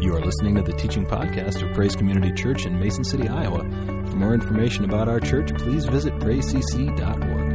You 0.00 0.16
are 0.16 0.20
listening 0.24 0.54
to 0.54 0.62
the 0.62 0.72
teaching 0.72 1.04
podcast 1.04 1.60
of 1.62 1.74
Praise 1.74 1.94
Community 1.94 2.32
Church 2.32 2.64
in 2.64 2.80
Mason 2.80 3.04
City, 3.04 3.28
Iowa. 3.28 3.58
For 4.08 4.16
more 4.16 4.32
information 4.32 4.84
about 4.84 5.08
our 5.08 5.20
church, 5.20 5.52
please 5.58 5.84
visit 5.84 6.18
praisecc.org. 6.20 7.50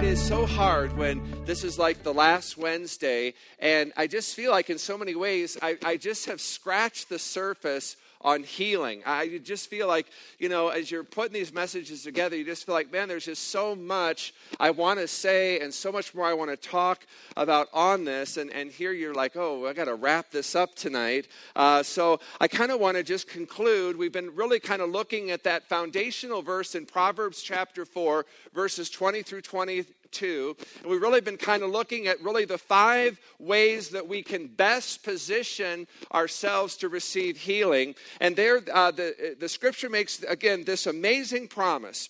It 0.00 0.04
is 0.04 0.22
so 0.22 0.46
hard 0.46 0.96
when 0.96 1.22
this 1.44 1.64
is 1.64 1.76
like 1.76 2.04
the 2.04 2.14
last 2.14 2.56
Wednesday, 2.56 3.34
and 3.58 3.92
I 3.96 4.06
just 4.06 4.36
feel 4.36 4.52
like 4.52 4.70
in 4.70 4.78
so 4.78 4.96
many 4.96 5.16
ways 5.16 5.58
I, 5.60 5.76
I 5.84 5.96
just 5.96 6.26
have 6.26 6.40
scratched 6.40 7.08
the 7.08 7.18
surface 7.18 7.96
on 8.20 8.42
healing. 8.42 9.02
I 9.06 9.40
just 9.42 9.70
feel 9.70 9.86
like, 9.86 10.06
you 10.38 10.48
know, 10.48 10.68
as 10.68 10.90
you're 10.90 11.04
putting 11.04 11.32
these 11.32 11.52
messages 11.52 12.02
together, 12.02 12.36
you 12.36 12.44
just 12.44 12.66
feel 12.66 12.74
like, 12.74 12.92
man, 12.92 13.08
there's 13.08 13.26
just 13.26 13.50
so 13.50 13.74
much 13.74 14.34
I 14.58 14.70
want 14.70 14.98
to 14.98 15.08
say 15.08 15.60
and 15.60 15.72
so 15.72 15.92
much 15.92 16.14
more 16.14 16.26
I 16.26 16.34
want 16.34 16.50
to 16.50 16.56
talk 16.56 17.06
about 17.36 17.68
on 17.72 18.04
this. 18.04 18.36
And, 18.36 18.52
and 18.52 18.70
here 18.70 18.92
you're 18.92 19.14
like, 19.14 19.36
oh, 19.36 19.66
I 19.66 19.72
got 19.72 19.84
to 19.84 19.94
wrap 19.94 20.30
this 20.30 20.54
up 20.54 20.74
tonight. 20.74 21.28
Uh, 21.54 21.82
so 21.82 22.20
I 22.40 22.48
kind 22.48 22.72
of 22.72 22.80
want 22.80 22.96
to 22.96 23.02
just 23.02 23.28
conclude. 23.28 23.96
We've 23.96 24.12
been 24.12 24.34
really 24.34 24.60
kind 24.60 24.82
of 24.82 24.90
looking 24.90 25.30
at 25.30 25.44
that 25.44 25.68
foundational 25.68 26.42
verse 26.42 26.74
in 26.74 26.86
Proverbs 26.86 27.42
chapter 27.42 27.84
4, 27.84 28.26
verses 28.52 28.90
20 28.90 29.22
through 29.22 29.42
20 29.42 29.84
2. 30.12 30.56
And 30.82 30.90
we've 30.90 31.02
really 31.02 31.20
been 31.20 31.36
kind 31.36 31.62
of 31.62 31.70
looking 31.70 32.06
at 32.06 32.20
really 32.22 32.44
the 32.44 32.58
five 32.58 33.20
ways 33.38 33.90
that 33.90 34.08
we 34.08 34.22
can 34.22 34.46
best 34.46 35.02
position 35.02 35.86
ourselves 36.12 36.76
to 36.78 36.88
receive 36.88 37.36
healing. 37.36 37.94
And 38.20 38.36
there, 38.36 38.60
uh, 38.72 38.90
the, 38.90 39.36
the 39.38 39.48
scripture 39.48 39.90
makes, 39.90 40.22
again, 40.22 40.64
this 40.64 40.86
amazing 40.86 41.48
promise. 41.48 42.08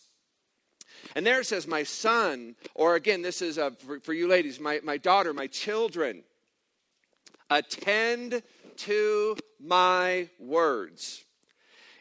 And 1.15 1.27
there 1.27 1.41
it 1.41 1.47
says, 1.47 1.67
My 1.67 1.83
son, 1.83 2.55
or 2.75 2.95
again, 2.95 3.23
this 3.23 3.43
is 3.43 3.59
uh, 3.59 3.71
for, 3.79 4.01
for 4.01 4.13
you 4.13 4.29
ladies, 4.29 4.61
my, 4.61 4.81
my 4.83 4.97
daughter, 4.97 5.33
my 5.33 5.47
children, 5.47 6.23
attend 7.51 8.43
to 8.77 9.37
my 9.61 10.29
words. 10.39 11.25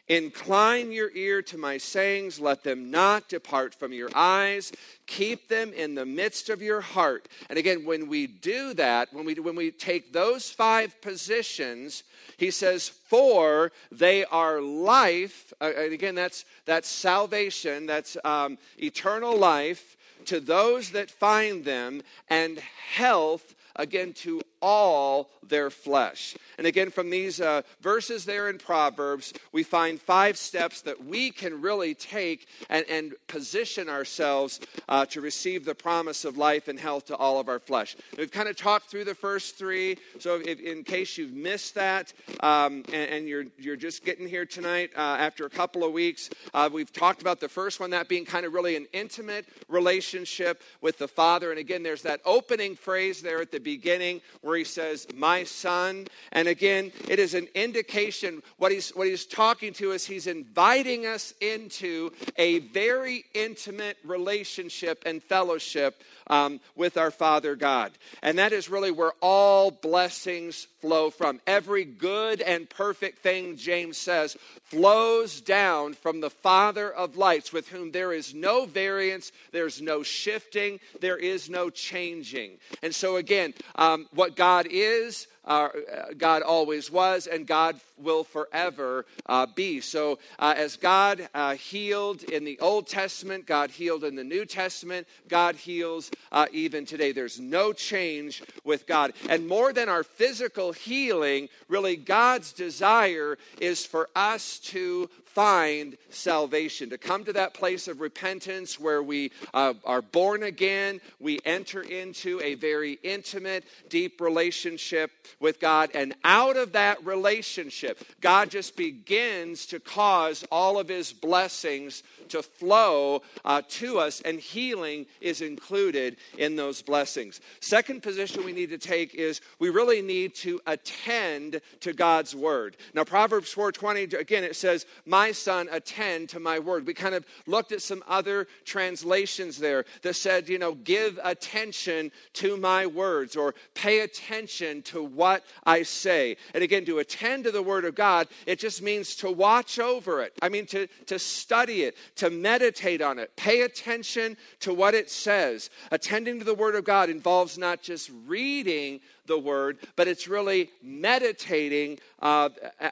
Incline 0.08 0.90
your 0.90 1.10
ear 1.14 1.42
to 1.42 1.58
my 1.58 1.76
sayings, 1.76 2.40
let 2.40 2.64
them 2.64 2.90
not 2.90 3.28
depart 3.28 3.74
from 3.74 3.92
your 3.92 4.08
eyes. 4.14 4.72
Keep 5.06 5.48
them 5.48 5.72
in 5.74 5.94
the 5.94 6.06
midst 6.06 6.48
of 6.48 6.62
your 6.62 6.80
heart. 6.80 7.28
And 7.50 7.58
again, 7.58 7.84
when 7.84 8.08
we 8.08 8.26
do 8.26 8.72
that, 8.74 9.12
when 9.12 9.26
we, 9.26 9.34
when 9.34 9.56
we 9.56 9.70
take 9.70 10.12
those 10.12 10.50
five 10.50 10.98
positions, 11.02 12.04
he 12.38 12.50
says, 12.50 12.88
For 12.88 13.70
they 13.92 14.24
are 14.24 14.62
life. 14.62 15.52
Uh, 15.60 15.72
and 15.76 15.92
again, 15.92 16.14
that's, 16.14 16.46
that's 16.64 16.88
salvation, 16.88 17.84
that's 17.84 18.16
um, 18.24 18.56
eternal 18.78 19.36
life 19.36 19.96
to 20.24 20.40
those 20.40 20.90
that 20.90 21.10
find 21.10 21.64
them, 21.64 22.02
and 22.28 22.58
health 22.58 23.54
again 23.76 24.12
to 24.12 24.40
all 24.60 25.30
their 25.48 25.70
flesh. 25.70 26.36
And 26.58 26.66
again, 26.66 26.90
from 26.90 27.10
these 27.10 27.40
uh, 27.40 27.62
verses 27.80 28.24
there 28.24 28.48
in 28.48 28.58
Proverbs, 28.58 29.32
we 29.52 29.62
find 29.62 30.00
five 30.00 30.36
steps 30.36 30.82
that 30.82 31.04
we 31.04 31.30
can 31.30 31.60
really 31.60 31.94
take 31.94 32.48
and, 32.68 32.84
and 32.88 33.14
position 33.26 33.88
ourselves 33.88 34.60
uh, 34.88 35.06
to 35.06 35.20
receive 35.20 35.64
the 35.64 35.74
promise 35.74 36.24
of 36.24 36.36
life 36.36 36.68
and 36.68 36.78
health 36.78 37.06
to 37.06 37.16
all 37.16 37.40
of 37.40 37.48
our 37.48 37.58
flesh. 37.58 37.96
We've 38.16 38.30
kind 38.30 38.48
of 38.48 38.56
talked 38.56 38.90
through 38.90 39.04
the 39.04 39.14
first 39.14 39.56
three, 39.56 39.98
so 40.18 40.40
if, 40.44 40.60
in 40.60 40.84
case 40.84 41.16
you've 41.16 41.32
missed 41.32 41.74
that 41.76 42.12
um, 42.40 42.84
and, 42.92 43.10
and, 43.10 43.28
you're, 43.28 43.44
you're 43.58 43.76
just 43.76 44.04
getting 44.04 44.28
here 44.28 44.46
tonight 44.46 44.90
uh, 44.96 45.00
after 45.00 45.46
a 45.46 45.50
couple 45.50 45.84
of 45.84 45.92
weeks, 45.92 46.30
uh, 46.54 46.68
we've 46.72 46.92
talked 46.92 47.22
about 47.22 47.40
the 47.40 47.48
first 47.48 47.80
one, 47.80 47.90
that 47.90 48.08
being 48.08 48.24
kind 48.24 48.44
of 48.44 48.52
really 48.52 48.76
an 48.76 48.86
intimate 48.92 49.46
relationship 49.68 50.62
with 50.80 50.98
the 50.98 51.08
Father. 51.08 51.50
And 51.50 51.58
again, 51.58 51.82
there's 51.82 52.02
that 52.02 52.20
opening 52.24 52.74
phrase 52.74 53.22
there 53.22 53.40
at 53.40 53.52
the 53.52 53.60
beginning 53.60 54.20
where 54.48 54.56
he 54.56 54.64
says, 54.64 55.06
My 55.14 55.44
son. 55.44 56.06
And 56.32 56.48
again, 56.48 56.90
it 57.06 57.18
is 57.18 57.34
an 57.34 57.48
indication 57.54 58.42
what 58.56 58.72
he's, 58.72 58.88
what 58.90 59.06
he's 59.06 59.26
talking 59.26 59.74
to 59.74 59.92
us, 59.92 60.06
he's 60.06 60.26
inviting 60.26 61.04
us 61.04 61.34
into 61.40 62.10
a 62.36 62.60
very 62.60 63.26
intimate 63.34 63.98
relationship 64.04 65.02
and 65.04 65.22
fellowship 65.22 66.02
um, 66.28 66.60
with 66.74 66.96
our 66.96 67.10
Father 67.10 67.56
God. 67.56 67.92
And 68.22 68.38
that 68.38 68.52
is 68.52 68.68
really 68.68 68.90
where 68.90 69.12
all 69.20 69.70
blessings 69.70 70.66
flow 70.80 71.10
from. 71.10 71.40
Every 71.46 71.84
good 71.84 72.40
and 72.40 72.68
perfect 72.68 73.18
thing, 73.18 73.56
James 73.56 73.98
says, 73.98 74.36
flows 74.64 75.40
down 75.40 75.94
from 75.94 76.20
the 76.20 76.30
Father 76.30 76.90
of 76.90 77.16
lights, 77.16 77.52
with 77.52 77.68
whom 77.68 77.90
there 77.90 78.12
is 78.12 78.34
no 78.34 78.66
variance, 78.66 79.32
there's 79.52 79.80
no 79.80 80.02
shifting, 80.02 80.78
there 81.00 81.16
is 81.16 81.50
no 81.50 81.70
changing. 81.70 82.52
And 82.82 82.94
so, 82.94 83.16
again, 83.16 83.54
um, 83.76 84.06
what 84.14 84.36
God 84.38 84.68
is, 84.70 85.26
uh, 85.44 85.68
God 86.16 86.42
always 86.42 86.92
was, 86.92 87.26
and 87.26 87.44
God 87.44 87.80
will 87.98 88.22
forever 88.22 89.04
uh, 89.26 89.46
be. 89.46 89.80
So, 89.80 90.20
uh, 90.38 90.54
as 90.56 90.76
God 90.76 91.28
uh, 91.34 91.54
healed 91.54 92.22
in 92.22 92.44
the 92.44 92.60
Old 92.60 92.86
Testament, 92.86 93.46
God 93.46 93.70
healed 93.70 94.04
in 94.04 94.14
the 94.14 94.22
New 94.22 94.44
Testament, 94.44 95.08
God 95.26 95.56
heals 95.56 96.12
uh, 96.30 96.46
even 96.52 96.86
today. 96.86 97.10
There's 97.10 97.40
no 97.40 97.72
change 97.72 98.44
with 98.62 98.86
God. 98.86 99.12
And 99.28 99.48
more 99.48 99.72
than 99.72 99.88
our 99.88 100.04
physical 100.04 100.70
healing, 100.70 101.48
really, 101.66 101.96
God's 101.96 102.52
desire 102.52 103.38
is 103.60 103.84
for 103.84 104.08
us 104.14 104.60
to 104.60 105.10
find 105.34 105.96
salvation, 106.10 106.90
to 106.90 106.98
come 106.98 107.24
to 107.24 107.32
that 107.32 107.54
place 107.54 107.88
of 107.88 108.00
repentance 108.00 108.78
where 108.78 109.02
we 109.02 109.30
uh, 109.54 109.74
are 109.84 110.02
born 110.02 110.42
again, 110.42 111.00
we 111.20 111.38
enter 111.44 111.82
into 111.82 112.40
a 112.42 112.54
very 112.54 112.98
intimate, 113.02 113.64
deep 113.88 114.20
relationship 114.20 115.10
with 115.40 115.60
God, 115.60 115.90
and 115.94 116.14
out 116.24 116.56
of 116.56 116.72
that 116.72 117.04
relationship, 117.04 117.98
God 118.20 118.50
just 118.50 118.76
begins 118.76 119.66
to 119.66 119.80
cause 119.80 120.44
all 120.50 120.78
of 120.78 120.88
His 120.88 121.12
blessings 121.12 122.02
to 122.28 122.42
flow 122.42 123.22
uh, 123.44 123.62
to 123.68 123.98
us, 123.98 124.20
and 124.20 124.38
healing 124.38 125.06
is 125.20 125.40
included 125.40 126.16
in 126.36 126.56
those 126.56 126.82
blessings. 126.82 127.40
Second 127.60 128.02
position 128.02 128.44
we 128.44 128.52
need 128.52 128.70
to 128.70 128.78
take 128.78 129.14
is 129.14 129.40
we 129.58 129.70
really 129.70 130.02
need 130.02 130.34
to 130.36 130.60
attend 130.66 131.60
to 131.80 131.92
God's 131.92 132.34
word. 132.34 132.76
Now, 132.94 133.04
Proverbs 133.04 133.52
4:20 133.54 134.14
again 134.14 134.44
it 134.44 134.56
says, 134.56 134.86
"My 135.04 135.17
son, 135.32 135.68
attend 135.70 136.28
to 136.30 136.40
my 136.40 136.58
word." 136.58 136.86
We 136.86 136.94
kind 136.94 137.14
of 137.14 137.24
looked 137.46 137.72
at 137.72 137.82
some 137.82 138.02
other 138.06 138.46
translations 138.64 139.58
there 139.58 139.84
that 140.02 140.14
said, 140.14 140.48
you 140.48 140.58
know, 140.58 140.74
give 140.74 141.18
attention 141.22 142.10
to 142.34 142.56
my 142.56 142.86
words 142.86 143.36
or 143.36 143.54
pay 143.74 144.00
attention 144.00 144.82
to 144.82 145.02
what 145.02 145.44
I 145.64 145.82
say. 145.82 146.36
And 146.54 146.62
again, 146.62 146.84
to 146.86 146.98
attend 146.98 147.44
to 147.44 147.50
the 147.50 147.62
word 147.62 147.84
of 147.84 147.94
God, 147.94 148.28
it 148.46 148.58
just 148.58 148.82
means 148.82 149.16
to 149.16 149.30
watch 149.30 149.78
over 149.78 150.22
it. 150.22 150.32
I 150.40 150.48
mean, 150.48 150.66
to, 150.66 150.86
to 151.06 151.18
study 151.18 151.82
it, 151.82 151.96
to 152.16 152.30
meditate 152.30 153.02
on 153.02 153.18
it, 153.18 153.34
pay 153.36 153.62
attention 153.62 154.36
to 154.60 154.72
what 154.72 154.94
it 154.94 155.10
says. 155.10 155.70
Attending 155.90 156.38
to 156.38 156.44
the 156.44 156.54
Word 156.54 156.74
of 156.74 156.84
God 156.84 157.10
involves 157.10 157.58
not 157.58 157.82
just 157.82 158.10
reading 158.26 159.00
the 159.28 159.38
Word, 159.38 159.78
but 159.94 160.08
it's 160.08 160.26
really 160.26 160.70
meditating 160.82 161.98
uh, 162.20 162.48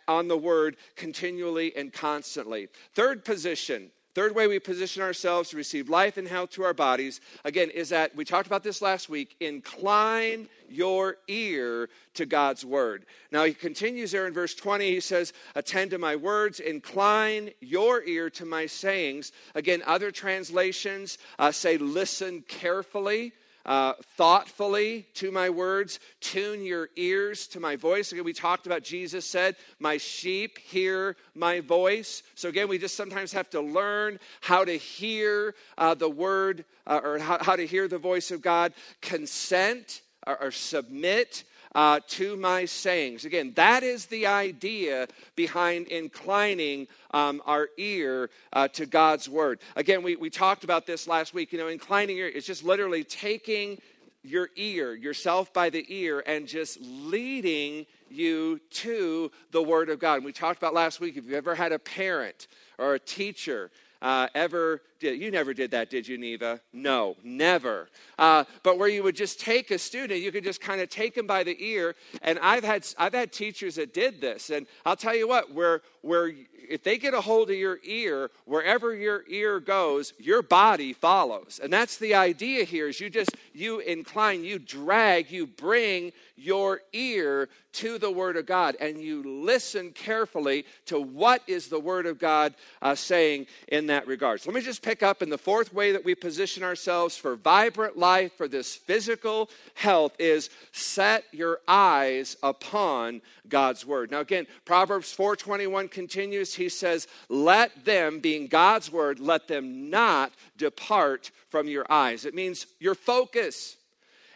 on 0.07 0.29
the 0.29 0.39
Word 0.39 0.77
continually 0.95 1.75
and 1.77 1.93
constantly. 1.93 2.69
Third 2.95 3.25
position 3.25 3.91
Third 4.17 4.35
way 4.35 4.47
we 4.47 4.59
position 4.59 5.03
ourselves 5.03 5.51
to 5.51 5.59
receive 5.59 5.91
life 5.91 6.17
and 6.17 6.27
health 6.27 6.49
to 6.53 6.65
our 6.65 6.73
bodies, 6.73 7.21
again, 7.45 7.69
is 7.69 7.91
that 7.91 8.17
we 8.17 8.25
talked 8.25 8.47
about 8.47 8.63
this 8.63 8.81
last 8.81 9.11
week 9.11 9.37
incline 9.41 10.49
your 10.71 11.19
ear 11.29 11.91
to 12.15 12.25
God's 12.25 12.65
word. 12.65 13.05
Now, 13.31 13.45
he 13.45 13.53
continues 13.53 14.13
there 14.13 14.27
in 14.27 14.33
verse 14.33 14.55
20. 14.55 14.91
He 14.91 15.01
says, 15.01 15.35
Attend 15.55 15.91
to 15.91 15.99
my 15.99 16.17
words, 16.17 16.61
incline 16.61 17.51
your 17.61 18.03
ear 18.05 18.31
to 18.31 18.47
my 18.47 18.65
sayings. 18.65 19.33
Again, 19.55 19.83
other 19.85 20.11
translations 20.11 21.19
uh, 21.39 21.53
say, 21.53 21.77
Listen 21.77 22.43
carefully 22.49 23.35
uh, 23.67 23.95
thoughtfully 24.17 25.07
to 25.15 25.31
my 25.33 25.51
words, 25.51 25.99
tune 26.21 26.65
your 26.65 26.89
ears 26.97 27.49
to 27.49 27.61
my 27.61 27.77
voice. 27.77 28.13
Again, 28.13 28.25
we 28.25 28.33
talked 28.33 28.67
about 28.67 28.85
Jesus 28.85 29.27
said, 29.27 29.57
My 29.81 29.97
sheep 29.97 30.59
hear 30.59 31.17
my 31.35 31.61
voice. 31.61 32.23
So, 32.37 32.49
again, 32.49 32.69
we 32.69 32.79
just 32.79 32.97
sometimes 32.97 33.33
have 33.33 33.51
to 33.51 33.61
learn 33.61 34.21
how 34.41 34.65
to 34.65 34.79
hear 34.79 35.55
uh, 35.77 35.95
the 35.95 36.09
word 36.09 36.65
uh, 36.87 37.01
or 37.03 37.19
how, 37.19 37.39
how, 37.43 37.57
to 37.57 37.67
hear 37.67 37.89
the 37.89 37.99
voice 37.99 38.31
of 38.31 38.41
God. 38.41 38.73
Consent 39.03 40.03
or, 40.27 40.41
or 40.45 40.51
submit 40.53 41.45
uh, 41.77 42.01
to 42.09 42.37
my 42.39 42.65
sayings. 42.65 43.27
Again, 43.27 43.53
that 43.55 43.83
is 43.83 44.07
the 44.07 44.27
idea 44.27 45.07
behind 45.37 45.89
inclining 45.89 46.89
um, 47.11 47.43
our 47.45 47.69
ear 47.77 48.31
uh, 48.55 48.67
to 48.69 48.87
God's 48.87 49.29
word. 49.29 49.61
Again, 49.77 50.03
we, 50.03 50.17
we 50.17 50.31
talked 50.31 50.65
about 50.65 50.87
this 50.87 51.07
last 51.07 51.35
week. 51.35 51.53
You 51.53 51.59
know, 51.59 51.69
inclining 51.69 52.17
your 52.17 52.29
ear 52.29 52.33
is 52.33 52.47
just 52.47 52.65
literally 52.65 53.05
taking 53.05 53.79
your 54.25 54.49
ear, 54.57 54.95
yourself 54.95 55.53
by 55.53 55.69
the 55.69 55.85
ear, 55.89 56.25
and 56.27 56.49
just 56.49 56.79
leading 56.81 57.85
you 58.09 58.59
to 58.71 59.31
the 59.51 59.63
Word 59.63 59.91
of 59.91 59.99
God. 59.99 60.15
And 60.15 60.25
we 60.25 60.33
talked 60.33 60.59
about 60.59 60.73
last 60.73 60.99
week 60.99 61.19
if 61.19 61.27
you've 61.27 61.35
ever 61.35 61.55
had 61.55 61.73
a 61.73 61.79
parent 61.79 62.49
or 62.79 62.95
a 62.95 62.99
teacher 62.99 63.71
uh, 64.03 64.29
ever 64.35 64.83
did. 65.01 65.21
You 65.21 65.31
never 65.31 65.55
did 65.55 65.71
that, 65.73 65.91
did 65.91 66.07
you, 66.07 66.19
Neva? 66.19 66.61
No, 66.73 67.17
never. 67.23 67.89
Uh, 68.19 68.45
but 68.63 68.79
where 68.79 68.89
you 68.89 69.03
would 69.03 69.17
just 69.17 69.41
take 69.41 69.71
a 69.71 69.79
student, 69.79 70.21
you 70.21 70.33
could 70.33 70.45
just 70.45 70.61
kind 70.61 70.81
of 70.81 70.89
take 70.89 71.15
them 71.15 71.27
by 71.27 71.43
the 71.45 71.57
ear. 71.63 71.95
And 72.23 72.39
I've 72.41 72.65
had 72.65 72.87
I've 72.99 73.15
had 73.15 73.33
teachers 73.33 73.77
that 73.77 73.95
did 73.95 74.21
this, 74.21 74.51
and 74.51 74.67
I'll 74.85 74.97
tell 74.97 75.15
you 75.15 75.29
what, 75.29 75.53
where 75.53 75.83
where 76.03 76.33
if 76.69 76.83
they 76.83 76.99
get 76.99 77.15
a 77.15 77.21
hold 77.21 77.51
of 77.51 77.57
your 77.57 77.79
ear, 77.85 78.31
wherever 78.45 78.95
your 78.95 79.25
ear 79.29 79.61
goes, 79.61 80.13
your 80.19 80.43
body 80.43 80.93
follows. 80.93 81.61
And 81.63 81.73
that's 81.73 81.97
the 81.99 82.15
idea 82.15 82.65
here 82.65 82.89
is 82.89 83.01
you 83.01 83.11
just 83.11 83.35
you 83.53 83.81
incline, 83.81 84.45
you 84.45 84.59
drag, 84.59 85.31
you 85.31 85.47
bring 85.47 86.13
your 86.37 86.81
ear 86.93 87.49
to 87.73 87.99
the 87.99 88.11
Word 88.11 88.37
of 88.37 88.47
God 88.47 88.77
and 88.81 89.01
you 89.01 89.23
listen 89.23 89.91
carefully 89.91 90.65
to 90.87 90.99
what 90.99 91.43
is 91.47 91.69
the 91.69 91.79
Word 91.79 92.07
of 92.07 92.19
God 92.19 92.55
uh, 92.81 92.95
saying 92.95 93.47
in 93.69 93.87
that 93.87 94.07
regard. 94.07 94.41
So 94.41 94.51
let 94.51 94.55
me 94.55 94.63
just 94.63 94.83
pick 94.83 95.03
up 95.03 95.23
in 95.23 95.29
the 95.29 95.39
fourth 95.39 95.75
way 95.75 95.93
that 95.93 96.05
we 96.05 96.15
position 96.15 96.63
ourselves 96.63 97.17
for 97.17 97.37
vibrant 97.37 97.99
life, 97.99 98.33
for 98.35 98.49
this 98.49 98.75
physical 98.75 99.51
health, 99.75 100.15
is 100.19 100.49
set 100.73 101.25
your 101.33 101.61
eyes 101.69 102.37
upon 102.43 103.21
God's 103.49 103.85
Word. 103.85 104.11
Now 104.11 104.21
again, 104.21 104.47
Proverbs 104.65 105.15
4.21 105.15 105.91
continues. 105.91 106.55
He 106.57 106.69
says, 106.69 107.07
let 107.29 107.85
them, 107.85 108.21
being 108.21 108.47
God's 108.47 108.91
Word, 108.91 109.21
let 109.21 109.49
them 109.49 109.91
not 109.91 110.33
depart 110.57 111.31
from 111.49 111.69
your 111.69 111.87
eyes. 111.91 112.25
It 112.25 112.35
means 112.35 112.67
your 112.81 112.95
focus. 112.95 113.77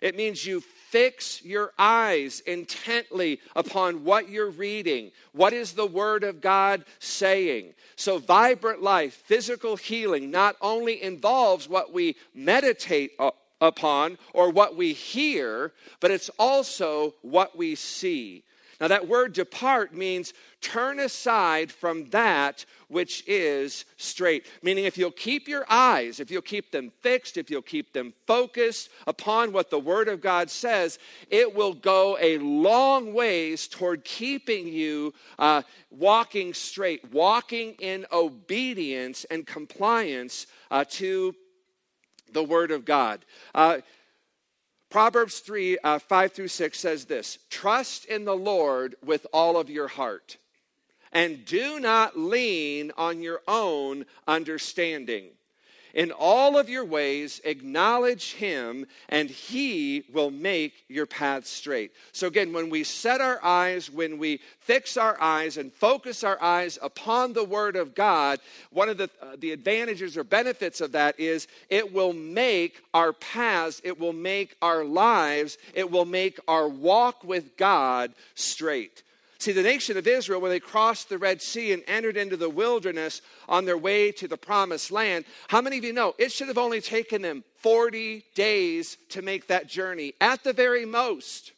It 0.01 0.17
means 0.17 0.47
you 0.47 0.63
fix 0.91 1.45
your 1.45 1.73
eyes 1.79 2.41
intently 2.41 3.41
upon 3.55 4.05
what 4.05 4.29
you're 4.29 4.51
reading. 4.51 5.13
What 5.33 5.53
is 5.53 5.73
the 5.73 5.87
Word 5.87 6.25
of 6.25 6.41
God 6.41 6.85
saying? 6.99 7.75
So, 7.97 8.19
vibrant 8.19 8.83
life, 8.83 9.15
physical 9.15 9.77
healing, 9.77 10.31
not 10.31 10.57
only 10.61 11.03
involves 11.03 11.69
what 11.69 11.93
we 11.93 12.17
meditate 12.35 13.13
upon 13.61 14.19
or 14.33 14.51
what 14.51 14.77
we 14.77 14.93
hear, 14.95 15.73
but 16.01 16.11
it's 16.11 16.31
also 16.39 17.15
what 17.23 17.57
we 17.57 17.75
see. 17.75 18.43
Now, 18.81 18.89
that 18.89 19.09
word 19.09 19.35
depart 19.35 19.95
means 19.95 20.33
turn 20.63 20.99
aside 21.01 21.71
from 21.71 22.09
that 22.11 22.65
which 22.89 23.23
is 23.27 23.85
straight. 23.99 24.47
Meaning, 24.63 24.85
if 24.85 24.97
you'll 24.97 25.11
keep 25.11 25.49
your 25.49 25.67
eyes, 25.69 26.19
if 26.19 26.31
you'll 26.31 26.43
keep 26.43 26.71
them 26.71 26.91
fixed, 27.01 27.37
if 27.37 27.51
you'll 27.51 27.63
keep 27.63 27.93
them 27.93 28.15
focused 28.27 28.89
upon 29.07 29.53
what 29.53 29.71
the 29.71 29.79
Word 29.79 30.09
of 30.09 30.21
God 30.21 30.51
says, 30.51 30.99
it 31.29 31.55
will 31.55 31.75
go 31.75 32.17
a 32.21 32.39
long 32.39 33.13
ways 33.13 33.69
toward 33.69 34.05
keeping 34.05 34.67
you 34.67 35.13
uh, 35.39 35.63
walking 35.91 36.55
straight, 36.55 37.13
walking 37.13 37.75
in 37.81 38.07
obedience 38.11 39.25
and 39.31 39.47
compliance 39.47 40.47
uh, 40.71 40.85
to 40.89 41.35
the 42.33 42.43
Word 42.43 42.71
of 42.71 42.85
God. 42.85 43.25
Uh, 43.55 43.79
Proverbs 44.91 45.39
3 45.39 45.79
uh, 45.79 45.99
5 46.01 46.33
through 46.33 46.49
6 46.49 46.79
says 46.79 47.05
this 47.05 47.39
Trust 47.49 48.05
in 48.07 48.25
the 48.25 48.37
Lord 48.37 48.97
with 49.05 49.27
all 49.33 49.57
of 49.57 49.71
your 49.71 49.89
heart, 49.89 50.37
and 51.13 51.45
do 51.45 51.79
not 51.79 52.19
lean 52.19 52.93
on 52.97 53.23
your 53.23 53.41
own 53.47 54.05
understanding. 54.27 55.31
In 55.95 56.13
all 56.13 56.59
of 56.59 56.69
your 56.69 56.85
ways, 56.85 57.41
acknowledge 57.45 58.35
him, 58.35 58.87
and 59.09 59.29
he 59.29 60.05
will 60.13 60.31
make 60.31 60.85
your 60.89 61.07
path 61.07 61.47
straight. 61.47 61.93
So, 62.13 62.27
again, 62.27 62.53
when 62.53 62.71
we 62.71 62.85
set 62.85 63.21
our 63.21 63.43
eyes, 63.43 63.91
when 63.91 64.19
we 64.19 64.41
fix 64.61 64.97
our 64.97 65.21
eyes 65.21 65.57
and 65.57 65.73
focus 65.73 66.23
our 66.23 66.41
eyes 66.41 66.79
upon 66.81 67.33
the 67.33 67.45
Word 67.45 67.77
of 67.77 67.95
God, 67.95 68.41
one 68.71 68.89
of 68.89 68.99
the, 68.99 69.11
uh, 69.21 69.37
the 69.39 69.53
advantages 69.53 70.17
or 70.17 70.25
benefits 70.25 70.81
of 70.81 70.93
that 70.93 71.19
is 71.19 71.49
it 71.69 71.93
will 71.93 72.13
make 72.13 72.83
our 72.95 73.13
paths, 73.13 73.81
it 73.85 73.99
will 73.99 74.13
make 74.13 74.57
our 74.63 74.85
lives, 74.85 75.59
it 75.75 75.91
will 75.91 76.05
make 76.05 76.39
our 76.47 76.69
walk 76.69 77.25
with 77.25 77.57
God 77.57 78.13
straight. 78.35 79.03
See, 79.41 79.53
the 79.53 79.63
nation 79.63 79.97
of 79.97 80.07
Israel, 80.07 80.39
when 80.39 80.51
they 80.51 80.61
crossed 80.61 81.09
the 81.09 81.17
Red 81.17 81.41
Sea 81.41 81.73
and 81.73 81.83
entered 81.87 82.19
into 82.19 82.37
the 82.37 82.51
wilderness 82.51 83.23
on 83.49 83.65
their 83.65 83.79
way 83.79 84.13
to 84.13 84.29
the 84.29 84.37
promised 84.37 84.93
land, 84.93 85.25
how 85.49 85.63
many 85.63 85.79
of 85.79 85.85
you 85.85 85.95
know 85.95 86.15
it 86.19 86.31
should 86.31 86.49
have 86.49 86.59
only 86.59 86.83
taken 86.83 87.23
them 87.23 87.43
40 87.63 88.23
days 88.35 88.99
to 89.09 89.23
make 89.23 89.47
that 89.47 89.67
journey 89.67 90.13
at 90.21 90.45
the 90.45 90.53
very 90.53 90.85
most? 90.85 91.53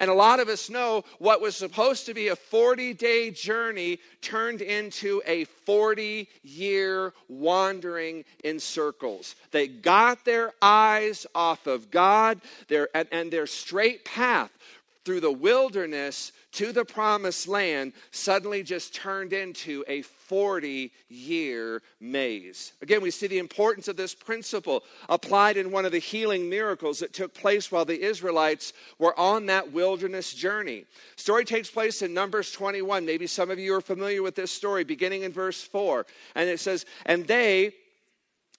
And 0.00 0.12
a 0.12 0.14
lot 0.14 0.38
of 0.38 0.48
us 0.48 0.70
know 0.70 1.02
what 1.18 1.40
was 1.40 1.56
supposed 1.56 2.06
to 2.06 2.14
be 2.14 2.28
a 2.28 2.36
40 2.36 2.94
day 2.94 3.32
journey 3.32 3.98
turned 4.22 4.62
into 4.62 5.20
a 5.26 5.42
40 5.44 6.28
year 6.44 7.12
wandering 7.28 8.24
in 8.44 8.60
circles. 8.60 9.34
They 9.50 9.66
got 9.66 10.24
their 10.24 10.52
eyes 10.62 11.26
off 11.34 11.66
of 11.66 11.90
God 11.90 12.40
their, 12.68 12.88
and, 12.94 13.08
and 13.10 13.32
their 13.32 13.48
straight 13.48 14.04
path 14.04 14.52
through 15.08 15.20
the 15.20 15.32
wilderness 15.32 16.32
to 16.52 16.70
the 16.70 16.84
promised 16.84 17.48
land 17.48 17.94
suddenly 18.10 18.62
just 18.62 18.94
turned 18.94 19.32
into 19.32 19.82
a 19.88 20.02
40 20.02 20.92
year 21.08 21.80
maze. 21.98 22.74
Again, 22.82 23.00
we 23.00 23.10
see 23.10 23.26
the 23.26 23.38
importance 23.38 23.88
of 23.88 23.96
this 23.96 24.14
principle 24.14 24.84
applied 25.08 25.56
in 25.56 25.70
one 25.70 25.86
of 25.86 25.92
the 25.92 25.98
healing 25.98 26.50
miracles 26.50 26.98
that 26.98 27.14
took 27.14 27.32
place 27.32 27.72
while 27.72 27.86
the 27.86 27.98
Israelites 27.98 28.74
were 28.98 29.18
on 29.18 29.46
that 29.46 29.72
wilderness 29.72 30.34
journey. 30.34 30.84
Story 31.16 31.46
takes 31.46 31.70
place 31.70 32.02
in 32.02 32.12
Numbers 32.12 32.52
21. 32.52 33.06
Maybe 33.06 33.26
some 33.26 33.50
of 33.50 33.58
you 33.58 33.74
are 33.76 33.80
familiar 33.80 34.22
with 34.22 34.34
this 34.34 34.52
story, 34.52 34.84
beginning 34.84 35.22
in 35.22 35.32
verse 35.32 35.62
4. 35.62 36.04
And 36.34 36.50
it 36.50 36.60
says, 36.60 36.84
And 37.06 37.26
they, 37.26 37.72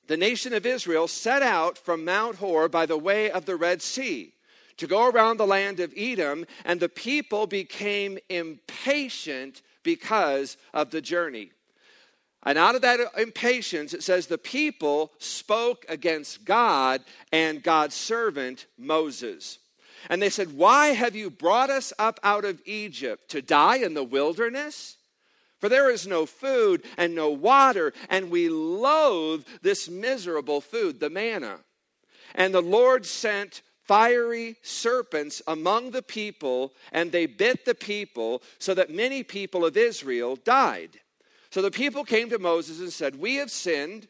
the 0.08 0.18
nation 0.18 0.54
of 0.54 0.66
Israel, 0.66 1.08
set 1.08 1.44
out 1.44 1.78
from 1.78 2.04
Mount 2.04 2.38
Hor 2.38 2.68
by 2.68 2.88
the 2.88 2.98
way 2.98 3.30
of 3.30 3.46
the 3.46 3.56
Red 3.56 3.84
Sea 3.84 4.34
to 4.80 4.88
go 4.88 5.08
around 5.08 5.38
the 5.38 5.48
land 5.48 5.80
of 5.80 5.94
Edom, 5.96 6.46
and 6.66 6.80
the 6.80 6.90
people 6.90 7.48
became 7.48 8.18
impatient 8.30 9.62
because 9.84 10.58
of 10.74 10.90
the 10.90 11.02
journey. 11.02 11.52
And 12.44 12.58
out 12.58 12.76
of 12.76 12.82
that 12.82 13.00
impatience, 13.18 13.94
it 13.94 14.04
says 14.04 14.28
the 14.28 14.38
people 14.38 15.12
spoke 15.20 15.86
against 15.90 16.46
God 16.46 17.02
and 17.32 17.62
God's 17.62 17.96
servant 17.96 18.66
Moses. 18.78 19.60
And 20.10 20.22
they 20.22 20.30
said, 20.30 20.56
Why 20.56 20.88
have 20.88 21.16
you 21.16 21.30
brought 21.30 21.70
us 21.70 21.92
up 22.00 22.20
out 22.24 22.46
of 22.46 22.62
Egypt 22.66 23.30
to 23.32 23.42
die 23.42 23.78
in 23.78 23.94
the 23.94 24.04
wilderness? 24.04 24.96
For 25.60 25.68
there 25.68 25.90
is 25.90 26.08
no 26.08 26.26
food 26.26 26.84
and 26.98 27.14
no 27.14 27.30
water, 27.30 27.94
and 28.10 28.32
we 28.32 28.48
loathe 28.48 29.46
this 29.62 29.90
miserable 29.90 30.62
food, 30.62 31.02
the 31.02 31.10
manna. 31.10 31.60
And 32.34 32.54
the 32.54 32.62
Lord 32.62 33.06
sent 33.06 33.62
fiery 33.90 34.56
serpents 34.62 35.42
among 35.48 35.90
the 35.90 36.04
people, 36.04 36.72
and 36.92 37.12
they 37.12 37.26
bit 37.26 37.66
the 37.66 37.74
people, 37.74 38.44
so 38.60 38.76
that 38.76 38.92
many 38.92 39.24
people 39.24 39.66
of 39.66 39.76
Israel 39.76 40.36
died. 40.36 41.00
So 41.50 41.64
the 41.64 41.72
people 41.72 42.04
came 42.04 42.30
to 42.30 42.38
Moses 42.38 42.82
and 42.82 42.94
said, 42.94 43.20
We 43.20 43.38
have 43.38 43.50
sinned. 43.50 44.08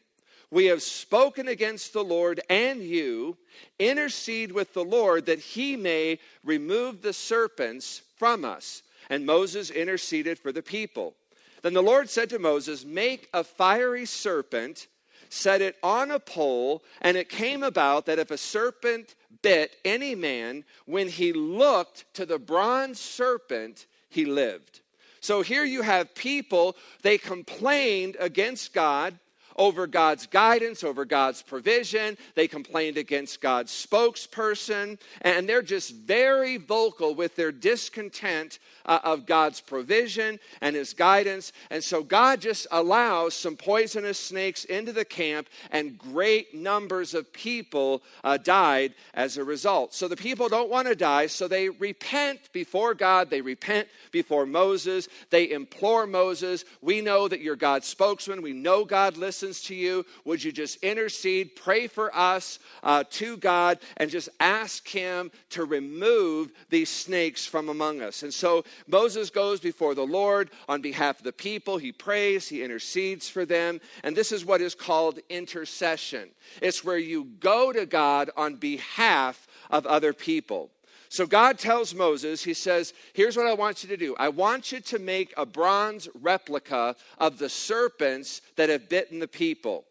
We 0.50 0.66
have 0.66 0.82
spoken 0.82 1.48
against 1.48 1.94
the 1.94 2.04
Lord 2.04 2.42
and 2.50 2.82
you. 2.82 3.38
Intercede 3.78 4.52
with 4.52 4.74
the 4.74 4.84
Lord 4.84 5.24
that 5.24 5.38
he 5.38 5.76
may 5.76 6.18
remove 6.44 7.00
the 7.00 7.14
serpents 7.14 8.02
from 8.18 8.44
us. 8.44 8.82
And 9.08 9.24
Moses 9.24 9.70
interceded 9.70 10.38
for 10.38 10.52
the 10.52 10.62
people. 10.62 11.14
Then 11.62 11.72
the 11.72 11.82
Lord 11.82 12.10
said 12.10 12.28
to 12.30 12.38
Moses, 12.38 12.84
Make 12.84 13.30
a 13.32 13.42
fiery 13.42 14.04
serpent, 14.04 14.88
set 15.30 15.62
it 15.62 15.76
on 15.82 16.10
a 16.10 16.18
pole, 16.18 16.82
and 17.00 17.16
it 17.16 17.30
came 17.30 17.62
about 17.62 18.04
that 18.06 18.18
if 18.18 18.30
a 18.30 18.36
serpent 18.36 19.14
bit 19.42 19.76
any 19.84 20.14
man, 20.14 20.64
when 20.84 21.08
he 21.08 21.32
looked 21.32 22.04
to 22.14 22.26
the 22.26 22.38
bronze 22.38 23.00
serpent, 23.00 23.86
he 24.10 24.26
lived. 24.26 24.80
So 25.20 25.42
here 25.42 25.64
you 25.64 25.82
have 25.82 26.14
people, 26.14 26.76
they 27.02 27.16
complained 27.16 28.16
against 28.20 28.74
God 28.74 29.18
over 29.60 29.86
God's 29.86 30.26
guidance, 30.26 30.82
over 30.82 31.04
God's 31.04 31.42
provision. 31.42 32.16
They 32.34 32.48
complained 32.48 32.96
against 32.96 33.42
God's 33.42 33.70
spokesperson, 33.70 34.98
and 35.20 35.46
they're 35.46 35.60
just 35.60 35.94
very 35.94 36.56
vocal 36.56 37.14
with 37.14 37.36
their 37.36 37.52
discontent 37.52 38.58
uh, 38.86 39.00
of 39.04 39.26
God's 39.26 39.60
provision 39.60 40.40
and 40.62 40.74
his 40.74 40.94
guidance. 40.94 41.52
And 41.70 41.84
so 41.84 42.02
God 42.02 42.40
just 42.40 42.68
allows 42.70 43.34
some 43.34 43.54
poisonous 43.54 44.18
snakes 44.18 44.64
into 44.64 44.94
the 44.94 45.04
camp, 45.04 45.46
and 45.70 45.98
great 45.98 46.54
numbers 46.54 47.12
of 47.12 47.30
people 47.30 48.02
uh, 48.24 48.38
died 48.38 48.94
as 49.12 49.36
a 49.36 49.44
result. 49.44 49.92
So 49.92 50.08
the 50.08 50.16
people 50.16 50.48
don't 50.48 50.70
want 50.70 50.88
to 50.88 50.96
die, 50.96 51.26
so 51.26 51.46
they 51.46 51.68
repent 51.68 52.40
before 52.54 52.94
God, 52.94 53.28
they 53.28 53.42
repent 53.42 53.88
before 54.10 54.46
Moses, 54.46 55.06
they 55.28 55.50
implore 55.50 56.06
Moses. 56.06 56.64
We 56.80 57.02
know 57.02 57.28
that 57.28 57.42
you're 57.42 57.56
God's 57.56 57.86
spokesman, 57.86 58.40
we 58.40 58.54
know 58.54 58.86
God 58.86 59.18
listens 59.18 59.49
to 59.62 59.74
you, 59.74 60.04
would 60.24 60.44
you 60.44 60.52
just 60.52 60.82
intercede, 60.84 61.56
pray 61.56 61.86
for 61.86 62.14
us 62.14 62.58
uh, 62.82 63.04
to 63.10 63.36
God, 63.36 63.78
and 63.96 64.10
just 64.10 64.28
ask 64.38 64.86
Him 64.86 65.30
to 65.50 65.64
remove 65.64 66.52
these 66.68 66.90
snakes 66.90 67.46
from 67.46 67.68
among 67.68 68.02
us? 68.02 68.22
And 68.22 68.32
so 68.32 68.64
Moses 68.86 69.30
goes 69.30 69.60
before 69.60 69.94
the 69.94 70.06
Lord 70.06 70.50
on 70.68 70.82
behalf 70.82 71.18
of 71.18 71.24
the 71.24 71.32
people. 71.32 71.78
He 71.78 71.90
prays, 71.90 72.48
he 72.48 72.62
intercedes 72.62 73.28
for 73.28 73.44
them. 73.44 73.80
And 74.04 74.16
this 74.16 74.30
is 74.30 74.44
what 74.44 74.60
is 74.60 74.74
called 74.74 75.18
intercession 75.28 76.30
it's 76.60 76.84
where 76.84 76.98
you 76.98 77.24
go 77.40 77.72
to 77.72 77.86
God 77.86 78.30
on 78.36 78.56
behalf 78.56 79.46
of 79.70 79.86
other 79.86 80.12
people. 80.12 80.70
So 81.10 81.26
God 81.26 81.58
tells 81.58 81.92
Moses, 81.92 82.44
He 82.44 82.54
says, 82.54 82.94
Here's 83.14 83.36
what 83.36 83.48
I 83.48 83.52
want 83.52 83.82
you 83.82 83.88
to 83.88 83.96
do. 83.96 84.14
I 84.16 84.28
want 84.28 84.70
you 84.70 84.80
to 84.80 84.98
make 85.00 85.34
a 85.36 85.44
bronze 85.44 86.08
replica 86.14 86.94
of 87.18 87.36
the 87.36 87.48
serpents 87.48 88.42
that 88.54 88.68
have 88.68 88.88
bitten 88.88 89.18
the 89.18 89.26
people. 89.26 89.84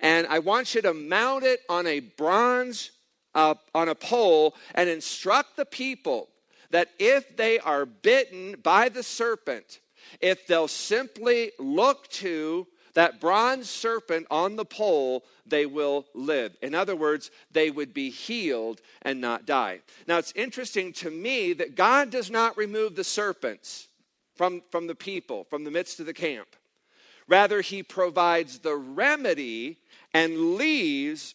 And 0.00 0.26
I 0.26 0.38
want 0.38 0.74
you 0.74 0.82
to 0.82 0.92
mount 0.92 1.44
it 1.44 1.60
on 1.70 1.86
a 1.86 2.00
bronze, 2.00 2.90
uh, 3.34 3.54
on 3.74 3.88
a 3.88 3.94
pole, 3.94 4.54
and 4.74 4.90
instruct 4.90 5.56
the 5.56 5.64
people 5.64 6.28
that 6.70 6.90
if 6.98 7.38
they 7.38 7.58
are 7.58 7.86
bitten 7.86 8.56
by 8.62 8.90
the 8.90 9.02
serpent, 9.02 9.80
if 10.20 10.46
they'll 10.46 10.68
simply 10.68 11.52
look 11.58 12.06
to 12.08 12.66
that 12.96 13.20
bronze 13.20 13.68
serpent 13.68 14.26
on 14.30 14.56
the 14.56 14.64
pole, 14.64 15.22
they 15.44 15.66
will 15.66 16.06
live. 16.14 16.56
In 16.62 16.74
other 16.74 16.96
words, 16.96 17.30
they 17.52 17.70
would 17.70 17.92
be 17.92 18.08
healed 18.08 18.80
and 19.02 19.20
not 19.20 19.44
die. 19.44 19.80
Now, 20.08 20.16
it's 20.16 20.32
interesting 20.34 20.94
to 20.94 21.10
me 21.10 21.52
that 21.52 21.76
God 21.76 22.08
does 22.08 22.30
not 22.30 22.56
remove 22.56 22.96
the 22.96 23.04
serpents 23.04 23.88
from, 24.34 24.62
from 24.70 24.86
the 24.86 24.94
people, 24.94 25.44
from 25.44 25.62
the 25.62 25.70
midst 25.70 26.00
of 26.00 26.06
the 26.06 26.14
camp. 26.14 26.48
Rather, 27.28 27.60
he 27.60 27.82
provides 27.82 28.60
the 28.60 28.76
remedy 28.76 29.76
and 30.14 30.54
leaves 30.54 31.34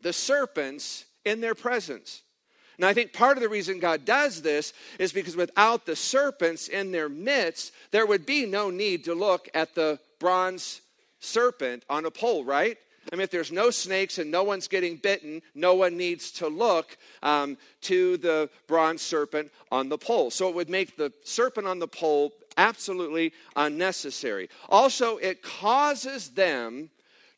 the 0.00 0.12
serpents 0.12 1.04
in 1.24 1.40
their 1.40 1.54
presence. 1.54 2.24
And 2.76 2.86
I 2.86 2.94
think 2.94 3.12
part 3.12 3.36
of 3.36 3.42
the 3.42 3.48
reason 3.48 3.78
God 3.78 4.04
does 4.04 4.42
this 4.42 4.72
is 4.98 5.12
because 5.12 5.36
without 5.36 5.86
the 5.86 5.96
serpents 5.96 6.68
in 6.68 6.90
their 6.92 7.08
midst, 7.08 7.72
there 7.90 8.06
would 8.06 8.26
be 8.26 8.46
no 8.46 8.70
need 8.70 9.04
to 9.04 9.14
look 9.14 9.48
at 9.54 9.74
the 9.74 9.98
bronze 10.18 10.80
serpent 11.20 11.84
on 11.88 12.06
a 12.06 12.10
pole, 12.10 12.44
right? 12.44 12.76
I 13.12 13.16
mean, 13.16 13.24
if 13.24 13.30
there's 13.30 13.52
no 13.52 13.70
snakes 13.70 14.18
and 14.18 14.30
no 14.30 14.44
one's 14.44 14.68
getting 14.68 14.96
bitten, 14.96 15.42
no 15.54 15.74
one 15.74 15.96
needs 15.96 16.30
to 16.32 16.48
look 16.48 16.96
um, 17.22 17.58
to 17.82 18.16
the 18.18 18.48
bronze 18.68 19.02
serpent 19.02 19.50
on 19.70 19.88
the 19.88 19.98
pole. 19.98 20.30
So 20.30 20.48
it 20.48 20.54
would 20.54 20.70
make 20.70 20.96
the 20.96 21.12
serpent 21.24 21.66
on 21.66 21.78
the 21.78 21.88
pole 21.88 22.32
absolutely 22.56 23.32
unnecessary. 23.56 24.48
Also, 24.68 25.16
it 25.16 25.42
causes 25.42 26.30
them 26.30 26.90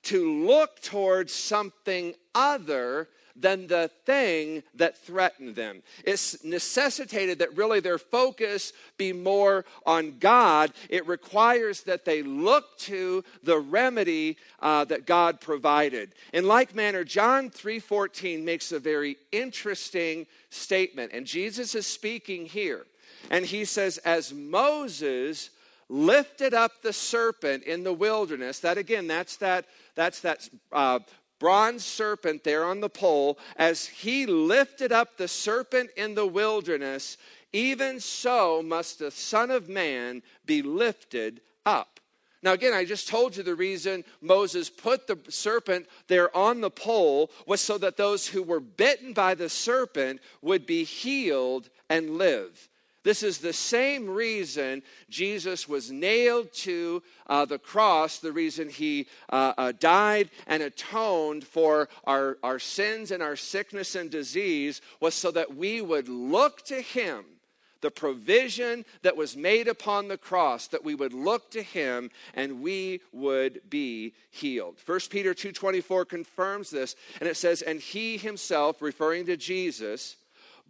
to 0.03 0.45
look 0.45 0.81
towards 0.83 1.33
something 1.33 2.15
other 2.35 3.09
than 3.37 3.67
the 3.67 3.91
thing 4.07 4.63
that 4.75 4.97
threatened 4.99 5.57
them. 5.57 5.83
It's 6.05 6.45
necessitated 6.45 7.39
that 7.41 7.57
really 7.57 7.81
their 7.81 7.99
focus 7.99 8.73
be 8.97 9.13
more 9.13 9.65
on 9.85 10.19
God. 10.19 10.73
It 10.89 11.07
requires 11.07 11.83
that 11.83 12.05
they 12.05 12.23
look 12.23 12.79
to 12.81 13.25
the 13.43 13.59
remedy 13.59 14.37
uh, 14.61 14.85
that 14.87 15.07
God 15.07 15.41
provided. 15.41 16.15
In 16.33 16.47
like 16.47 16.75
manner, 16.75 17.05
John 17.05 17.51
3:14 17.51 18.45
makes 18.45 18.73
a 18.73 18.79
very 18.79 19.17
interesting 19.33 20.27
statement, 20.51 21.13
and 21.13 21.27
Jesus 21.27 21.75
is 21.75 21.87
speaking 21.87 22.47
here. 22.47 22.87
And 23.31 23.45
he 23.45 23.65
says, 23.65 23.99
as 23.99 24.33
Moses 24.33 25.51
lifted 25.89 26.55
up 26.55 26.83
the 26.83 26.93
serpent 26.93 27.65
in 27.65 27.85
the 27.85 27.93
wilderness, 27.93 28.61
that 28.61 28.79
again, 28.79 29.07
that's 29.07 29.37
that, 29.39 29.67
that's 29.95 30.21
that 30.21 30.49
uh, 30.73 31.01
bronze 31.39 31.85
serpent 31.85 32.45
there 32.45 32.65
on 32.65 32.81
the 32.81 32.89
pole, 32.89 33.39
as 33.57 33.87
he 33.87 34.27
lifted 34.27 34.93
up 34.93 35.17
the 35.17 35.29
serpent 35.29 35.91
in 35.97 36.15
the 36.15 36.27
wilderness, 36.27 37.17
even 37.53 38.01
so 38.01 38.63
must 38.63 38.99
the 38.99 39.11
Son 39.11 39.51
of 39.51 39.69
Man 39.69 40.23
be 40.47 40.63
lifted 40.63 41.41
up. 41.65 42.01
Now, 42.43 42.53
again, 42.53 42.75
I 42.75 42.85
just 42.85 43.09
told 43.09 43.37
you 43.37 43.43
the 43.43 43.55
reason 43.55 44.05
Moses 44.21 44.69
put 44.69 45.07
the 45.07 45.19
serpent 45.31 45.87
there 46.09 46.35
on 46.37 46.61
the 46.61 46.71
pole 46.71 47.31
was 47.47 47.63
so 47.63 47.79
that 47.79 47.97
those 47.97 48.27
who 48.27 48.43
were 48.43 48.61
bitten 48.61 49.15
by 49.15 49.35
the 49.35 49.49
serpent 49.49 50.21
would 50.43 50.67
be 50.67 50.85
healed 50.85 51.71
and 51.89 52.19
live. 52.19 52.69
This 53.05 53.23
is 53.23 53.39
the 53.39 53.53
same 53.53 54.09
reason 54.09 54.83
Jesus 55.11 55.69
was 55.69 55.93
nailed 55.93 56.53
to 56.55 57.03
uh, 57.27 57.45
the 57.45 57.59
cross, 57.59 58.19
the 58.19 58.33
reason 58.33 58.71
he 58.71 59.07
uh, 59.31 59.53
uh, 59.57 59.73
died 59.79 60.31
and 60.47 60.63
atoned 60.63 61.45
for 61.45 61.91
our, 62.05 62.39
our 62.43 62.59
sins 62.59 63.11
and 63.11 63.23
our 63.23 63.37
sickness 63.37 63.95
and 63.95 64.11
disease, 64.11 64.81
was 65.01 65.15
so 65.15 65.31
that 65.33 65.55
we 65.55 65.83
would 65.83 66.09
look 66.09 66.65
to 66.65 66.81
him 66.81 67.27
the 67.83 67.91
provision 67.91 68.87
that 69.03 69.15
was 69.15 69.37
made 69.37 69.69
upon 69.69 70.09
the 70.09 70.17
cross 70.17 70.69
that 70.69 70.83
we 70.83 70.95
would 70.95 71.13
look 71.13 71.51
to 71.51 71.63
him 71.63 72.11
and 72.33 72.63
we 72.63 73.03
would 73.13 73.61
be 73.69 74.15
healed. 74.31 74.79
1 74.87 75.01
peter 75.11 75.35
2.24 75.35 76.09
confirms 76.09 76.71
this 76.71 76.97
and 77.21 77.29
it 77.29 77.37
says 77.37 77.61
and 77.61 77.81
he 77.81 78.17
himself 78.17 78.81
referring 78.81 79.27
to 79.27 79.37
jesus 79.37 80.17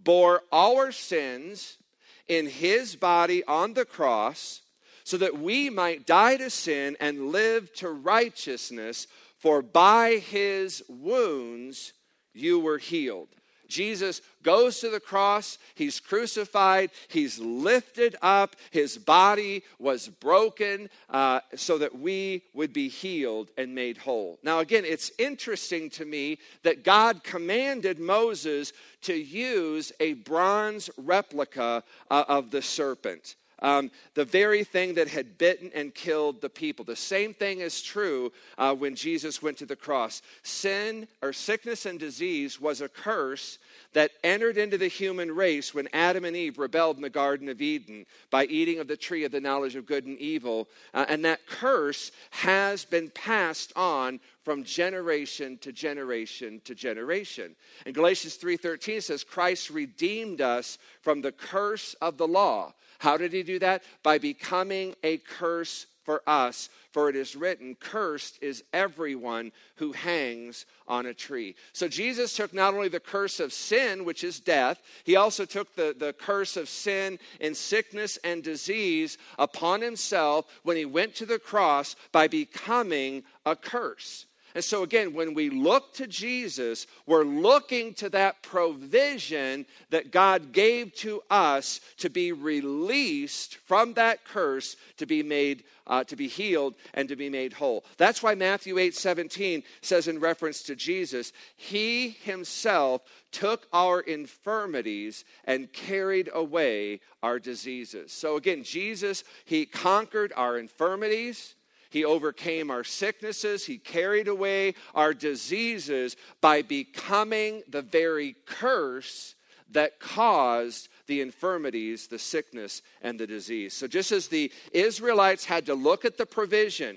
bore 0.02 0.42
our 0.50 0.90
sins 0.90 1.78
in 2.28 2.46
his 2.46 2.96
body 2.96 3.44
on 3.44 3.74
the 3.74 3.84
cross 3.84 4.62
so 5.04 5.16
that 5.18 5.38
we 5.38 5.68
might 5.68 6.06
die 6.06 6.36
to 6.36 6.48
sin 6.48 6.96
and 6.98 7.28
live 7.28 7.72
to 7.74 7.90
righteousness, 7.90 9.06
for 9.38 9.60
by 9.60 10.16
his 10.16 10.82
wounds 10.88 11.92
you 12.32 12.58
were 12.58 12.78
healed. 12.78 13.28
Jesus 13.68 14.20
goes 14.42 14.80
to 14.80 14.90
the 14.90 15.00
cross, 15.00 15.58
he's 15.74 16.00
crucified, 16.00 16.90
he's 17.08 17.38
lifted 17.38 18.16
up, 18.22 18.56
his 18.70 18.98
body 18.98 19.62
was 19.78 20.08
broken 20.08 20.88
uh, 21.10 21.40
so 21.54 21.78
that 21.78 21.98
we 21.98 22.42
would 22.52 22.72
be 22.72 22.88
healed 22.88 23.50
and 23.56 23.74
made 23.74 23.96
whole. 23.96 24.38
Now, 24.42 24.60
again, 24.60 24.84
it's 24.84 25.10
interesting 25.18 25.90
to 25.90 26.04
me 26.04 26.38
that 26.62 26.84
God 26.84 27.24
commanded 27.24 27.98
Moses 27.98 28.72
to 29.02 29.14
use 29.14 29.92
a 30.00 30.14
bronze 30.14 30.90
replica 30.96 31.82
uh, 32.10 32.24
of 32.28 32.50
the 32.50 32.62
serpent. 32.62 33.36
Um, 33.64 33.90
the 34.12 34.26
very 34.26 34.62
thing 34.62 34.92
that 34.96 35.08
had 35.08 35.38
bitten 35.38 35.70
and 35.74 35.94
killed 35.94 36.42
the 36.42 36.50
people. 36.50 36.84
The 36.84 36.94
same 36.94 37.32
thing 37.32 37.60
is 37.60 37.80
true 37.80 38.30
uh, 38.58 38.74
when 38.74 38.94
Jesus 38.94 39.40
went 39.40 39.56
to 39.56 39.64
the 39.64 39.74
cross. 39.74 40.20
Sin 40.42 41.08
or 41.22 41.32
sickness 41.32 41.86
and 41.86 41.98
disease 41.98 42.60
was 42.60 42.82
a 42.82 42.90
curse 42.90 43.58
that 43.94 44.10
entered 44.22 44.58
into 44.58 44.76
the 44.76 44.88
human 44.88 45.34
race 45.34 45.72
when 45.72 45.88
Adam 45.94 46.26
and 46.26 46.36
Eve 46.36 46.58
rebelled 46.58 46.96
in 46.96 47.02
the 47.02 47.08
Garden 47.08 47.48
of 47.48 47.62
Eden 47.62 48.04
by 48.28 48.44
eating 48.44 48.80
of 48.80 48.86
the 48.86 48.98
tree 48.98 49.24
of 49.24 49.32
the 49.32 49.40
knowledge 49.40 49.76
of 49.76 49.86
good 49.86 50.04
and 50.04 50.18
evil. 50.18 50.68
Uh, 50.92 51.06
and 51.08 51.24
that 51.24 51.46
curse 51.46 52.12
has 52.32 52.84
been 52.84 53.08
passed 53.08 53.72
on 53.76 54.20
from 54.44 54.62
generation 54.62 55.56
to 55.62 55.72
generation 55.72 56.60
to 56.66 56.74
generation. 56.74 57.56
And 57.86 57.94
Galatians 57.94 58.36
3:13 58.36 59.00
says 59.00 59.24
Christ 59.24 59.70
redeemed 59.70 60.42
us 60.42 60.76
from 61.00 61.22
the 61.22 61.32
curse 61.32 61.94
of 62.02 62.18
the 62.18 62.28
law. 62.28 62.74
How 63.04 63.18
did 63.18 63.34
he 63.34 63.42
do 63.42 63.58
that? 63.58 63.82
By 64.02 64.16
becoming 64.16 64.94
a 65.02 65.18
curse 65.18 65.84
for 66.04 66.22
us. 66.26 66.70
For 66.90 67.10
it 67.10 67.16
is 67.16 67.36
written, 67.36 67.74
Cursed 67.78 68.38
is 68.40 68.64
everyone 68.72 69.52
who 69.76 69.92
hangs 69.92 70.64
on 70.88 71.04
a 71.04 71.12
tree. 71.12 71.54
So 71.74 71.86
Jesus 71.86 72.34
took 72.34 72.54
not 72.54 72.72
only 72.72 72.88
the 72.88 73.00
curse 73.00 73.40
of 73.40 73.52
sin, 73.52 74.06
which 74.06 74.24
is 74.24 74.40
death, 74.40 74.80
he 75.04 75.16
also 75.16 75.44
took 75.44 75.74
the, 75.76 75.94
the 75.98 76.14
curse 76.14 76.56
of 76.56 76.66
sin 76.66 77.18
and 77.42 77.54
sickness 77.54 78.16
and 78.24 78.42
disease 78.42 79.18
upon 79.38 79.82
himself 79.82 80.46
when 80.62 80.78
he 80.78 80.86
went 80.86 81.14
to 81.16 81.26
the 81.26 81.38
cross 81.38 81.96
by 82.10 82.26
becoming 82.26 83.22
a 83.44 83.54
curse. 83.54 84.24
And 84.54 84.62
so, 84.62 84.84
again, 84.84 85.14
when 85.14 85.34
we 85.34 85.50
look 85.50 85.94
to 85.94 86.06
Jesus, 86.06 86.86
we're 87.06 87.24
looking 87.24 87.92
to 87.94 88.08
that 88.10 88.40
provision 88.42 89.66
that 89.90 90.12
God 90.12 90.52
gave 90.52 90.94
to 90.96 91.22
us 91.28 91.80
to 91.98 92.08
be 92.08 92.30
released 92.30 93.56
from 93.56 93.94
that 93.94 94.24
curse 94.24 94.76
to 94.98 95.06
be 95.06 95.24
made, 95.24 95.64
uh, 95.88 96.04
to 96.04 96.14
be 96.14 96.28
healed 96.28 96.74
and 96.94 97.08
to 97.08 97.16
be 97.16 97.28
made 97.28 97.52
whole. 97.52 97.84
That's 97.96 98.22
why 98.22 98.36
Matthew 98.36 98.78
8 98.78 98.94
17 98.94 99.64
says, 99.82 100.06
in 100.06 100.20
reference 100.20 100.62
to 100.64 100.76
Jesus, 100.76 101.32
He 101.56 102.10
Himself 102.22 103.02
took 103.32 103.66
our 103.72 104.00
infirmities 104.00 105.24
and 105.46 105.72
carried 105.72 106.30
away 106.32 107.00
our 107.24 107.40
diseases. 107.40 108.12
So, 108.12 108.36
again, 108.36 108.62
Jesus, 108.62 109.24
He 109.44 109.66
conquered 109.66 110.32
our 110.36 110.58
infirmities. 110.58 111.56
He 111.94 112.04
overcame 112.04 112.72
our 112.72 112.82
sicknesses. 112.82 113.64
He 113.64 113.78
carried 113.78 114.26
away 114.26 114.74
our 114.96 115.14
diseases 115.14 116.16
by 116.40 116.60
becoming 116.60 117.62
the 117.68 117.82
very 117.82 118.34
curse 118.46 119.36
that 119.70 120.00
caused 120.00 120.88
the 121.06 121.20
infirmities, 121.20 122.08
the 122.08 122.18
sickness, 122.18 122.82
and 123.00 123.16
the 123.16 123.28
disease. 123.28 123.74
So, 123.74 123.86
just 123.86 124.10
as 124.10 124.26
the 124.26 124.50
Israelites 124.72 125.44
had 125.44 125.66
to 125.66 125.76
look 125.76 126.04
at 126.04 126.18
the 126.18 126.26
provision 126.26 126.96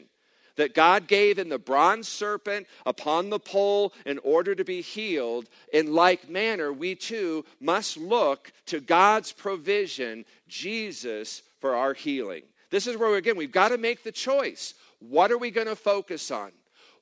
that 0.55 0.73
God 0.73 1.05
gave 1.05 1.37
in 1.37 1.49
the 1.49 1.59
bronze 1.59 2.07
serpent 2.07 2.65
upon 2.83 3.29
the 3.29 3.37
pole 3.37 3.93
in 4.07 4.17
order 4.23 4.55
to 4.55 4.63
be 4.63 4.81
healed, 4.81 5.47
in 5.71 5.93
like 5.93 6.27
manner, 6.27 6.73
we 6.73 6.95
too 6.95 7.45
must 7.59 7.97
look 7.97 8.51
to 8.65 8.79
God's 8.79 9.31
provision, 9.31 10.25
Jesus, 10.47 11.43
for 11.59 11.75
our 11.75 11.93
healing. 11.93 12.41
This 12.69 12.87
is 12.87 12.97
where, 12.97 13.15
again, 13.15 13.37
we've 13.37 13.51
got 13.51 13.69
to 13.69 13.77
make 13.77 14.03
the 14.03 14.11
choice. 14.11 14.73
What 14.99 15.31
are 15.31 15.37
we 15.37 15.51
going 15.51 15.67
to 15.67 15.75
focus 15.75 16.31
on? 16.31 16.51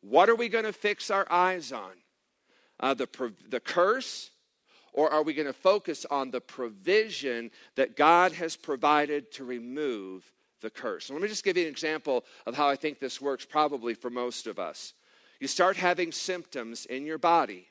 What 0.02 0.30
are 0.30 0.36
we 0.36 0.50
going 0.50 0.66
to 0.66 0.74
fix 0.74 1.10
our 1.10 1.26
eyes 1.32 1.72
on? 1.72 1.92
Uh, 2.80 2.94
the, 2.94 3.08
the 3.50 3.60
curse? 3.60 4.32
Or 4.94 5.12
are 5.12 5.24
we 5.24 5.34
going 5.34 5.48
to 5.48 5.54
focus 5.54 6.06
on 6.10 6.32
the 6.32 6.42
provision 6.42 7.52
that 7.76 7.98
God 7.98 8.32
has 8.34 8.56
provided 8.56 9.32
to 9.34 9.44
remove 9.44 10.32
the 10.66 10.70
curse. 10.72 11.06
So 11.06 11.14
let 11.14 11.22
me 11.22 11.28
just 11.28 11.44
give 11.44 11.58
you 11.58 11.64
an 11.64 11.70
example 11.70 12.26
of 12.46 12.56
how 12.56 12.68
I 12.68 12.76
think 12.76 13.00
this 13.00 13.22
works, 13.22 13.46
probably 13.46 13.94
for 13.94 14.10
most 14.10 14.48
of 14.48 14.58
us. 14.58 14.94
You 15.40 15.48
start 15.48 15.78
having 15.78 16.12
symptoms 16.12 16.88
in 16.88 17.06
your 17.06 17.20
body. 17.20 17.68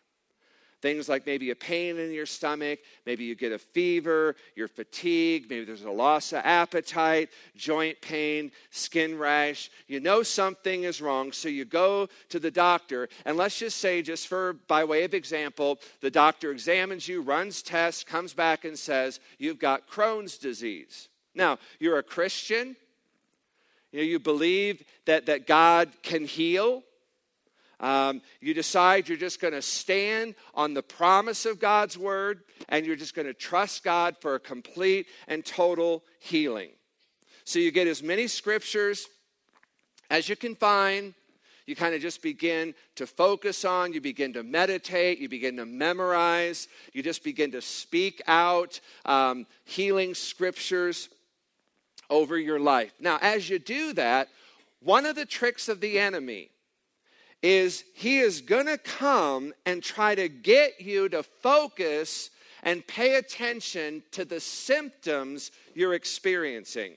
Things 0.84 1.08
like 1.08 1.24
maybe 1.24 1.48
a 1.48 1.56
pain 1.56 1.98
in 1.98 2.12
your 2.12 2.26
stomach, 2.26 2.78
maybe 3.06 3.24
you 3.24 3.34
get 3.34 3.52
a 3.52 3.58
fever, 3.58 4.36
you're 4.54 4.68
fatigued, 4.68 5.48
maybe 5.48 5.64
there's 5.64 5.84
a 5.84 5.90
loss 5.90 6.34
of 6.34 6.42
appetite, 6.44 7.30
joint 7.56 7.98
pain, 8.02 8.52
skin 8.68 9.16
rash. 9.16 9.70
You 9.88 10.00
know 10.00 10.22
something 10.22 10.84
is 10.84 11.00
wrong, 11.00 11.32
so 11.32 11.48
you 11.48 11.64
go 11.64 12.10
to 12.28 12.38
the 12.38 12.50
doctor. 12.50 13.08
And 13.24 13.38
let's 13.38 13.58
just 13.58 13.78
say, 13.78 14.02
just 14.02 14.28
for 14.28 14.56
by 14.68 14.84
way 14.84 15.04
of 15.04 15.14
example, 15.14 15.78
the 16.02 16.10
doctor 16.10 16.50
examines 16.50 17.08
you, 17.08 17.22
runs 17.22 17.62
tests, 17.62 18.04
comes 18.04 18.34
back 18.34 18.66
and 18.66 18.78
says, 18.78 19.20
You've 19.38 19.58
got 19.58 19.88
Crohn's 19.88 20.36
disease. 20.36 21.08
Now, 21.34 21.60
you're 21.80 21.96
a 21.96 22.02
Christian, 22.02 22.76
you, 23.90 24.00
know, 24.00 24.04
you 24.04 24.18
believe 24.18 24.84
that, 25.06 25.24
that 25.24 25.46
God 25.46 25.88
can 26.02 26.26
heal. 26.26 26.82
Um, 27.84 28.22
you 28.40 28.54
decide 28.54 29.10
you're 29.10 29.18
just 29.18 29.42
going 29.42 29.52
to 29.52 29.60
stand 29.60 30.36
on 30.54 30.72
the 30.72 30.82
promise 30.82 31.44
of 31.44 31.60
God's 31.60 31.98
word 31.98 32.40
and 32.70 32.86
you're 32.86 32.96
just 32.96 33.14
going 33.14 33.26
to 33.26 33.34
trust 33.34 33.84
God 33.84 34.16
for 34.22 34.36
a 34.36 34.40
complete 34.40 35.06
and 35.28 35.44
total 35.44 36.02
healing. 36.18 36.70
So 37.44 37.58
you 37.58 37.70
get 37.70 37.86
as 37.86 38.02
many 38.02 38.26
scriptures 38.26 39.06
as 40.08 40.30
you 40.30 40.34
can 40.34 40.54
find. 40.54 41.12
You 41.66 41.76
kind 41.76 41.94
of 41.94 42.00
just 42.00 42.22
begin 42.22 42.74
to 42.94 43.06
focus 43.06 43.66
on, 43.66 43.92
you 43.92 44.00
begin 44.00 44.32
to 44.32 44.42
meditate, 44.42 45.18
you 45.18 45.28
begin 45.28 45.58
to 45.58 45.66
memorize, 45.66 46.68
you 46.94 47.02
just 47.02 47.22
begin 47.22 47.52
to 47.52 47.60
speak 47.60 48.22
out 48.26 48.80
um, 49.04 49.46
healing 49.66 50.14
scriptures 50.14 51.10
over 52.08 52.38
your 52.38 52.58
life. 52.58 52.94
Now, 52.98 53.18
as 53.20 53.50
you 53.50 53.58
do 53.58 53.92
that, 53.92 54.28
one 54.80 55.04
of 55.04 55.16
the 55.16 55.26
tricks 55.26 55.68
of 55.68 55.80
the 55.80 55.98
enemy 55.98 56.48
is 57.44 57.84
he 57.92 58.20
is 58.20 58.40
going 58.40 58.64
to 58.64 58.78
come 58.78 59.52
and 59.66 59.82
try 59.82 60.14
to 60.14 60.30
get 60.30 60.80
you 60.80 61.10
to 61.10 61.22
focus 61.22 62.30
and 62.62 62.86
pay 62.86 63.16
attention 63.16 64.02
to 64.12 64.24
the 64.24 64.40
symptoms 64.40 65.50
you're 65.74 65.92
experiencing. 65.92 66.94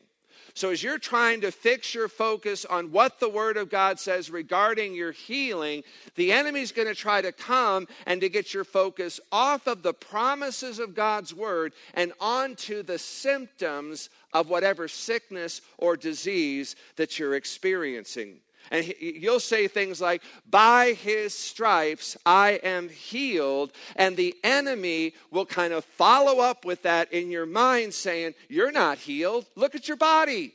So, 0.53 0.69
as 0.69 0.81
you're 0.81 0.99
trying 0.99 1.41
to 1.41 1.51
fix 1.51 1.93
your 1.93 2.07
focus 2.07 2.63
on 2.63 2.93
what 2.93 3.19
the 3.19 3.27
Word 3.27 3.57
of 3.57 3.69
God 3.69 3.99
says 3.99 4.31
regarding 4.31 4.95
your 4.95 5.11
healing, 5.11 5.83
the 6.15 6.31
enemy's 6.31 6.71
going 6.71 6.87
to 6.87 6.95
try 6.95 7.21
to 7.21 7.33
come 7.33 7.85
and 8.05 8.21
to 8.21 8.29
get 8.29 8.53
your 8.53 8.63
focus 8.63 9.19
off 9.33 9.67
of 9.67 9.83
the 9.83 9.93
promises 9.93 10.79
of 10.79 10.95
God's 10.95 11.33
Word 11.33 11.73
and 11.93 12.13
onto 12.21 12.83
the 12.83 12.97
symptoms 12.97 14.09
of 14.31 14.49
whatever 14.49 14.87
sickness 14.87 15.59
or 15.77 15.97
disease 15.97 16.77
that 16.95 17.19
you're 17.19 17.35
experiencing. 17.35 18.37
And 18.71 18.93
you'll 18.99 19.39
say 19.39 19.67
things 19.67 20.01
like, 20.01 20.21
By 20.49 20.93
his 20.93 21.33
stripes 21.33 22.17
I 22.25 22.59
am 22.63 22.89
healed. 22.89 23.71
And 23.95 24.15
the 24.15 24.35
enemy 24.43 25.13
will 25.31 25.45
kind 25.45 25.73
of 25.73 25.85
follow 25.85 26.39
up 26.39 26.65
with 26.65 26.83
that 26.83 27.11
in 27.13 27.31
your 27.31 27.45
mind, 27.45 27.93
saying, 27.93 28.33
You're 28.49 28.71
not 28.71 28.97
healed. 28.97 29.45
Look 29.55 29.75
at 29.75 29.87
your 29.87 29.97
body. 29.97 30.53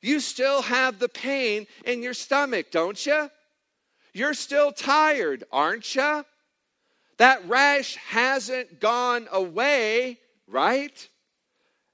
You 0.00 0.20
still 0.20 0.62
have 0.62 0.98
the 0.98 1.08
pain 1.08 1.66
in 1.84 2.02
your 2.02 2.14
stomach, 2.14 2.70
don't 2.70 3.04
you? 3.04 3.30
You're 4.12 4.34
still 4.34 4.72
tired, 4.72 5.44
aren't 5.52 5.94
you? 5.94 6.24
That 7.18 7.48
rash 7.48 7.96
hasn't 7.96 8.80
gone 8.80 9.26
away, 9.32 10.18
right? 10.46 11.08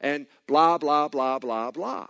And 0.00 0.26
blah, 0.46 0.78
blah, 0.78 1.08
blah, 1.08 1.38
blah, 1.38 1.70
blah. 1.70 2.08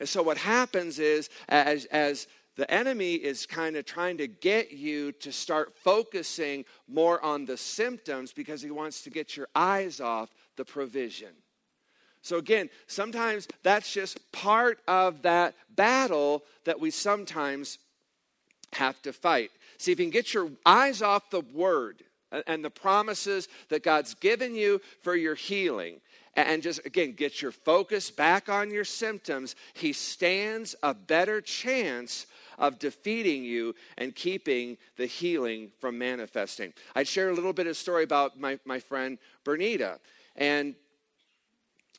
And 0.00 0.08
so 0.08 0.22
what 0.22 0.38
happens 0.38 0.98
is, 0.98 1.28
as, 1.48 1.84
as 1.86 2.26
the 2.56 2.70
enemy 2.70 3.14
is 3.14 3.46
kind 3.46 3.76
of 3.76 3.84
trying 3.84 4.18
to 4.18 4.26
get 4.26 4.72
you 4.72 5.12
to 5.12 5.30
start 5.30 5.76
focusing 5.76 6.64
more 6.88 7.24
on 7.24 7.44
the 7.44 7.56
symptoms 7.56 8.32
because 8.32 8.62
he 8.62 8.70
wants 8.70 9.02
to 9.02 9.10
get 9.10 9.36
your 9.36 9.48
eyes 9.54 10.00
off 10.00 10.34
the 10.56 10.64
provision. 10.64 11.30
So, 12.22 12.36
again, 12.36 12.68
sometimes 12.88 13.46
that's 13.62 13.92
just 13.92 14.32
part 14.32 14.80
of 14.88 15.22
that 15.22 15.54
battle 15.70 16.42
that 16.64 16.80
we 16.80 16.90
sometimes 16.90 17.78
have 18.72 19.00
to 19.02 19.12
fight. 19.12 19.50
See, 19.78 19.92
if 19.92 20.00
you 20.00 20.06
can 20.06 20.10
get 20.10 20.34
your 20.34 20.50
eyes 20.66 21.00
off 21.00 21.30
the 21.30 21.42
word 21.54 22.02
and 22.46 22.64
the 22.64 22.70
promises 22.70 23.48
that 23.68 23.84
God's 23.84 24.14
given 24.14 24.54
you 24.54 24.80
for 25.02 25.14
your 25.14 25.36
healing, 25.36 26.00
and 26.46 26.62
just 26.62 26.84
again 26.86 27.12
get 27.12 27.42
your 27.42 27.52
focus 27.52 28.10
back 28.10 28.48
on 28.48 28.70
your 28.70 28.84
symptoms, 28.84 29.56
he 29.74 29.92
stands 29.92 30.74
a 30.82 30.94
better 30.94 31.40
chance 31.40 32.26
of 32.58 32.78
defeating 32.78 33.44
you 33.44 33.74
and 33.96 34.14
keeping 34.14 34.76
the 34.96 35.06
healing 35.06 35.70
from 35.80 35.96
manifesting. 35.98 36.72
I'd 36.94 37.08
share 37.08 37.30
a 37.30 37.34
little 37.34 37.52
bit 37.52 37.66
of 37.66 37.76
story 37.76 38.04
about 38.04 38.38
my, 38.38 38.58
my 38.64 38.80
friend 38.80 39.18
Bernita. 39.44 39.98
And 40.36 40.74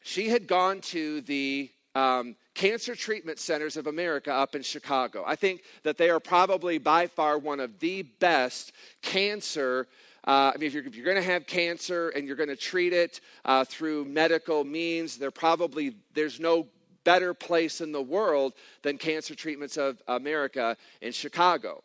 she 0.04 0.30
had 0.30 0.48
gone 0.48 0.82
to 0.82 1.22
the 1.22 1.70
um, 1.96 2.36
Cancer 2.54 2.96
Treatment 2.96 3.40
Centers 3.40 3.78
of 3.78 3.88
America 3.88 4.34
up 4.34 4.56
in 4.56 4.62
Chicago. 4.62 5.24
I 5.26 5.36
think 5.36 5.64
that 5.84 5.98
they 5.98 6.10
are 6.10 6.20
probably 6.20 6.78
by 6.78 7.08
far 7.08 7.38
one 7.38 7.60
of 7.60 7.80
the 7.80 8.04
best 8.04 8.74
cancer 9.02 9.88
uh, 10.28 10.52
I 10.54 10.58
mean, 10.58 10.68
if 10.68 10.74
you're, 10.74 10.84
you're 10.84 11.06
going 11.06 11.18
to 11.18 11.24
have 11.24 11.48
cancer 11.48 12.10
and 12.10 12.28
you're 12.28 12.36
going 12.36 12.50
to 12.50 12.56
treat 12.56 12.94
it 12.94 13.22
uh, 13.46 13.64
through 13.66 14.06
medical 14.06 14.64
means, 14.64 15.18
there 15.18 15.32
probably 15.32 15.96
there's 16.14 16.40
no 16.40 16.68
better 17.04 17.34
place 17.34 17.82
in 17.82 17.92
the 17.92 18.02
world 18.02 18.54
than 18.82 18.98
Cancer 18.98 19.36
Treatments 19.36 19.78
of 19.78 20.02
America 20.08 20.78
in 21.02 21.12
Chicago. 21.12 21.84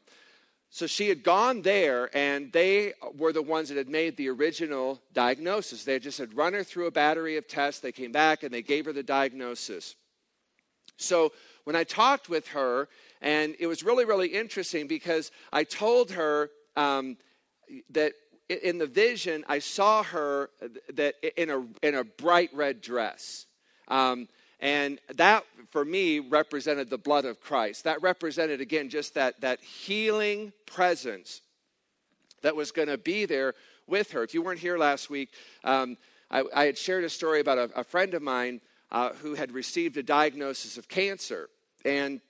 So 0.70 0.88
she 0.88 1.08
had 1.08 1.22
gone 1.22 1.62
there, 1.62 2.10
and 2.16 2.52
they 2.52 2.94
were 3.16 3.32
the 3.32 3.40
ones 3.40 3.68
that 3.68 3.78
had 3.78 3.88
made 3.88 4.16
the 4.16 4.28
original 4.28 5.00
diagnosis. 5.12 5.84
They 5.84 6.00
just 6.00 6.18
had 6.18 6.36
run 6.36 6.52
her 6.52 6.64
through 6.64 6.88
a 6.88 6.90
battery 6.90 7.36
of 7.36 7.46
tests. 7.46 7.80
They 7.80 7.92
came 7.92 8.10
back 8.10 8.42
and 8.42 8.52
they 8.52 8.62
gave 8.62 8.86
her 8.86 8.92
the 8.92 9.04
diagnosis. 9.04 9.94
So 10.96 11.32
when 11.62 11.76
I 11.76 11.84
talked 11.84 12.28
with 12.28 12.48
her, 12.48 12.88
and 13.20 13.54
it 13.60 13.68
was 13.68 13.84
really, 13.84 14.04
really 14.04 14.28
interesting 14.28 14.88
because 14.88 15.30
I 15.52 15.62
told 15.62 16.10
her 16.10 16.50
um, 16.76 17.16
that 17.90 18.14
in 18.48 18.78
the 18.78 18.86
vision, 18.86 19.44
I 19.48 19.58
saw 19.58 20.02
her 20.02 20.50
that 20.94 21.14
in 21.40 21.50
a, 21.50 21.64
in 21.82 21.94
a 21.94 22.04
bright 22.04 22.50
red 22.54 22.80
dress. 22.80 23.46
Um, 23.88 24.28
and 24.60 24.98
that, 25.16 25.44
for 25.70 25.84
me, 25.84 26.20
represented 26.20 26.88
the 26.88 26.98
blood 26.98 27.24
of 27.24 27.40
Christ. 27.40 27.84
That 27.84 28.02
represented, 28.02 28.60
again, 28.60 28.88
just 28.88 29.14
that, 29.14 29.40
that 29.40 29.60
healing 29.60 30.52
presence 30.66 31.42
that 32.42 32.56
was 32.56 32.72
going 32.72 32.88
to 32.88 32.98
be 32.98 33.26
there 33.26 33.54
with 33.86 34.12
her. 34.12 34.22
If 34.22 34.34
you 34.34 34.42
weren't 34.42 34.60
here 34.60 34.78
last 34.78 35.10
week, 35.10 35.30
um, 35.64 35.96
I, 36.30 36.44
I, 36.54 36.64
had 36.64 36.78
shared 36.78 37.04
a 37.04 37.10
story 37.10 37.40
about 37.40 37.58
a, 37.58 37.70
a 37.76 37.84
friend 37.84 38.14
of 38.14 38.22
mine 38.22 38.60
uh, 38.90 39.10
who 39.14 39.34
had 39.34 39.52
received 39.52 39.96
a 39.96 40.02
diagnosis 40.02 40.78
of 40.78 40.88
cancer. 40.88 41.48
And 41.84 42.20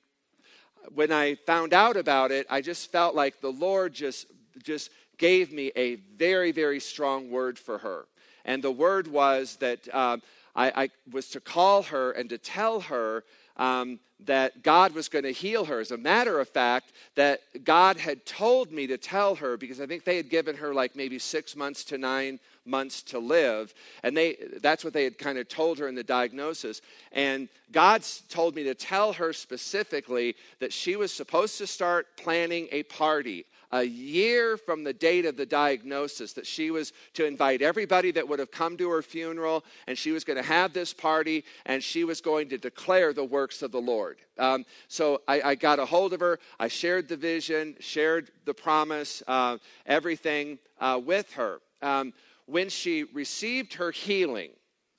when 0.92 1.12
I 1.12 1.37
found 1.46 1.72
out 1.72 1.96
about 1.96 2.33
it, 2.33 2.46
I 2.50 2.61
just 2.61 2.90
felt 2.90 3.14
like 3.14 3.40
the 3.40 3.53
Lord 3.53 3.94
just, 3.94 4.27
just 4.62 4.90
gave 5.18 5.53
me 5.53 5.72
a 5.77 5.96
very, 6.16 6.53
very 6.53 6.81
strong 6.81 7.31
word 7.31 7.59
for 7.59 7.79
her. 7.79 8.07
And 8.44 8.62
the 8.62 8.70
word 8.70 9.07
was 9.07 9.57
that 9.57 9.92
um, 9.94 10.22
I, 10.55 10.85
I, 10.85 10.90
was 11.11 11.31
to 11.31 11.40
call 11.40 11.83
her 11.85 12.12
and 12.12 12.29
to 12.31 12.38
tell 12.38 12.81
her 12.81 13.24
um, 13.57 13.98
that 14.27 14.62
God 14.62 14.94
was 14.94 15.09
going 15.09 15.24
to 15.24 15.33
heal 15.33 15.64
her. 15.64 15.81
As 15.81 15.90
a 15.90 15.96
matter 15.96 16.40
of 16.40 16.48
fact, 16.48 16.92
that 17.14 17.40
God 17.64 17.96
had 17.96 18.27
told 18.27 18.70
me 18.70 18.87
to 18.88 18.98
tell 18.98 19.35
her 19.37 19.57
because 19.57 19.81
I 19.81 19.87
think 19.87 20.05
they 20.05 20.16
had 20.16 20.29
given 20.29 20.57
her 20.57 20.74
like 20.74 20.96
maybe 20.96 21.18
six 21.18 21.57
months 21.57 21.85
to 21.85 21.98
nine 21.98 22.38
months 22.66 23.03
to 23.03 23.18
live 23.18 23.74
and 24.03 24.16
they 24.16 24.37
that's 24.62 24.85
what 24.85 24.94
they 24.94 25.05
had 25.05 25.18
kind 25.18 25.37
of 25.37 25.46
told 25.48 25.79
her 25.79 25.87
in 25.87 25.94
the 25.94 26.03
diagnosis 26.03 26.81
and 27.12 27.48
god 27.72 28.03
told 28.31 28.55
me 28.55 28.64
to 28.64 28.74
tell 28.74 29.12
her 29.12 29.35
specifically 29.35 30.35
that 30.61 30.72
she 30.72 30.96
was 30.96 31.12
supposed 31.12 31.59
to 31.59 31.66
start 31.66 32.07
planning 32.16 32.66
a 32.72 32.83
party 32.85 33.44
a 33.75 33.83
year 33.83 34.57
from 34.57 34.85
the 34.85 34.93
date 34.93 35.27
of 35.27 35.37
the 35.37 35.45
diagnosis 35.45 36.33
that 36.35 36.47
she 36.47 36.71
was 36.71 36.93
to 37.13 37.27
invite 37.27 37.61
everybody 37.61 38.13
that 38.13 38.27
would 38.27 38.39
have 38.39 38.53
come 38.53 38.77
to 38.77 38.89
her 38.89 39.03
funeral, 39.03 39.65
and 39.89 39.99
she 39.99 40.13
was 40.13 40.23
going 40.23 40.37
to 40.37 40.45
have 40.45 40.73
this 40.73 40.95
party, 40.95 41.45
and 41.67 41.83
she 41.83 42.05
was 42.05 42.21
going 42.21 42.49
to 42.49 42.57
declare 42.57 43.13
the 43.13 43.25
works 43.25 43.63
of 43.63 43.73
the 43.73 43.81
Lord. 43.81 44.19
Um, 44.39 44.65
so 44.87 45.23
I, 45.27 45.43
I, 45.43 45.55
got 45.57 45.81
a 45.81 45.87
hold 45.87 46.13
of 46.13 46.21
her. 46.21 46.39
I 46.61 46.69
shared 46.69 47.09
the 47.09 47.17
vision, 47.17 47.75
shared 47.81 48.31
the 48.45 48.55
promise, 48.55 49.25
uh, 49.27 49.59
everything 49.87 50.61
uh, 50.81 51.01
with 51.05 51.33
her. 51.33 51.59
Um, 51.83 52.13
when 52.47 52.69
she 52.69 53.03
received 53.03 53.75
her 53.75 53.91
healing, 53.91 54.51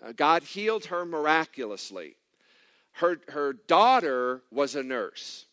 uh, 0.05 0.11
God 0.11 0.43
healed 0.43 0.85
her 0.85 1.05
miraculously. 1.05 2.17
Her, 2.91 3.19
her 3.29 3.53
daughter 3.53 4.41
was 4.51 4.75
a 4.75 4.83
nurse. 4.83 5.44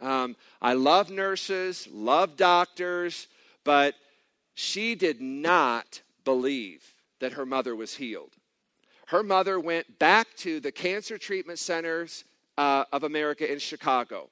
Um, 0.00 0.36
I 0.60 0.74
love 0.74 1.10
nurses, 1.10 1.88
love 1.90 2.36
doctors, 2.36 3.28
but 3.64 3.94
she 4.54 4.94
did 4.94 5.20
not 5.20 6.02
believe 6.24 6.94
that 7.20 7.32
her 7.32 7.46
mother 7.46 7.74
was 7.74 7.94
healed. 7.94 8.32
Her 9.06 9.22
mother 9.22 9.60
went 9.60 9.98
back 9.98 10.28
to 10.38 10.60
the 10.60 10.72
cancer 10.72 11.16
treatment 11.16 11.58
centers 11.58 12.24
uh, 12.58 12.84
of 12.92 13.04
America 13.04 13.50
in 13.50 13.58
Chicago. 13.58 14.28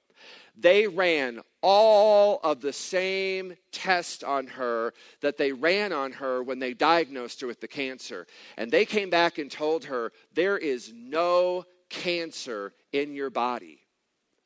They 0.57 0.87
ran 0.87 1.41
all 1.63 2.41
of 2.43 2.61
the 2.61 2.73
same 2.73 3.57
tests 3.73 4.23
on 4.23 4.47
her 4.47 4.95
that 5.21 5.37
they 5.37 5.53
ran 5.53 5.93
on 5.93 6.13
her 6.13 6.43
when 6.43 6.59
they 6.59 6.75
diagnosed 6.75 7.41
her 7.41 7.47
with 7.47 7.61
the 7.61 7.69
cancer. 7.69 8.27
And 8.57 8.71
they 8.71 8.85
came 8.85 9.11
back 9.11 9.39
and 9.39 9.51
told 9.51 9.85
her, 9.87 10.13
There 10.33 10.59
is 10.59 10.93
no 10.95 11.65
cancer 11.89 12.73
in 12.93 13.15
your 13.15 13.31
body. 13.31 13.84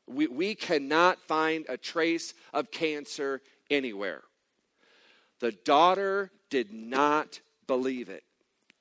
We, 0.09 0.27
we 0.27 0.55
cannot 0.55 1.21
find 1.21 1.67
a 1.69 1.77
trace 1.77 2.35
of 2.53 2.71
cancer 2.71 3.43
anywhere. 3.71 4.23
The 5.41 5.53
daughter 5.53 6.31
did 6.51 6.73
not 6.73 7.41
believe 7.67 8.09
it 8.09 8.25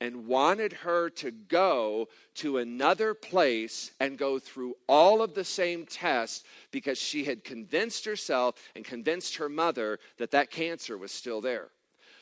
and 0.00 0.26
wanted 0.26 0.72
her 0.72 1.10
to 1.10 1.30
go 1.30 2.08
to 2.34 2.58
another 2.58 3.14
place 3.14 3.90
and 3.98 4.16
go 4.16 4.38
through 4.38 4.74
all 4.88 5.22
of 5.22 5.34
the 5.34 5.44
same 5.44 5.86
tests 5.86 6.44
because 6.70 6.98
she 6.98 7.24
had 7.24 7.42
convinced 7.42 8.04
herself 8.04 8.54
and 8.76 8.84
convinced 8.84 9.36
her 9.36 9.48
mother 9.48 9.98
that 10.18 10.30
that 10.30 10.50
cancer 10.50 10.96
was 10.96 11.10
still 11.10 11.40
there. 11.40 11.68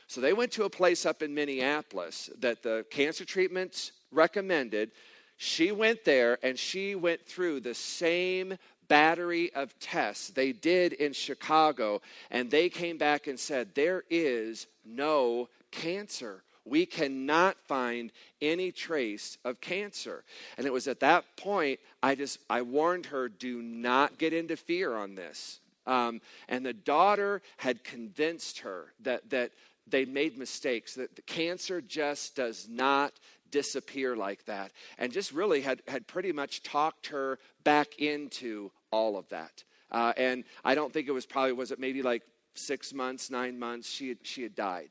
So 0.07 0.21
they 0.21 0.33
went 0.33 0.53
to 0.53 0.65
a 0.65 0.71
place 0.71 1.05
up 1.05 1.23
in 1.23 1.35
Minneapolis 1.35 2.31
that 2.39 2.63
the 2.63 2.87
cancer 2.91 3.25
treatments 3.25 3.93
recommended. 4.11 4.93
She 5.37 5.73
went 5.73 6.05
there 6.05 6.39
and 6.43 6.59
she 6.59 6.95
went 6.95 7.27
through 7.27 7.61
the 7.61 7.75
same 7.75 8.57
battery 8.89 9.53
of 9.55 9.79
tests 9.79 10.31
they 10.31 10.53
did 10.53 10.93
in 10.93 11.13
Chicago, 11.13 12.01
and 12.31 12.51
they 12.51 12.69
came 12.69 12.99
back 12.99 13.27
and 13.27 13.39
said, 13.39 13.75
There 13.75 14.05
is 14.11 14.67
no 14.85 15.49
cancer. 15.71 16.43
We 16.65 16.85
cannot 16.85 17.57
find 17.69 18.11
any 18.43 18.73
trace 18.73 19.39
of 19.45 19.61
cancer. 19.61 20.25
And 20.59 20.67
it 20.67 20.73
was 20.73 20.89
at 20.89 21.01
that 21.01 21.25
point 21.37 21.79
I 22.03 22.17
just 22.17 22.41
I 22.51 22.63
warned 22.63 23.07
her, 23.07 23.29
do 23.29 23.63
not 23.63 24.19
get 24.19 24.33
into 24.33 24.57
fear 24.57 24.97
on 24.97 25.15
this. 25.15 25.61
Um, 25.87 26.21
and 26.49 26.67
the 26.67 26.73
daughter 26.73 27.43
had 27.59 27.85
convinced 27.85 28.61
her 28.61 28.93
that 29.01 29.31
that 29.31 29.53
they 29.87 30.05
made 30.05 30.37
mistakes, 30.37 30.95
that 30.95 31.15
the 31.15 31.23
cancer 31.23 31.81
just 31.81 32.35
does 32.35 32.69
not 32.69 33.13
disappear 33.57 34.15
like 34.15 34.45
that. 34.45 34.71
And 34.99 35.11
just 35.11 35.33
really 35.33 35.63
had, 35.63 35.81
had 35.89 36.07
pretty 36.07 36.31
much 36.31 36.63
talked 36.63 37.07
her 37.07 37.39
back 37.65 37.99
into 37.99 38.71
all 38.91 39.17
of 39.17 39.27
that. 39.31 39.65
Uh, 39.91 40.13
and 40.19 40.45
I 40.63 40.75
don't 40.75 40.93
think 40.93 41.09
it 41.09 41.13
was 41.13 41.25
probably, 41.25 41.55
was 41.55 41.71
it 41.71 41.81
maybe 41.81 42.03
like 42.03 42.23
six 42.53 42.93
months, 42.93 43.31
nine 43.31 43.59
months, 43.59 43.89
she 43.89 44.11
had, 44.11 44.19
she 44.25 44.43
had 44.43 44.55
died. 44.55 44.91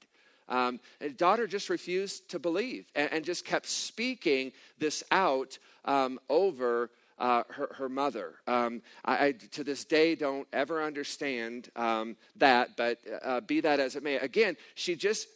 Um, 0.49 0.80
and 0.99 1.15
daughter 1.15 1.45
just 1.45 1.69
refused 1.69 2.28
to 2.30 2.39
believe 2.39 2.88
and, 2.95 3.13
and 3.13 3.23
just 3.23 3.45
kept 3.45 3.67
speaking 3.67 4.51
this 4.80 5.04
out 5.12 5.60
um, 5.86 6.19
over 6.28 6.89
uh, 7.19 7.43
her, 7.49 7.69
her, 7.75 7.88
mother. 7.88 8.34
Um, 8.47 8.82
I, 9.06 9.28
I, 9.28 9.32
to 9.51 9.63
this 9.63 9.86
day, 9.86 10.15
don't 10.15 10.47
ever 10.51 10.84
understand 10.84 11.69
um, 11.75 12.17
that, 12.38 12.75
but 12.75 12.97
uh, 13.23 13.41
be 13.41 13.62
that 13.62 13.80
as 13.80 13.95
it 13.95 14.04
may. 14.04 14.15
Again, 14.15 14.58
she 14.73 14.95
just 14.95 15.28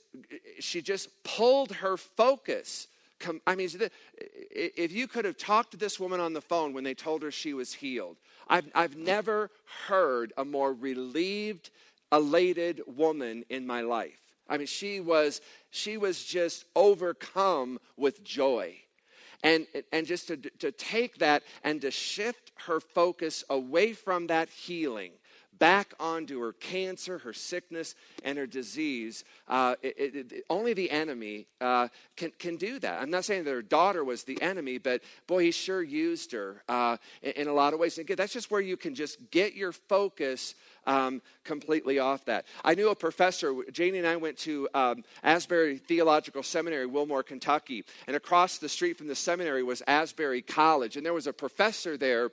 she 0.60 0.82
just 0.82 1.24
pulled 1.24 1.72
her 1.72 1.96
focus 1.96 2.88
I 3.46 3.56
mean, 3.56 3.70
if 4.18 4.92
you 4.92 5.08
could 5.08 5.26
have 5.26 5.38
talked 5.38 5.72
to 5.72 5.78
this 5.78 6.00
woman 6.00 6.20
on 6.20 6.34
the 6.34 6.42
phone 6.42 6.74
when 6.74 6.84
they 6.84 6.94
told 6.94 7.22
her 7.24 7.32
she 7.32 7.54
was 7.54 7.74
healed, 7.74 8.18
I've, 8.48 8.70
I've 8.74 8.96
never 8.96 9.52
heard 9.88 10.34
a 10.38 10.46
more 10.46 10.74
relieved, 10.74 11.70
elated 12.12 12.82
woman 12.88 13.44
in 13.50 13.68
my 13.68 13.82
life. 13.82 14.20
I 14.48 14.58
mean, 14.58 14.68
she 14.68 15.00
was, 15.00 15.42
she 15.70 15.98
was 15.98 16.24
just 16.24 16.66
overcome 16.76 17.80
with 17.98 18.24
joy. 18.24 18.76
And, 19.44 19.68
and 19.94 20.06
just 20.06 20.28
to, 20.28 20.38
to 20.38 20.72
take 20.72 21.20
that 21.20 21.44
and 21.64 21.80
to 21.82 21.92
shift 21.92 22.52
her 22.66 22.80
focus 22.80 23.44
away 23.50 23.94
from 23.94 24.28
that 24.28 24.50
healing 24.50 25.12
back 25.60 25.94
onto 26.00 26.40
her 26.40 26.54
cancer, 26.54 27.20
her 27.20 27.34
sickness, 27.34 27.96
and 28.24 28.38
her 28.38 28.48
disease. 28.48 29.24
Uh, 29.48 29.76
it, 29.82 29.96
it, 29.98 30.32
it, 30.32 30.44
only 30.50 30.74
the 30.74 30.90
enemy 30.90 31.48
uh, 31.62 31.90
can, 32.16 32.32
can 32.40 32.56
do 32.56 32.80
that. 32.80 33.02
I'm 33.02 33.12
not 33.12 33.26
saying 33.26 33.44
that 33.44 33.52
her 33.52 33.62
daughter 33.62 34.04
was 34.04 34.24
the 34.24 34.42
enemy, 34.42 34.78
but 34.78 35.02
boy, 35.28 35.44
he 35.44 35.52
sure 35.52 35.84
used 35.84 36.32
her 36.32 36.64
uh, 36.70 36.98
in, 37.22 37.32
in, 37.34 37.48
a 37.48 37.54
lot 37.54 37.74
of 37.74 37.80
ways. 37.80 37.98
And 37.98 38.06
again, 38.06 38.18
that's 38.18 38.34
just 38.34 38.50
where 38.50 38.62
you 38.62 38.78
can 38.78 38.96
just 38.96 39.18
get 39.32 39.54
your 39.54 39.72
focus. 39.72 40.56
Um, 40.88 41.22
completely 41.44 42.00
off 42.00 42.26
that. 42.26 42.46
I 42.64 42.74
knew 42.74 42.90
a 42.90 42.96
professor, 42.96 43.54
Janie 43.72 43.98
and 44.00 44.08
I 44.08 44.16
went 44.16 44.38
to 44.40 44.68
um, 44.74 45.04
Asbury 45.24 45.78
Theological 45.78 46.42
Seminary, 46.42 46.86
Wilmore, 46.86 47.22
Kentucky, 47.22 47.84
and 48.08 48.16
across 48.16 48.60
the 48.60 48.70
street 48.70 48.98
from 48.98 49.08
the 49.08 49.16
seminary 49.16 49.62
was 49.62 49.84
Asbury 49.88 50.42
College. 50.42 50.96
And 50.96 51.06
there 51.06 51.14
was 51.14 51.28
a 51.28 51.34
professor 51.34 51.98
there 51.98 52.32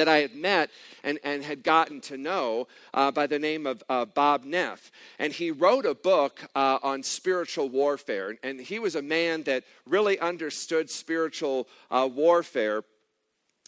that 0.00 0.08
I 0.08 0.20
had 0.20 0.34
met 0.34 0.70
and, 1.04 1.18
and 1.24 1.44
had 1.44 1.62
gotten 1.62 2.00
to 2.00 2.16
know 2.16 2.68
uh, 2.94 3.10
by 3.10 3.26
the 3.26 3.38
name 3.38 3.66
of 3.66 3.82
uh, 3.90 4.06
Bob 4.06 4.44
Neff. 4.44 4.90
And 5.18 5.30
he 5.30 5.50
wrote 5.50 5.84
a 5.84 5.94
book 5.94 6.40
uh, 6.54 6.78
on 6.82 7.02
spiritual 7.02 7.68
warfare. 7.68 8.38
And 8.42 8.58
he 8.58 8.78
was 8.78 8.96
a 8.96 9.02
man 9.02 9.42
that 9.42 9.64
really 9.84 10.18
understood 10.18 10.88
spiritual 10.88 11.68
uh, 11.90 12.08
warfare. 12.10 12.82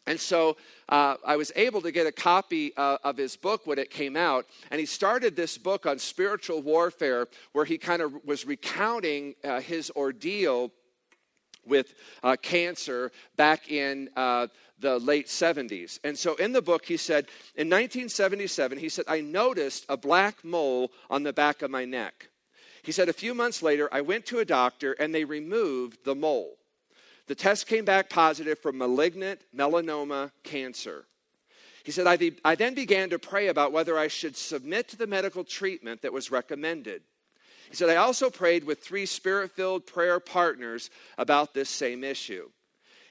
And 0.07 0.18
so 0.18 0.57
uh, 0.88 1.16
I 1.23 1.37
was 1.37 1.53
able 1.55 1.83
to 1.83 1.92
get 1.92 2.07
a 2.07 2.12
copy 2.12 2.75
uh, 2.79 2.97
of 3.05 3.18
his 3.18 3.37
book 3.37 3.66
when 3.66 3.79
it 3.79 3.90
came 3.90 4.16
out. 4.16 4.47
And 4.71 4.81
he 4.81 4.87
started 4.87 5.37
this 5.37 5.59
book 5.59 5.85
on 5.85 5.99
spiritual 5.99 6.62
warfare 6.62 7.29
where 7.53 7.66
he 7.66 7.77
kind 7.77 8.01
of 8.01 8.25
was 8.25 8.47
recounting 8.47 9.35
his 9.61 9.92
ordeal 9.95 10.73
with 11.66 11.95
uh, 12.23 12.37
cancer 12.40 13.12
back 13.37 13.71
in 13.71 14.11
uh, 14.16 14.49
the 14.83 14.99
late 14.99 15.29
70s. 15.29 15.99
And 16.05 16.18
so 16.18 16.35
in 16.35 16.53
the 16.53 16.61
book, 16.61 16.85
he 16.85 16.99
said, 16.99 17.27
in 17.55 17.68
1977, 17.68 18.79
he 18.79 18.90
said, 18.90 19.07
I 19.09 19.23
noticed 19.23 19.87
a 19.88 19.97
black 19.97 20.45
mole 20.45 20.92
on 21.09 21.23
the 21.23 21.33
back 21.33 21.62
of 21.62 21.71
my 21.71 21.87
neck. 21.87 22.29
He 22.83 22.92
said, 22.92 23.09
a 23.09 23.14
few 23.14 23.33
months 23.33 23.62
later, 23.62 23.88
I 23.90 24.01
went 24.01 24.27
to 24.27 24.40
a 24.40 24.45
doctor 24.45 24.92
and 24.92 25.14
they 25.14 25.25
removed 25.25 26.05
the 26.05 26.16
mole. 26.16 26.57
The 27.29 27.35
test 27.37 27.68
came 27.68 27.85
back 27.85 28.11
positive 28.11 28.59
for 28.59 28.73
malignant 28.73 29.40
melanoma 29.57 30.33
cancer. 30.42 31.05
He 31.85 31.92
said, 31.92 32.07
I, 32.07 32.16
de- 32.16 32.37
I 32.45 32.57
then 32.57 32.75
began 32.75 33.11
to 33.11 33.18
pray 33.18 33.49
about 33.49 33.73
whether 33.73 33.97
I 33.97 34.09
should 34.09 34.37
submit 34.37 34.88
to 34.88 34.97
the 34.97 35.07
medical 35.07 35.45
treatment 35.45 36.03
that 36.03 36.12
was 36.12 36.31
recommended. 36.31 37.03
He 37.71 37.77
said, 37.77 37.88
I 37.88 37.97
also 37.97 38.29
prayed 38.31 38.64
with 38.64 38.81
three 38.81 39.07
spirit 39.07 39.53
filled 39.53 39.87
prayer 39.87 40.21
partners 40.21 40.90
about 41.16 41.55
this 41.55 41.71
same 41.71 42.05
issue. 42.05 42.51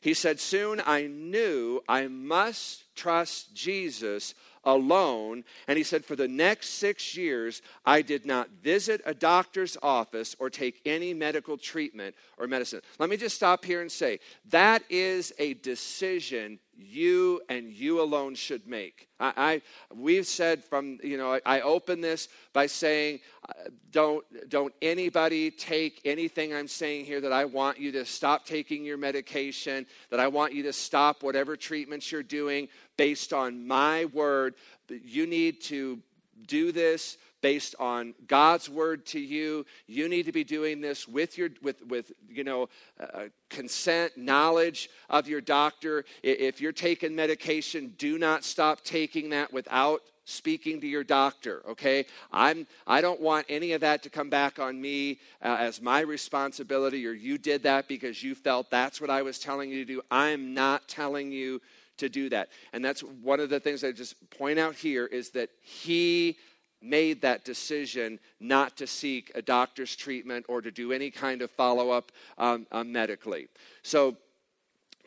He 0.02 0.16
said, 0.16 0.40
Soon 0.40 0.82
I 0.86 1.08
knew 1.08 1.82
I 1.88 2.08
must 2.08 2.84
trust 2.96 3.54
Jesus 3.54 4.34
alone. 4.64 5.44
And 5.68 5.78
he 5.78 5.84
said, 5.84 6.04
For 6.04 6.16
the 6.16 6.28
next 6.28 6.70
six 6.70 7.16
years, 7.16 7.62
I 7.86 8.02
did 8.02 8.26
not 8.26 8.50
visit 8.64 9.02
a 9.06 9.14
doctor's 9.14 9.78
office 9.82 10.36
or 10.40 10.50
take 10.50 10.82
any 10.86 11.14
medical 11.14 11.58
treatment 11.58 12.16
or 12.38 12.48
medicine. 12.48 12.82
Let 13.00 13.10
me 13.10 13.18
just 13.18 13.36
stop 13.36 13.64
here 13.64 13.82
and 13.82 13.92
say 13.92 14.20
that 14.50 14.84
is 14.90 15.34
a 15.38 15.54
decision 15.56 16.60
you 16.78 17.42
and 17.50 17.72
you 17.72 18.02
alone 18.02 18.36
should 18.36 18.68
make. 18.68 19.08
I, 19.20 19.34
I 19.38 19.62
we've 19.94 20.26
said 20.26 20.64
from 20.64 21.00
you 21.04 21.18
know 21.18 21.34
I, 21.34 21.42
I 21.46 21.62
open 21.62 22.02
this 22.02 22.28
by 22.54 22.68
saying 22.68 23.20
uh, 23.48 23.70
don't 23.92 24.24
don't 24.50 24.74
anybody 24.82 25.52
take 25.52 26.02
anything 26.06 26.54
I'm 26.54 26.68
saying 26.68 27.06
here 27.06 27.22
that 27.22 27.32
I 27.32 27.46
want 27.46 27.80
you 27.80 27.92
to 27.94 28.06
stop 28.06 28.46
taking 28.46 28.84
your 28.84 28.98
medication 28.98 29.86
that 30.10 30.20
I 30.20 30.28
want 30.28 30.54
you 30.54 30.64
to 30.64 30.74
stop 30.74 31.24
whatever 31.24 31.56
treatments 31.56 32.12
you're 32.12 32.24
doing 32.24 32.68
based 32.98 33.34
on 33.34 33.68
my 33.68 34.06
word. 34.06 34.56
You 34.90 35.28
need 35.28 35.62
to 35.64 36.00
do 36.48 36.72
this 36.72 37.18
based 37.42 37.76
on 37.80 38.14
God's 38.28 38.70
word 38.70 39.06
to 39.08 39.20
you. 39.20 39.66
You 39.88 40.08
need 40.08 40.28
to 40.28 40.32
be 40.32 40.44
doing 40.44 40.80
this 40.80 41.08
with 41.08 41.38
your 41.38 41.50
with 41.62 41.86
with 41.88 42.12
you 42.30 42.44
know 42.44 42.70
uh, 43.00 43.26
consent, 43.50 44.18
knowledge 44.18 44.90
of 45.10 45.28
your 45.28 45.42
doctor. 45.42 46.06
If 46.24 46.62
you're 46.62 46.72
taking 46.72 47.16
medication, 47.16 47.94
do 47.98 48.18
not 48.18 48.44
stop 48.44 48.82
taking 48.84 49.30
that 49.32 49.52
without 49.52 50.02
speaking 50.26 50.80
to 50.82 50.88
your 50.88 51.04
doctor, 51.04 51.62
okay? 51.68 52.06
I'm, 52.32 52.68
I 52.86 53.02
don't 53.02 53.20
want 53.20 53.46
any 53.50 53.74
of 53.74 53.82
that 53.82 54.04
to 54.04 54.10
come 54.10 54.30
back 54.30 54.60
on 54.60 54.80
me 54.80 55.20
uh, 55.42 55.58
as 55.60 55.82
my 55.82 56.02
responsibility 56.02 57.06
or 57.08 57.12
you 57.12 57.38
did 57.38 57.64
that 57.64 57.88
because 57.88 58.24
you 58.24 58.36
felt 58.36 58.70
that's 58.70 59.02
what 59.02 59.10
I 59.10 59.24
was 59.24 59.40
telling 59.40 59.70
you 59.70 59.84
to 59.84 59.94
do. 59.94 60.02
I'm 60.12 60.54
not 60.54 60.88
telling 60.88 61.32
you 61.32 61.62
to 62.02 62.10
do 62.10 62.30
that. 62.30 62.50
And 62.74 62.84
that's 62.84 63.02
one 63.02 63.40
of 63.40 63.50
the 63.50 63.60
things 63.60 63.84
I 63.84 63.92
just 63.92 64.16
point 64.32 64.60
out 64.60 64.76
here 64.76 65.06
is 65.06 65.30
that 65.32 65.50
he 65.62 66.38
made 66.82 67.22
that 67.22 67.46
decision 67.46 68.20
not 68.40 68.76
to 68.78 68.88
seek 68.88 69.32
a 69.36 69.42
doctor's 69.42 69.96
treatment 69.96 70.46
or 70.50 70.62
to 70.62 70.72
do 70.72 70.92
any 70.92 71.12
kind 71.12 71.42
of 71.42 71.52
follow 71.52 71.92
up 71.92 72.12
um, 72.38 72.68
uh, 72.72 72.84
medically. 72.84 73.48
So, 73.84 74.18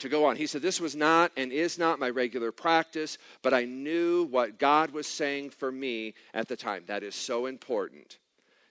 to 0.01 0.09
go 0.09 0.25
on, 0.25 0.35
he 0.35 0.47
said, 0.47 0.63
This 0.63 0.81
was 0.81 0.97
not 0.97 1.31
and 1.37 1.53
is 1.53 1.79
not 1.79 2.01
my 2.01 2.11
regular 2.11 2.51
practice, 2.51 3.19
but 3.43 3.55
I 3.55 3.65
knew 3.65 4.25
what 4.25 4.59
God 4.59 4.91
was 4.91 5.07
saying 5.07 5.51
for 5.51 5.71
me 5.71 6.15
at 6.33 6.49
the 6.49 6.57
time. 6.57 6.83
That 6.87 7.05
is 7.05 7.15
so 7.15 7.47
important. 7.47 8.19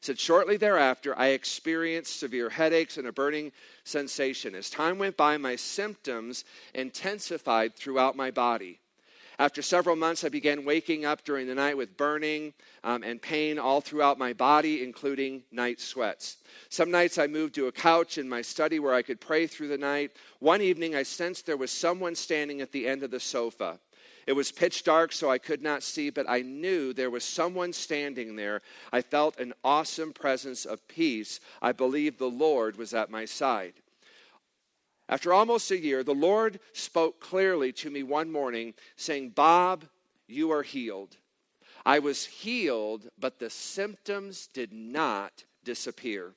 Said, 0.04 0.20
Shortly 0.20 0.58
thereafter, 0.58 1.18
I 1.18 1.28
experienced 1.28 2.20
severe 2.20 2.50
headaches 2.50 2.98
and 2.98 3.08
a 3.08 3.14
burning 3.14 3.54
sensation. 3.86 4.54
As 4.54 4.70
time 4.70 4.98
went 4.98 5.16
by, 5.16 5.38
my 5.38 5.56
symptoms 5.56 6.44
intensified 6.76 7.78
throughout 7.78 8.18
my 8.18 8.30
body. 8.30 8.82
After 9.40 9.62
several 9.62 9.96
months, 9.96 10.26
I 10.26 10.28
began 10.28 10.66
waking 10.66 11.06
up 11.06 11.24
during 11.24 11.48
the 11.48 11.56
night 11.56 11.78
with 11.78 11.96
burning 11.96 12.54
um, 12.84 13.02
and 13.04 13.22
pain 13.22 13.58
all 13.58 13.80
throughout 13.80 14.20
my 14.20 14.34
body, 14.34 14.84
including 14.84 15.44
night 15.54 15.80
sweats. 15.80 16.36
Some 16.68 16.92
nights 16.92 17.18
I 17.18 17.28
moved 17.28 17.56
to 17.56 17.68
a 17.68 17.72
couch 17.72 18.18
in 18.18 18.28
my 18.28 18.42
study 18.42 18.80
where 18.80 18.94
I 18.94 19.04
could 19.04 19.22
pray 19.22 19.48
through 19.48 19.70
the 19.70 19.78
night. 19.78 20.12
One 20.40 20.62
evening, 20.62 20.96
I 20.96 21.04
sensed 21.04 21.46
there 21.46 21.56
was 21.56 21.72
someone 21.72 22.16
standing 22.16 22.60
at 22.60 22.74
the 22.74 22.90
end 22.90 23.04
of 23.04 23.12
the 23.12 23.22
sofa. 23.22 23.80
It 24.26 24.34
was 24.34 24.52
pitch 24.52 24.84
dark, 24.84 25.12
so 25.12 25.30
I 25.30 25.38
could 25.38 25.62
not 25.62 25.84
see, 25.84 26.10
but 26.10 26.30
I 26.30 26.42
knew 26.42 26.94
there 26.94 27.10
was 27.10 27.24
someone 27.24 27.74
standing 27.74 28.36
there. 28.36 28.62
I 28.92 29.02
felt 29.02 29.40
an 29.40 29.54
awesome 29.64 30.14
presence 30.14 30.66
of 30.66 30.88
peace. 30.88 31.40
I 31.62 31.72
believed 31.72 32.20
the 32.20 32.30
Lord 32.30 32.78
was 32.78 32.94
at 32.94 33.12
my 33.12 33.26
side. 33.26 33.74
After 35.10 35.34
almost 35.34 35.70
a 35.72 35.78
year, 35.78 36.04
the 36.04 36.14
Lord 36.14 36.60
spoke 36.72 37.20
clearly 37.20 37.74
to 37.74 37.90
me 37.90 38.04
one 38.04 38.32
morning, 38.32 38.74
saying, 38.96 39.32
Bob, 39.32 39.86
you 40.28 40.52
are 40.52 40.64
healed. 40.64 41.18
I 41.86 42.00
was 42.00 42.26
healed, 42.26 43.10
but 43.20 43.40
the 43.40 43.50
symptoms 43.50 44.48
did 44.48 44.72
not 44.72 45.44
disappear. 45.66 46.34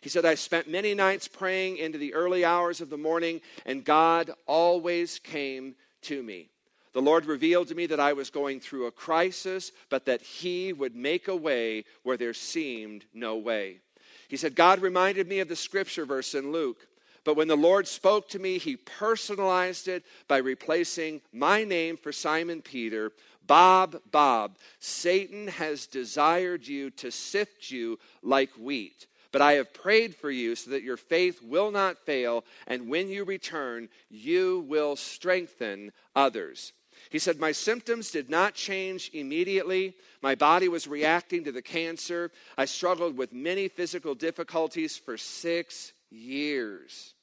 He 0.00 0.08
said, 0.08 0.24
I 0.24 0.36
spent 0.36 0.70
many 0.70 0.94
nights 0.94 1.28
praying 1.28 1.76
into 1.76 1.98
the 1.98 2.14
early 2.14 2.44
hours 2.44 2.80
of 2.80 2.88
the 2.88 2.96
morning, 2.96 3.40
and 3.66 3.84
God 3.84 4.30
always 4.46 5.18
came 5.18 5.74
to 6.02 6.22
me. 6.22 6.48
The 6.92 7.02
Lord 7.02 7.26
revealed 7.26 7.68
to 7.68 7.74
me 7.74 7.86
that 7.86 8.00
I 8.00 8.12
was 8.12 8.30
going 8.30 8.60
through 8.60 8.86
a 8.86 8.92
crisis, 8.92 9.72
but 9.88 10.06
that 10.06 10.22
He 10.22 10.72
would 10.72 10.96
make 10.96 11.28
a 11.28 11.36
way 11.36 11.84
where 12.02 12.16
there 12.16 12.34
seemed 12.34 13.04
no 13.12 13.36
way. 13.36 13.80
He 14.28 14.36
said, 14.36 14.54
God 14.54 14.80
reminded 14.80 15.28
me 15.28 15.40
of 15.40 15.48
the 15.48 15.56
scripture 15.56 16.04
verse 16.04 16.34
in 16.34 16.52
Luke 16.52 16.86
but 17.28 17.36
when 17.36 17.48
the 17.48 17.56
Lord 17.56 17.86
spoke 17.86 18.30
to 18.30 18.38
me, 18.38 18.56
he 18.56 18.76
personalized 18.76 19.86
it 19.86 20.06
by 20.28 20.38
replacing 20.38 21.20
my 21.30 21.62
name 21.62 21.98
for 21.98 22.10
Simon 22.10 22.62
Peter. 22.62 23.12
Bob, 23.46 24.00
Bob, 24.10 24.56
Satan 24.78 25.48
has 25.48 25.86
desired 25.86 26.66
you 26.66 26.88
to 26.92 27.10
sift 27.10 27.70
you 27.70 27.98
like 28.22 28.48
wheat. 28.58 29.08
But 29.30 29.42
I 29.42 29.52
have 29.54 29.74
prayed 29.74 30.14
for 30.14 30.30
you 30.30 30.54
so 30.54 30.70
that 30.70 30.82
your 30.82 30.96
faith 30.96 31.42
will 31.42 31.70
not 31.70 31.98
fail, 31.98 32.46
and 32.66 32.88
when 32.88 33.08
you 33.08 33.24
return, 33.24 33.90
you 34.08 34.64
will 34.66 34.96
strengthen 34.96 35.92
others. 36.16 36.72
He 37.10 37.18
said, 37.18 37.38
My 37.38 37.52
symptoms 37.52 38.10
did 38.10 38.28
not 38.28 38.54
change 38.54 39.10
immediately. 39.14 39.94
My 40.22 40.34
body 40.34 40.68
was 40.68 40.86
reacting 40.86 41.44
to 41.44 41.52
the 41.52 41.62
cancer. 41.62 42.30
I 42.56 42.64
struggled 42.66 43.16
with 43.16 43.32
many 43.32 43.68
physical 43.68 44.14
difficulties 44.14 44.96
for 44.96 45.16
six 45.16 45.92
years. 46.10 47.14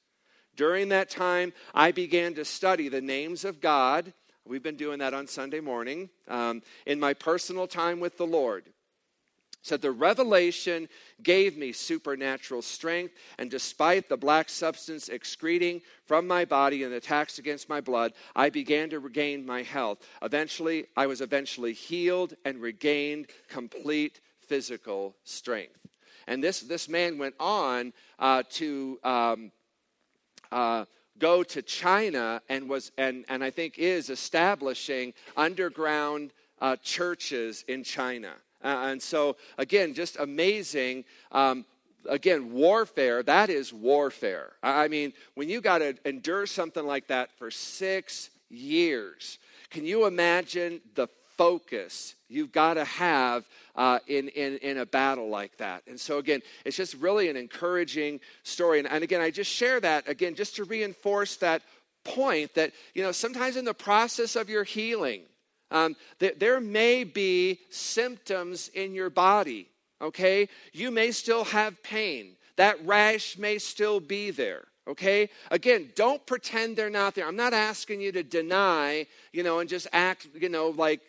During 0.55 0.89
that 0.89 1.09
time, 1.09 1.53
I 1.73 1.91
began 1.91 2.33
to 2.35 2.45
study 2.45 2.89
the 2.89 3.01
names 3.01 3.45
of 3.45 3.59
God. 3.61 4.13
We've 4.45 4.63
been 4.63 4.77
doing 4.77 4.99
that 4.99 5.13
on 5.13 5.27
Sunday 5.27 5.59
morning 5.59 6.09
um, 6.27 6.61
in 6.85 6.99
my 6.99 7.13
personal 7.13 7.67
time 7.67 7.99
with 7.99 8.17
the 8.17 8.27
Lord. 8.27 8.63
So 9.65 9.77
the 9.77 9.89
revelation 9.89 10.87
gave 11.23 11.57
me 11.57 11.71
supernatural 11.71 12.61
strength, 12.61 13.15
and 13.39 13.49
despite 13.49 14.07
the 14.07 14.15
black 14.15 14.47
substance 14.47 15.09
excreting 15.09 15.81
from 16.05 16.27
my 16.27 16.45
body 16.45 16.83
and 16.83 16.93
the 16.93 16.97
attacks 16.97 17.39
against 17.39 17.67
my 17.67 17.81
blood, 17.81 18.13
I 18.35 18.51
began 18.51 18.91
to 18.91 18.99
regain 18.99 19.43
my 19.43 19.63
health. 19.63 20.07
Eventually, 20.21 20.85
I 20.95 21.07
was 21.07 21.19
eventually 21.19 21.73
healed 21.73 22.35
and 22.45 22.61
regained 22.61 23.25
complete 23.49 24.21
physical 24.39 25.15
strength. 25.23 25.79
And 26.27 26.43
this, 26.43 26.59
this 26.59 26.87
man 26.87 27.17
went 27.17 27.33
on 27.39 27.91
uh, 28.19 28.43
to 28.51 28.99
um, 29.03 29.51
uh, 30.51 30.85
go 31.17 31.41
to 31.41 31.63
China 31.63 32.39
and 32.49 32.69
was 32.69 32.91
and, 32.99 33.25
and 33.29 33.43
I 33.43 33.49
think 33.49 33.79
is 33.79 34.11
establishing 34.11 35.15
underground 35.35 36.33
uh, 36.61 36.75
churches 36.83 37.65
in 37.67 37.83
China. 37.83 38.35
And 38.65 39.01
so 39.01 39.37
again, 39.57 39.93
just 39.93 40.17
amazing. 40.19 41.05
Um, 41.31 41.65
again, 42.09 42.53
warfare, 42.53 43.23
that 43.23 43.49
is 43.49 43.71
warfare. 43.71 44.53
I 44.63 44.87
mean, 44.87 45.13
when 45.35 45.49
you 45.49 45.61
got 45.61 45.79
to 45.79 45.95
endure 46.05 46.45
something 46.45 46.85
like 46.85 47.07
that 47.07 47.31
for 47.37 47.51
six 47.51 48.29
years, 48.49 49.39
can 49.69 49.85
you 49.85 50.05
imagine 50.05 50.81
the 50.95 51.07
focus 51.37 52.15
you've 52.29 52.51
got 52.51 52.75
to 52.75 52.85
have 52.85 53.45
uh, 53.75 53.99
in, 54.07 54.29
in, 54.29 54.57
in 54.57 54.77
a 54.77 54.85
battle 54.85 55.29
like 55.29 55.57
that. 55.57 55.83
And 55.87 55.99
so, 55.99 56.17
again, 56.17 56.41
it's 56.63 56.77
just 56.77 56.95
really 56.95 57.29
an 57.29 57.35
encouraging 57.35 58.19
story. 58.43 58.79
And, 58.79 58.87
and 58.89 59.03
again, 59.03 59.21
I 59.21 59.31
just 59.31 59.51
share 59.51 59.79
that, 59.81 60.07
again, 60.07 60.35
just 60.35 60.55
to 60.55 60.63
reinforce 60.63 61.35
that 61.37 61.61
point 62.03 62.53
that, 62.55 62.71
you 62.93 63.03
know, 63.03 63.11
sometimes 63.11 63.57
in 63.57 63.65
the 63.65 63.73
process 63.73 64.35
of 64.35 64.49
your 64.49 64.63
healing, 64.63 65.23
um, 65.71 65.95
that 66.19 66.39
there 66.39 66.59
may 66.59 67.03
be 67.03 67.59
symptoms 67.69 68.69
in 68.73 68.93
your 68.93 69.09
body, 69.09 69.67
okay? 70.01 70.47
You 70.73 70.91
may 70.91 71.11
still 71.11 71.43
have 71.45 71.81
pain. 71.83 72.35
That 72.57 72.85
rash 72.85 73.37
may 73.37 73.57
still 73.57 73.99
be 73.99 74.31
there 74.31 74.65
okay 74.87 75.27
again 75.49 75.91
don't 75.95 76.23
pretend 76.27 76.77
they're 76.77 76.91
not 76.91 77.15
there 77.15 77.25
i'm 77.25 77.35
not 77.35 77.55
asking 77.55 77.99
you 77.99 78.11
to 78.11 78.21
deny 78.21 79.03
you 79.33 79.41
know 79.41 79.57
and 79.57 79.67
just 79.67 79.87
act 79.91 80.27
you 80.35 80.47
know 80.47 80.69
like 80.77 81.01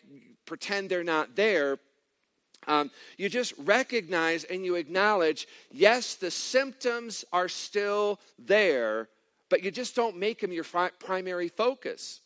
pretend 0.47 0.89
they're 0.89 1.05
not 1.05 1.37
there 1.37 1.79
um, 2.67 2.91
you 3.17 3.29
just 3.29 3.55
recognize 3.59 4.45
and 4.45 4.65
you 4.65 4.75
acknowledge 4.75 5.47
yes, 5.71 6.15
the 6.15 6.31
symptoms 6.31 7.25
are 7.33 7.49
still 7.49 8.21
there, 8.39 9.09
but 9.49 9.63
you 9.63 9.71
just 9.71 9.95
don't 9.95 10.17
make 10.17 10.41
them 10.41 10.53
your 10.53 10.65
primary 10.65 11.49
focus. 11.49 12.21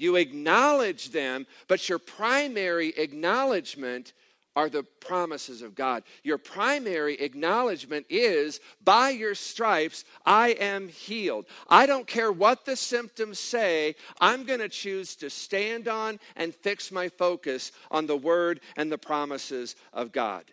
You 0.00 0.16
acknowledge 0.16 1.10
them, 1.10 1.46
but 1.68 1.86
your 1.90 1.98
primary 1.98 2.88
acknowledgement 2.88 4.14
are 4.56 4.70
the 4.70 4.82
promises 4.82 5.60
of 5.60 5.74
God. 5.74 6.04
Your 6.24 6.38
primary 6.38 7.14
acknowledgement 7.20 8.06
is 8.08 8.60
by 8.82 9.10
your 9.10 9.34
stripes, 9.34 10.04
I 10.24 10.52
am 10.52 10.88
healed. 10.88 11.44
I 11.68 11.84
don't 11.84 12.06
care 12.06 12.32
what 12.32 12.64
the 12.64 12.76
symptoms 12.76 13.38
say, 13.38 13.94
I'm 14.20 14.44
going 14.44 14.60
to 14.60 14.70
choose 14.70 15.16
to 15.16 15.28
stand 15.28 15.86
on 15.86 16.18
and 16.34 16.54
fix 16.54 16.90
my 16.90 17.10
focus 17.10 17.70
on 17.90 18.06
the 18.06 18.16
word 18.16 18.60
and 18.78 18.90
the 18.90 18.98
promises 18.98 19.76
of 19.92 20.12
God. 20.12 20.44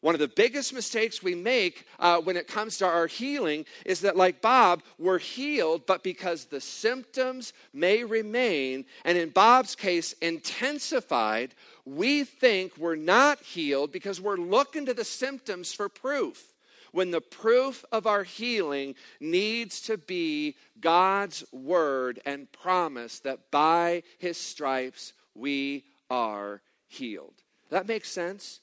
One 0.00 0.14
of 0.14 0.20
the 0.20 0.28
biggest 0.28 0.72
mistakes 0.72 1.24
we 1.24 1.34
make 1.34 1.84
uh, 1.98 2.20
when 2.20 2.36
it 2.36 2.46
comes 2.46 2.78
to 2.78 2.86
our 2.86 3.08
healing 3.08 3.64
is 3.84 4.00
that, 4.02 4.16
like 4.16 4.40
Bob, 4.40 4.84
we're 4.96 5.18
healed, 5.18 5.86
but 5.86 6.04
because 6.04 6.44
the 6.44 6.60
symptoms 6.60 7.52
may 7.72 8.04
remain, 8.04 8.84
and 9.04 9.18
in 9.18 9.30
Bob's 9.30 9.74
case, 9.74 10.12
intensified, 10.22 11.52
we 11.84 12.22
think 12.22 12.76
we're 12.78 12.94
not 12.94 13.42
healed 13.42 13.90
because 13.90 14.20
we're 14.20 14.36
looking 14.36 14.86
to 14.86 14.94
the 14.94 15.04
symptoms 15.04 15.72
for 15.72 15.88
proof. 15.88 16.52
When 16.92 17.10
the 17.10 17.20
proof 17.20 17.84
of 17.90 18.06
our 18.06 18.22
healing 18.22 18.94
needs 19.20 19.80
to 19.82 19.98
be 19.98 20.54
God's 20.80 21.44
word 21.52 22.20
and 22.24 22.50
promise 22.52 23.18
that 23.20 23.50
by 23.50 24.04
his 24.18 24.38
stripes 24.38 25.12
we 25.34 25.84
are 26.08 26.62
healed. 26.86 27.34
That 27.70 27.88
makes 27.88 28.10
sense? 28.10 28.60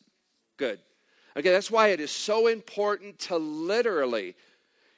Good. 0.58 0.80
Okay, 1.38 1.52
that's 1.52 1.72
why 1.72 1.90
it 1.90 2.00
is 2.00 2.12
so 2.12 2.48
important 2.48 3.20
to 3.20 3.38
literally 3.38 4.36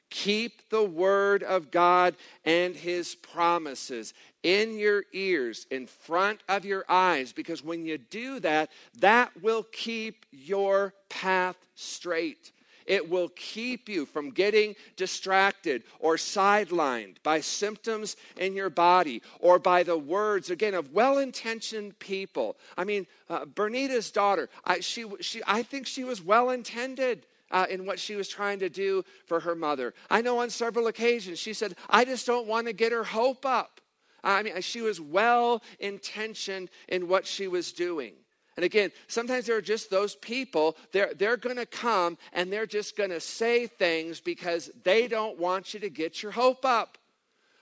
keep 0.10 0.70
the 0.70 0.84
word 0.84 1.44
of 1.44 1.72
God 1.72 2.16
and 2.46 2.76
his 2.76 3.16
promises 3.16 4.14
in 4.44 4.78
your 4.78 5.04
ears, 5.14 5.66
in 5.72 5.88
front 5.88 6.42
of 6.48 6.64
your 6.64 6.86
eyes, 6.88 7.34
because 7.34 7.64
when 7.64 7.86
you 7.86 7.98
do 7.98 8.40
that, 8.40 8.70
that 9.00 9.32
will 9.42 9.64
keep 9.72 10.26
your 10.32 10.94
path 11.10 11.58
straight. 11.76 12.52
It 12.88 13.10
will 13.10 13.30
keep 13.30 13.90
you 13.90 14.06
from 14.06 14.32
getting 14.32 14.76
distracted 14.96 15.84
or 16.00 16.16
sidelined 16.16 17.18
by 17.22 17.42
symptoms 17.42 18.16
in 18.38 18.56
your 18.56 18.70
body 18.70 19.22
or 19.40 19.60
by 19.60 19.84
the 19.84 19.98
words, 19.98 20.50
again, 20.50 20.74
of 20.74 20.94
well 20.94 21.18
intentioned 21.18 22.00
people. 22.00 22.58
I 22.78 22.86
mean, 22.86 23.06
uh, 23.30 23.46
Bernita's 23.46 24.10
daughter, 24.10 24.50
I, 24.66 24.80
she, 24.80 25.06
she, 25.20 25.42
I 25.46 25.64
think 25.64 25.86
she 25.86 26.06
was 26.06 26.22
well 26.22 26.50
intended. 26.50 27.26
Uh, 27.50 27.66
in 27.70 27.86
what 27.86 27.98
she 27.98 28.18
was 28.18 28.28
trying 28.28 28.60
to 28.60 28.68
do 28.68 29.06
for 29.26 29.40
her 29.40 29.56
mother. 29.56 29.94
I 30.10 30.22
know 30.22 30.40
on 30.40 30.50
several 30.50 30.88
occasions 30.88 31.40
she 31.40 31.54
said, 31.54 31.78
I 31.90 32.04
just 32.04 32.28
don't 32.28 32.46
want 32.46 32.68
to 32.68 32.74
get 32.74 32.92
her 32.92 33.06
hope 33.06 33.46
up. 33.46 33.80
I 34.22 34.44
mean, 34.44 34.60
she 34.60 34.82
was 34.82 35.00
well 35.00 35.64
intentioned 35.80 36.70
in 36.90 37.08
what 37.08 37.26
she 37.26 37.48
was 37.48 37.72
doing. 37.72 38.16
And 38.58 38.66
again, 38.66 38.92
sometimes 39.08 39.46
there 39.46 39.56
are 39.56 39.62
just 39.62 39.92
those 39.92 40.16
people, 40.16 40.76
they're, 40.92 41.14
they're 41.14 41.38
going 41.38 41.58
to 41.58 41.66
come 41.68 42.18
and 42.34 42.52
they're 42.52 42.66
just 42.66 42.98
going 42.98 43.12
to 43.12 43.20
say 43.20 43.68
things 43.68 44.20
because 44.20 44.72
they 44.84 45.08
don't 45.08 45.40
want 45.40 45.76
you 45.76 45.80
to 45.82 45.90
get 45.90 46.24
your 46.24 46.32
hope 46.32 46.66
up. 46.66 46.98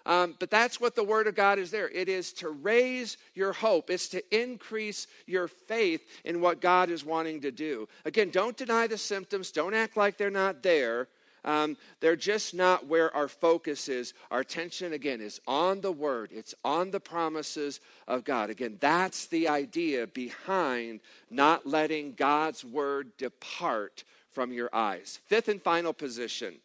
Um, 0.05 0.35
but 0.39 0.49
that's 0.49 0.79
what 0.79 0.95
the 0.95 1.03
Word 1.03 1.27
of 1.27 1.35
God 1.35 1.59
is 1.59 1.71
there. 1.71 1.89
It 1.89 2.07
is 2.07 2.31
to 2.33 2.49
raise 2.49 3.17
your 3.33 3.51
hope, 3.53 3.89
it's 3.89 4.07
to 4.09 4.23
increase 4.35 5.07
your 5.25 5.47
faith 5.47 6.05
in 6.23 6.41
what 6.41 6.61
God 6.61 6.89
is 6.89 7.03
wanting 7.03 7.41
to 7.41 7.51
do. 7.51 7.89
Again, 8.05 8.29
don't 8.29 8.55
deny 8.55 8.87
the 8.87 8.97
symptoms, 8.97 9.51
don't 9.51 9.73
act 9.73 9.97
like 9.97 10.17
they're 10.17 10.29
not 10.29 10.63
there. 10.63 11.07
Um, 11.45 11.77
they're 11.99 12.15
just 12.15 12.55
not 12.55 12.87
where 12.87 13.15
our 13.15 13.27
focus 13.27 13.87
is. 13.87 14.13
Our 14.31 14.39
attention, 14.39 14.93
again, 14.93 15.21
is 15.21 15.39
on 15.47 15.79
the 15.81 15.91
Word, 15.91 16.31
it's 16.33 16.55
on 16.65 16.91
the 16.91 16.99
promises 16.99 17.79
of 18.07 18.25
God. 18.25 18.49
Again, 18.49 18.77
that's 18.81 19.27
the 19.27 19.47
idea 19.47 20.07
behind 20.07 20.99
not 21.29 21.65
letting 21.65 22.13
God's 22.13 22.65
Word 22.65 23.15
depart 23.17 24.03
from 24.31 24.51
your 24.51 24.69
eyes. 24.73 25.19
Fifth 25.27 25.47
and 25.47 25.61
final 25.61 25.93
position 25.93 26.55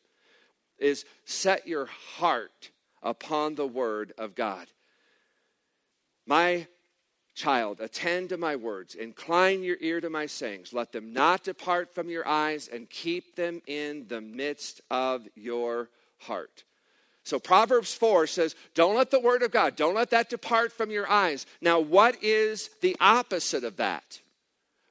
is 0.79 1.05
set 1.27 1.69
your 1.69 1.87
heart 1.87 2.71
upon 3.03 3.55
the 3.55 3.67
Word 3.67 4.15
of 4.17 4.35
God. 4.35 4.67
My 6.27 6.67
Child, 7.35 7.81
attend 7.81 8.31
to 8.31 8.37
my 8.37 8.57
words, 8.57 8.95
incline 8.95 9.63
your 9.63 9.77
ear 9.81 10.01
to 10.01 10.11
my 10.11 10.27
sayings. 10.27 10.73
Let 10.73 10.93
them 10.93 11.13
not 11.13 11.45
depart 11.45 11.95
from 11.95 12.11
your 12.11 12.27
eyes, 12.27 12.69
and 12.69 12.91
keep 12.91 13.37
them 13.37 13.63
in 13.67 14.07
the 14.09 14.21
midst 14.21 14.81
of 14.91 15.27
your 15.35 15.89
heart. 16.19 16.65
So 17.23 17.39
Proverbs 17.39 17.95
4 17.95 18.27
says, 18.27 18.57
Don't 18.75 18.97
let 18.97 19.11
the 19.11 19.21
word 19.21 19.43
of 19.43 19.53
God, 19.53 19.77
don't 19.77 19.95
let 19.95 20.11
that 20.11 20.31
depart 20.31 20.73
from 20.73 20.91
your 20.91 21.09
eyes. 21.09 21.47
Now, 21.61 21.79
what 21.79 22.23
is 22.23 22.71
the 22.81 22.97
opposite 23.01 23.65
of 23.65 23.77
that? 23.77 24.21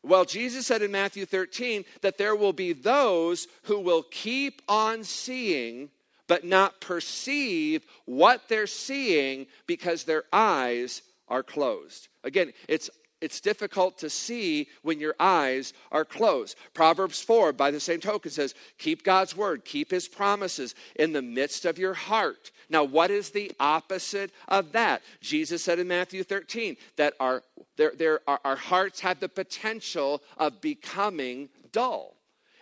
Well, 0.02 0.24
Jesus 0.24 0.66
said 0.66 0.82
in 0.82 0.92
Matthew 0.92 1.26
13 1.26 1.84
that 2.02 2.18
there 2.18 2.36
will 2.36 2.54
be 2.54 2.72
those 2.72 3.48
who 3.64 3.80
will 3.80 4.04
keep 4.04 4.62
on 4.70 5.04
seeing, 5.04 5.90
but 6.28 6.46
not 6.46 6.80
perceive 6.80 7.86
what 8.06 8.48
they're 8.48 8.68
seeing 8.68 9.48
because 9.68 10.06
their 10.06 10.24
eyes 10.32 11.02
are 11.30 11.44
closed. 11.44 12.08
Again, 12.24 12.54
it's 12.68 12.90
it's 13.22 13.42
difficult 13.42 13.98
to 13.98 14.10
see 14.10 14.70
when 14.82 15.00
your 15.00 15.16
eyes 15.20 15.74
are 15.92 16.06
closed. 16.06 16.56
Proverbs 16.74 17.22
4, 17.22 17.52
by 17.52 17.70
the 17.70 17.80
same 17.80 18.00
token, 18.00 18.32
says, 18.32 18.56
Keep 18.78 19.04
God's 19.04 19.36
word, 19.36 19.66
keep 19.66 19.92
his 19.92 20.08
promises 20.08 20.74
in 20.96 21.12
the 21.12 21.22
midst 21.22 21.66
of 21.66 21.78
your 21.78 21.94
heart. 21.94 22.52
Now, 22.70 22.84
what 22.84 23.12
is 23.12 23.32
the 23.32 23.52
opposite 23.60 24.32
of 24.48 24.72
that? 24.72 25.02
Jesus 25.20 25.64
said 25.64 25.80
in 25.80 25.88
Matthew 25.88 26.24
13 26.24 26.78
that 26.96 27.14
our, 27.20 27.44
there, 27.76 27.92
there, 27.98 28.22
our, 28.26 28.40
our 28.46 28.56
hearts 28.56 29.02
have 29.02 29.20
the 29.20 29.28
potential 29.28 30.22
of 30.38 30.62
becoming 30.62 31.50
dull 31.74 32.16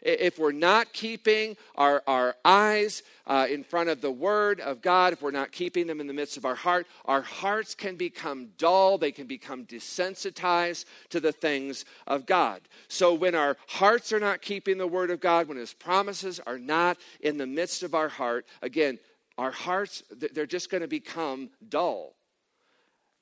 if 0.07 0.39
we're 0.39 0.53
not 0.53 0.93
keeping 0.93 1.57
our, 1.75 2.01
our 2.07 2.35
eyes 2.45 3.03
uh, 3.25 3.45
in 3.49 3.63
front 3.63 3.89
of 3.89 3.99
the 3.99 4.11
Word 4.11 4.61
of 4.61 4.81
God, 4.81 5.11
if 5.11 5.21
we're 5.21 5.31
not 5.31 5.51
keeping 5.51 5.85
them 5.85 5.99
in 5.99 6.07
the 6.07 6.13
midst 6.13 6.37
of 6.37 6.45
our 6.45 6.55
heart, 6.55 6.87
our 7.05 7.21
hearts 7.21 7.75
can 7.75 7.97
become 7.97 8.49
dull. 8.57 8.97
They 8.97 9.11
can 9.11 9.27
become 9.27 9.65
desensitized 9.65 10.85
to 11.09 11.19
the 11.19 11.33
things 11.33 11.83
of 12.07 12.25
God. 12.25 12.61
So 12.87 13.13
when 13.13 13.35
our 13.35 13.57
hearts 13.67 14.13
are 14.13 14.19
not 14.19 14.41
keeping 14.41 14.77
the 14.77 14.87
Word 14.87 15.11
of 15.11 15.19
God, 15.19 15.47
when 15.47 15.57
His 15.57 15.73
promises 15.73 16.39
are 16.47 16.59
not 16.59 16.97
in 17.19 17.37
the 17.37 17.47
midst 17.47 17.83
of 17.83 17.93
our 17.93 18.09
heart, 18.09 18.45
again, 18.61 18.99
our 19.37 19.51
hearts, 19.51 20.03
they're 20.33 20.45
just 20.45 20.71
going 20.71 20.81
to 20.81 20.87
become 20.87 21.49
dull 21.69 22.16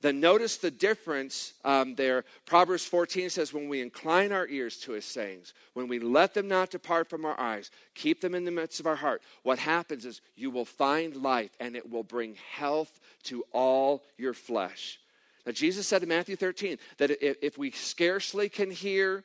then 0.05 0.19
notice 0.19 0.57
the 0.57 0.71
difference 0.71 1.53
um, 1.63 1.95
there. 1.95 2.25
Proverbs 2.45 2.85
14 2.85 3.29
says, 3.29 3.53
When 3.53 3.69
we 3.69 3.81
incline 3.81 4.31
our 4.31 4.47
ears 4.47 4.77
to 4.81 4.91
his 4.91 5.05
sayings, 5.05 5.53
when 5.73 5.87
we 5.87 5.99
let 5.99 6.33
them 6.33 6.47
not 6.47 6.69
depart 6.69 7.09
from 7.09 7.25
our 7.25 7.39
eyes, 7.39 7.71
keep 7.93 8.21
them 8.21 8.35
in 8.35 8.45
the 8.45 8.51
midst 8.51 8.79
of 8.79 8.87
our 8.87 8.95
heart, 8.95 9.21
what 9.43 9.57
happens 9.57 10.05
is 10.05 10.21
you 10.35 10.51
will 10.51 10.65
find 10.65 11.15
life 11.15 11.51
and 11.59 11.75
it 11.75 11.89
will 11.89 12.03
bring 12.03 12.35
health 12.51 12.99
to 13.23 13.43
all 13.51 14.03
your 14.17 14.33
flesh. 14.33 14.99
Now, 15.45 15.53
Jesus 15.53 15.87
said 15.87 16.03
in 16.03 16.09
Matthew 16.09 16.35
13 16.35 16.77
that 16.97 17.11
if, 17.11 17.37
if 17.41 17.57
we 17.57 17.71
scarcely 17.71 18.49
can 18.49 18.71
hear, 18.71 19.23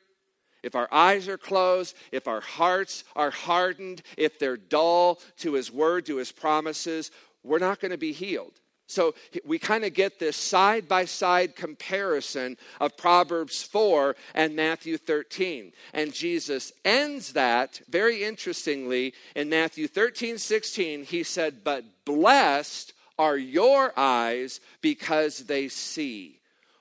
if 0.63 0.75
our 0.75 0.87
eyes 0.91 1.27
are 1.27 1.37
closed, 1.37 1.95
if 2.11 2.27
our 2.27 2.41
hearts 2.41 3.03
are 3.15 3.31
hardened, 3.31 4.03
if 4.17 4.39
they're 4.39 4.57
dull 4.57 5.19
to 5.39 5.53
his 5.53 5.71
word, 5.71 6.05
to 6.05 6.17
his 6.17 6.31
promises, 6.31 7.11
we're 7.43 7.59
not 7.59 7.79
going 7.79 7.91
to 7.91 7.97
be 7.97 8.13
healed. 8.13 8.60
So 8.91 9.15
we 9.45 9.57
kind 9.57 9.85
of 9.85 9.93
get 9.93 10.19
this 10.19 10.35
side 10.35 10.87
by 10.87 11.05
side 11.05 11.55
comparison 11.55 12.57
of 12.79 12.97
Proverbs 12.97 13.63
4 13.63 14.15
and 14.35 14.55
Matthew 14.55 14.97
13. 14.97 15.71
And 15.93 16.13
Jesus 16.13 16.73
ends 16.83 17.33
that 17.33 17.81
very 17.89 18.23
interestingly 18.23 19.13
in 19.33 19.49
Matthew 19.49 19.87
13, 19.87 20.37
16. 20.37 21.05
He 21.05 21.23
said, 21.23 21.63
But 21.63 21.85
blessed 22.03 22.91
are 23.17 23.37
your 23.37 23.93
eyes 23.97 24.59
because 24.81 25.39
they 25.39 25.69
see. 25.69 26.39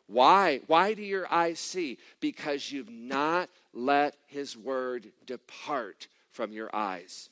Why? 0.08 0.62
Why 0.66 0.94
do 0.94 1.02
your 1.02 1.32
eyes 1.32 1.60
see? 1.60 1.98
Because 2.20 2.72
you've 2.72 2.90
not 2.90 3.48
let 3.72 4.16
his 4.26 4.56
word 4.56 5.12
depart 5.26 6.08
from 6.32 6.50
your 6.50 6.74
eyes. 6.74 7.28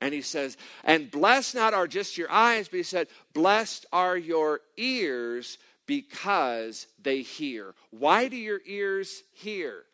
And 0.00 0.12
he 0.12 0.22
says, 0.22 0.56
and 0.84 1.10
blessed 1.10 1.54
not 1.54 1.72
are 1.74 1.86
just 1.86 2.18
your 2.18 2.30
eyes, 2.30 2.68
but 2.68 2.76
he 2.76 2.82
said, 2.82 3.08
blessed 3.32 3.86
are 3.92 4.16
your 4.16 4.60
ears 4.76 5.58
because 5.86 6.86
they 7.02 7.22
hear. 7.22 7.74
Why 7.90 8.28
do 8.28 8.36
your 8.36 8.60
ears 8.66 9.22
hear? 9.32 9.84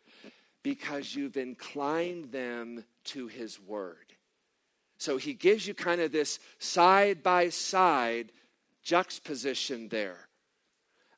Because 0.63 1.15
you've 1.15 1.37
inclined 1.37 2.31
them 2.31 2.83
to 3.05 3.27
his 3.27 3.59
word. 3.59 3.97
So 4.97 5.17
he 5.17 5.33
gives 5.33 5.65
you 5.65 5.73
kind 5.73 6.01
of 6.01 6.11
this 6.11 6.39
side 6.59 7.23
by 7.23 7.49
side 7.49 8.31
juxtaposition 8.83 9.87
there. 9.89 10.27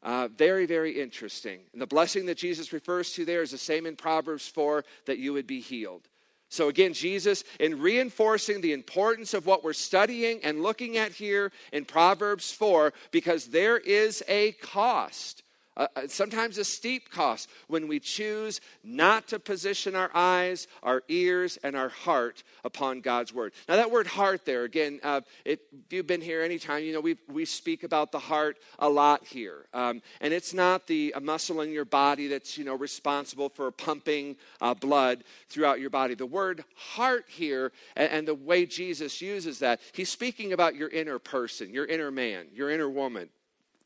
Uh, 0.02 0.28
very, 0.28 0.66
very 0.66 1.02
interesting. 1.02 1.60
And 1.72 1.82
the 1.82 1.88
blessing 1.88 2.26
that 2.26 2.38
Jesus 2.38 2.74
refers 2.74 3.14
to 3.14 3.26
there 3.26 3.42
is 3.42 3.52
the 3.52 3.58
same 3.58 3.86
in 3.86 3.96
Proverbs 3.96 4.48
4 4.48 4.84
that 5.06 5.18
you 5.18 5.34
would 5.34 5.48
be 5.48 5.62
healed. 5.62 6.08
So, 6.54 6.70
again, 6.70 6.94
Jesus, 6.94 7.44
in 7.60 7.80
reinforcing 7.80 8.62
the 8.62 8.74
importance 8.74 9.34
of 9.34 9.48
what 9.48 9.64
we're 9.64 9.74
studying 9.74 10.40
and 10.44 10.62
looking 10.62 10.98
at 10.98 11.12
here 11.12 11.52
in 11.72 11.84
Proverbs 11.84 12.52
4, 12.52 12.94
because 13.10 13.48
there 13.48 13.80
is 13.80 14.22
a 14.28 14.52
cost 14.52 15.42
uh, 15.76 15.88
uh, 15.96 16.02
sometimes 16.08 16.58
a 16.58 16.64
steep 16.64 17.10
cost 17.10 17.50
when 17.68 17.88
we 17.88 18.00
choose 18.00 18.62
not 18.84 19.28
to 19.28 19.40
position 19.40 19.96
our 19.96 20.12
eyes, 20.14 20.68
our 20.84 21.04
ears, 21.08 21.58
and 21.64 21.76
our 21.76 21.90
heart 21.90 22.44
upon 22.64 23.02
God's 23.02 23.34
word. 23.34 23.54
Now, 23.68 23.76
that 23.78 23.92
word 23.92 24.08
heart 24.08 24.46
there, 24.46 24.64
again, 24.64 25.00
uh, 25.04 25.22
if 25.46 25.60
you've 25.90 26.08
been 26.08 26.22
here 26.22 26.42
anytime, 26.42 26.84
you 26.84 26.94
know, 26.94 27.02
we, 27.02 27.18
we 27.32 27.46
speak 27.46 27.84
about 27.84 28.12
the 28.12 28.20
heart 28.20 28.58
a 28.80 28.90
lot 28.90 29.26
here. 29.26 29.66
Um, 29.74 30.02
and 30.22 30.34
it's 30.34 30.54
not 30.54 30.88
the 30.88 31.16
muscle 31.22 31.62
in 31.62 31.72
your 31.72 31.86
body 31.86 32.28
that's, 32.28 32.58
you 32.58 32.66
know, 32.66 32.76
responsible 32.76 33.50
for 33.50 33.72
pumping 33.72 34.38
uh, 34.62 34.74
blood 34.74 35.24
throughout 35.50 35.80
your 35.80 35.90
body. 35.90 36.16
The 36.16 36.26
word 36.26 36.64
heart 36.76 37.26
here, 37.28 37.72
and, 37.96 38.12
and 38.12 38.28
the 38.28 38.36
way 38.36 38.66
Jesus 38.66 39.22
uses 39.22 39.60
that, 39.60 39.82
he's 39.94 40.10
speaking 40.10 40.54
about 40.54 40.76
your 40.76 40.90
inner 40.90 41.20
person, 41.20 41.74
your 41.74 41.86
inner 41.86 42.12
man, 42.12 42.48
your 42.54 42.70
inner 42.70 42.90
woman. 42.90 43.30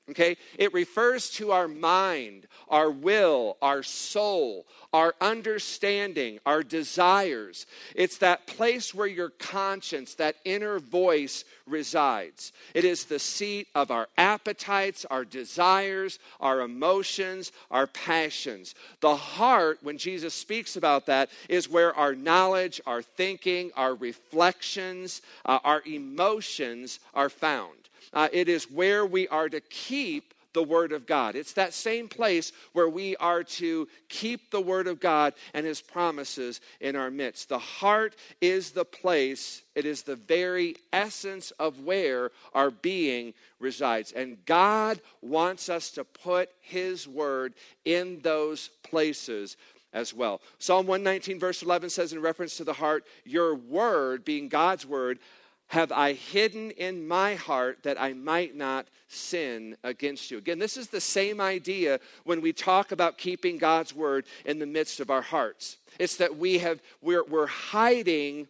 Okay? 0.10 0.38
It 0.58 0.74
refers 0.74 1.30
to 1.32 1.52
our 1.52 1.68
mind, 1.68 2.48
our 2.70 2.90
will, 2.90 3.58
our 3.62 3.84
soul, 3.84 4.66
our 4.94 5.14
understanding, 5.20 6.40
our 6.46 6.64
desires. 6.64 7.66
It's 7.94 8.18
that 8.20 8.48
place 8.48 8.96
where 8.96 9.08
your 9.08 9.32
conscience, 9.32 10.16
that 10.16 10.38
inner 10.46 10.80
voice 10.80 11.44
resides. 11.66 12.54
It 12.74 12.86
is 12.86 13.04
the 13.06 13.20
seat 13.20 13.68
of 13.76 13.92
our 13.92 14.08
appetites, 14.18 15.06
our 15.06 15.26
desires, 15.26 16.20
our 16.40 16.62
emotions, 16.62 17.52
our 17.70 17.88
passions. 17.88 18.76
The 19.02 19.16
heart, 19.16 19.80
when 19.82 19.98
Jesus 19.98 20.34
speaks 20.34 20.78
about 20.78 21.06
that, 21.08 21.30
is 21.50 21.70
where 21.70 21.94
our 21.94 22.16
knowledge, 22.16 22.80
our 22.86 23.02
thinking, 23.02 23.72
our 23.76 23.94
reflections, 23.94 25.22
uh, 25.46 25.60
our 25.66 25.82
emotions 25.86 27.00
are 27.14 27.30
found. 27.30 27.87
Uh, 28.14 28.30
it 28.32 28.50
is 28.50 28.70
where 28.72 29.06
we 29.06 29.28
are 29.28 29.50
to 29.50 29.60
keep 29.62 30.34
the 30.58 30.64
Word 30.64 30.92
of 30.92 31.06
God. 31.06 31.36
It's 31.36 31.54
that 31.54 31.72
same 31.72 32.08
place 32.08 32.52
where 32.74 32.90
we 32.90 33.16
are 33.18 33.44
to 33.44 33.88
keep 34.10 34.50
the 34.50 34.60
Word 34.60 34.88
of 34.88 35.00
God 35.00 35.36
and 35.54 35.66
His 35.66 35.82
promises 35.82 36.62
in 36.82 36.96
our 36.96 37.12
midst. 37.12 37.50
The 37.50 37.60
heart 37.60 38.16
is 38.42 38.72
the 38.72 38.84
place, 38.84 39.62
it 39.76 39.86
is 39.86 40.02
the 40.02 40.16
very 40.16 40.76
essence 40.92 41.52
of 41.60 41.82
where 41.82 42.32
our 42.56 42.72
being 42.72 43.36
resides. 43.60 44.14
And 44.14 44.44
God 44.46 45.00
wants 45.22 45.70
us 45.70 45.92
to 45.92 46.04
put 46.04 46.50
His 46.60 47.08
Word 47.08 47.54
in 47.86 48.22
those 48.22 48.70
places 48.82 49.58
as 49.94 50.12
well. 50.12 50.42
Psalm 50.58 50.88
119, 50.88 51.40
verse 51.40 51.62
11 51.62 51.92
says, 51.92 52.14
in 52.14 52.20
reference 52.20 52.58
to 52.58 52.64
the 52.64 52.74
heart, 52.74 53.06
Your 53.26 53.54
word, 53.54 54.26
being 54.26 54.50
God's 54.50 54.86
word, 54.86 55.20
have 55.68 55.92
I 55.92 56.14
hidden 56.14 56.72
in 56.72 57.08
my 57.08 57.36
heart 57.36 57.84
that 57.84 58.00
I 58.00 58.14
might 58.14 58.56
not 58.56 58.88
sin 59.08 59.76
against 59.84 60.32
you. 60.32 60.38
Again, 60.38 60.60
this 60.60 60.78
is 60.78 60.88
the 60.88 61.02
same 61.02 61.42
idea 61.42 62.00
when 62.24 62.42
we 62.42 62.54
talk 62.54 62.92
about 62.92 63.18
keeping 63.18 63.58
God's 63.58 63.94
word 63.94 64.26
in 64.46 64.60
the 64.60 64.66
midst 64.66 65.00
of 65.00 65.10
our 65.10 65.22
hearts. 65.22 65.78
It's 66.00 66.18
that 66.18 66.38
we 66.38 66.60
have, 66.60 66.82
we're, 67.02 67.26
we're 67.26 67.48
hiding 67.48 68.48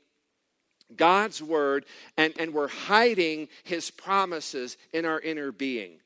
God's 0.96 1.42
word 1.42 1.86
and, 2.18 2.34
and 2.40 2.54
we're 2.54 2.68
hiding 2.68 3.50
his 3.64 3.92
promises 3.92 4.78
in 4.94 5.06
our 5.06 5.20
inner 5.20 5.52
being. 5.52 6.00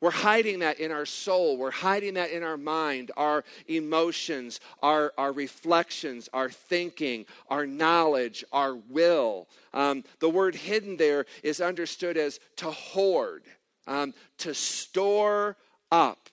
We're 0.00 0.10
hiding 0.10 0.60
that 0.60 0.78
in 0.78 0.92
our 0.92 1.06
soul. 1.06 1.56
We're 1.56 1.72
hiding 1.72 2.14
that 2.14 2.30
in 2.30 2.44
our 2.44 2.56
mind, 2.56 3.10
our 3.16 3.44
emotions, 3.66 4.60
our, 4.80 5.12
our 5.18 5.32
reflections, 5.32 6.28
our 6.32 6.48
thinking, 6.48 7.26
our 7.48 7.66
knowledge, 7.66 8.44
our 8.52 8.76
will. 8.76 9.48
Um, 9.74 10.04
the 10.20 10.30
word 10.30 10.54
hidden 10.54 10.96
there 10.96 11.26
is 11.42 11.60
understood 11.60 12.16
as 12.16 12.38
to 12.56 12.70
hoard, 12.70 13.42
um, 13.88 14.14
to 14.38 14.54
store 14.54 15.56
up, 15.90 16.28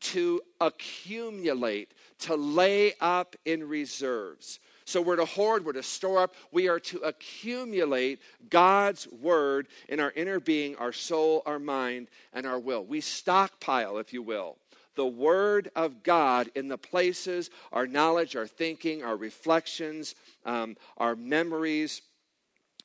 to 0.00 0.40
accumulate, 0.60 1.92
to 2.20 2.34
lay 2.34 2.94
up 3.00 3.36
in 3.44 3.68
reserves. 3.68 4.58
So 4.84 5.00
we're 5.00 5.16
to 5.16 5.24
hoard, 5.24 5.64
we're 5.64 5.72
to 5.72 5.82
store 5.82 6.20
up, 6.20 6.34
we 6.50 6.68
are 6.68 6.80
to 6.80 6.98
accumulate 7.00 8.20
God's 8.50 9.06
word 9.08 9.68
in 9.88 10.00
our 10.00 10.12
inner 10.12 10.40
being, 10.40 10.76
our 10.76 10.92
soul, 10.92 11.42
our 11.46 11.58
mind, 11.58 12.08
and 12.32 12.46
our 12.46 12.58
will. 12.58 12.84
We 12.84 13.00
stockpile, 13.00 13.98
if 13.98 14.12
you 14.12 14.22
will, 14.22 14.56
the 14.94 15.06
word 15.06 15.70
of 15.74 16.02
God 16.02 16.50
in 16.54 16.68
the 16.68 16.78
places 16.78 17.50
our 17.72 17.86
knowledge, 17.86 18.36
our 18.36 18.46
thinking, 18.46 19.02
our 19.02 19.16
reflections, 19.16 20.14
um, 20.44 20.76
our 20.98 21.16
memories 21.16 22.02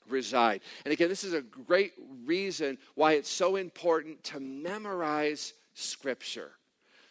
reside. 0.07 0.61
And 0.85 0.93
again, 0.93 1.09
this 1.09 1.23
is 1.23 1.33
a 1.33 1.41
great 1.41 1.93
reason 2.25 2.77
why 2.95 3.13
it's 3.13 3.29
so 3.29 3.55
important 3.55 4.23
to 4.25 4.39
memorize 4.39 5.53
Scripture 5.73 6.51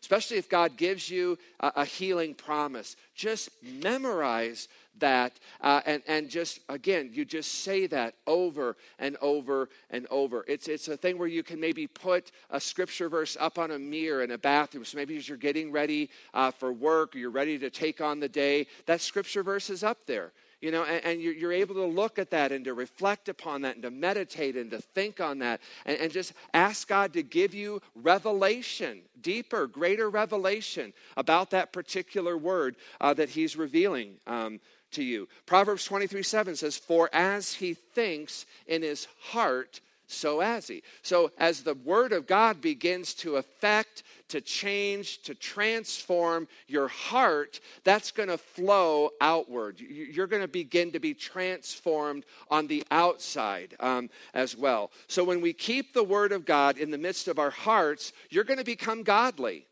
especially 0.07 0.37
if 0.37 0.49
God 0.49 0.77
gives 0.77 1.11
you 1.11 1.37
a, 1.59 1.73
a 1.79 1.85
healing 1.85 2.33
promise. 2.33 2.95
Just 3.17 3.51
memorize 3.61 4.69
that 5.01 5.33
uh, 5.61 5.81
and, 5.85 6.01
and 6.07 6.31
just, 6.31 6.61
again, 6.69 7.11
you 7.13 7.25
just 7.25 7.65
say 7.65 7.89
that 7.89 8.15
over 8.25 8.77
and 9.01 9.17
over 9.21 9.69
and 9.91 10.07
over. 10.09 10.45
It's, 10.47 10.69
it's 10.69 10.87
a 10.87 10.97
thing 10.97 11.19
where 11.19 11.27
you 11.27 11.43
can 11.43 11.59
maybe 11.59 11.89
put 11.89 12.31
a 12.51 12.61
scripture 12.61 13.09
verse 13.09 13.37
up 13.41 13.59
on 13.59 13.73
a 13.73 13.81
mirror 13.81 14.23
in 14.23 14.31
a 14.31 14.39
bathroom. 14.39 14.85
So 14.85 14.97
maybe 14.97 15.17
as 15.17 15.29
you're 15.29 15.39
getting 15.39 15.73
ready 15.73 16.09
uh, 16.35 16.53
for 16.53 16.73
work 16.73 17.17
or 17.17 17.19
you're 17.19 17.31
ready 17.31 17.59
to 17.59 17.69
take 17.69 18.01
on 18.01 18.21
the 18.21 18.29
day, 18.29 18.69
that 18.87 19.01
scripture 19.01 19.43
verse 19.43 19.71
is 19.71 19.83
up 19.83 20.07
there 20.07 20.31
you 20.61 20.71
know 20.71 20.85
and, 20.85 21.05
and 21.05 21.21
you're, 21.21 21.35
you're, 21.35 21.53
able 21.53 21.75
to 21.75 21.85
look 21.85 22.19
at 22.19 22.31
that 22.31 22.53
and 22.53 22.65
to 22.65 22.75
reflect 22.75 23.29
upon 23.29 23.63
that 23.63 23.75
and 23.75 23.83
to 23.83 23.91
meditate 23.91 24.57
and 24.57 24.71
to 24.71 24.79
think 24.79 25.21
on 25.21 25.39
that 25.39 25.61
and, 25.85 25.99
and 25.99 26.13
just 26.13 26.33
ask 26.55 26.89
god 26.89 27.13
to 27.13 27.23
give 27.23 27.55
you 27.55 27.81
revelation 27.95 29.01
deeper 29.21 29.67
greater 29.67 30.11
revelation 30.11 30.93
about 31.17 31.51
that 31.51 31.73
particular 31.73 32.37
word 32.37 32.77
uh, 33.01 33.15
that 33.15 33.29
he's 33.29 33.57
revealing 33.57 34.15
um, 34.27 34.61
to 34.93 35.03
you. 35.03 35.29
Proverbs 35.47 35.85
23 35.85 36.23
7 36.23 36.57
says 36.57 36.77
for 36.77 37.11
as 37.13 37.53
he 37.55 37.75
thinks 37.75 38.47
in 38.67 38.83
his 38.83 39.07
heart 39.21 39.81
so 40.07 40.41
as 40.41 40.69
he. 40.69 40.83
So, 41.03 41.33
as 41.39 41.63
the 41.63 41.75
Word 41.75 42.13
of 42.13 42.27
God 42.27 42.61
begins 42.61 43.13
to 43.15 43.37
affect, 43.37 44.05
to 44.29 44.41
change, 44.41 45.23
to 45.23 45.35
transform 45.35 46.47
your 46.69 46.89
heart, 46.89 47.61
that's 47.83 48.13
going 48.13 48.29
to 48.29 48.39
flow 48.39 49.11
outward. 49.21 49.81
You're 49.81 50.29
going 50.29 50.43
to 50.43 50.49
begin 50.49 50.93
to 50.93 51.01
be 51.01 51.15
transformed 51.15 52.25
on 52.51 52.67
the 52.67 52.85
outside 52.91 53.75
um, 53.81 54.09
as 54.33 54.57
well. 54.57 54.93
So, 55.09 55.25
when 55.25 55.41
we 55.41 55.53
keep 55.53 55.93
the 55.93 56.05
Word 56.05 56.33
of 56.33 56.45
God 56.45 56.79
in 56.79 56.91
the 56.91 56.99
midst 56.99 57.27
of 57.27 57.39
our 57.39 57.51
hearts, 57.51 58.13
you're 58.31 58.45
going 58.45 58.59
to 58.59 58.65
become 58.65 59.03
godly. 59.03 59.67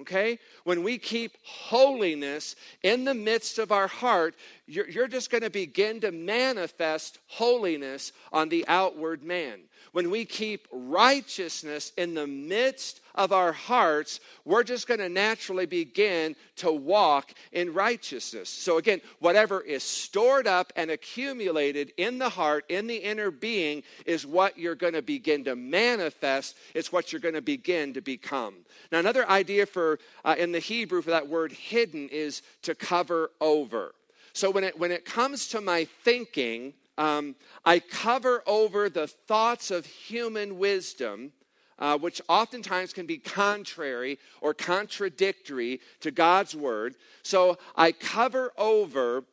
Okay? 0.00 0.38
When 0.64 0.82
we 0.82 0.98
keep 0.98 1.32
holiness 1.42 2.54
in 2.82 3.04
the 3.04 3.14
midst 3.14 3.58
of 3.58 3.72
our 3.72 3.86
heart, 3.86 4.34
you're, 4.66 4.88
you're 4.88 5.08
just 5.08 5.30
going 5.30 5.42
to 5.42 5.50
begin 5.50 6.00
to 6.00 6.12
manifest 6.12 7.18
holiness 7.28 8.12
on 8.32 8.48
the 8.50 8.64
outward 8.68 9.22
man. 9.22 9.60
When 9.96 10.10
we 10.10 10.26
keep 10.26 10.68
righteousness 10.70 11.90
in 11.96 12.12
the 12.12 12.26
midst 12.26 13.00
of 13.14 13.32
our 13.32 13.50
hearts, 13.50 14.20
we're 14.44 14.62
just 14.62 14.86
going 14.86 15.00
to 15.00 15.08
naturally 15.08 15.64
begin 15.64 16.36
to 16.56 16.70
walk 16.70 17.32
in 17.50 17.72
righteousness. 17.72 18.50
So, 18.50 18.76
again, 18.76 19.00
whatever 19.20 19.62
is 19.62 19.82
stored 19.82 20.46
up 20.46 20.70
and 20.76 20.90
accumulated 20.90 21.94
in 21.96 22.18
the 22.18 22.28
heart, 22.28 22.66
in 22.68 22.88
the 22.88 22.96
inner 22.96 23.30
being, 23.30 23.84
is 24.04 24.26
what 24.26 24.58
you're 24.58 24.74
going 24.74 24.92
to 24.92 25.00
begin 25.00 25.44
to 25.44 25.56
manifest. 25.56 26.58
It's 26.74 26.92
what 26.92 27.10
you're 27.10 27.22
going 27.22 27.34
to 27.34 27.40
begin 27.40 27.94
to 27.94 28.02
become. 28.02 28.54
Now, 28.92 28.98
another 28.98 29.26
idea 29.26 29.64
for 29.64 29.98
uh, 30.26 30.34
in 30.36 30.52
the 30.52 30.58
Hebrew 30.58 31.00
for 31.00 31.12
that 31.12 31.26
word 31.26 31.52
hidden 31.52 32.10
is 32.10 32.42
to 32.64 32.74
cover 32.74 33.30
over. 33.40 33.94
So, 34.34 34.50
when 34.50 34.62
it, 34.62 34.78
when 34.78 34.92
it 34.92 35.06
comes 35.06 35.48
to 35.48 35.62
my 35.62 35.86
thinking, 36.04 36.74
um, 36.98 37.36
I 37.64 37.78
cover 37.78 38.42
over 38.46 38.88
the 38.88 39.06
thoughts 39.06 39.70
of 39.70 39.86
human 39.86 40.58
wisdom, 40.58 41.32
uh, 41.78 41.98
which 41.98 42.22
oftentimes 42.28 42.92
can 42.92 43.06
be 43.06 43.18
contrary 43.18 44.18
or 44.40 44.54
contradictory 44.54 45.80
to 46.00 46.10
God's 46.10 46.54
word. 46.54 46.94
So 47.22 47.58
I 47.76 47.92
cover 47.92 48.52
over 48.56 49.24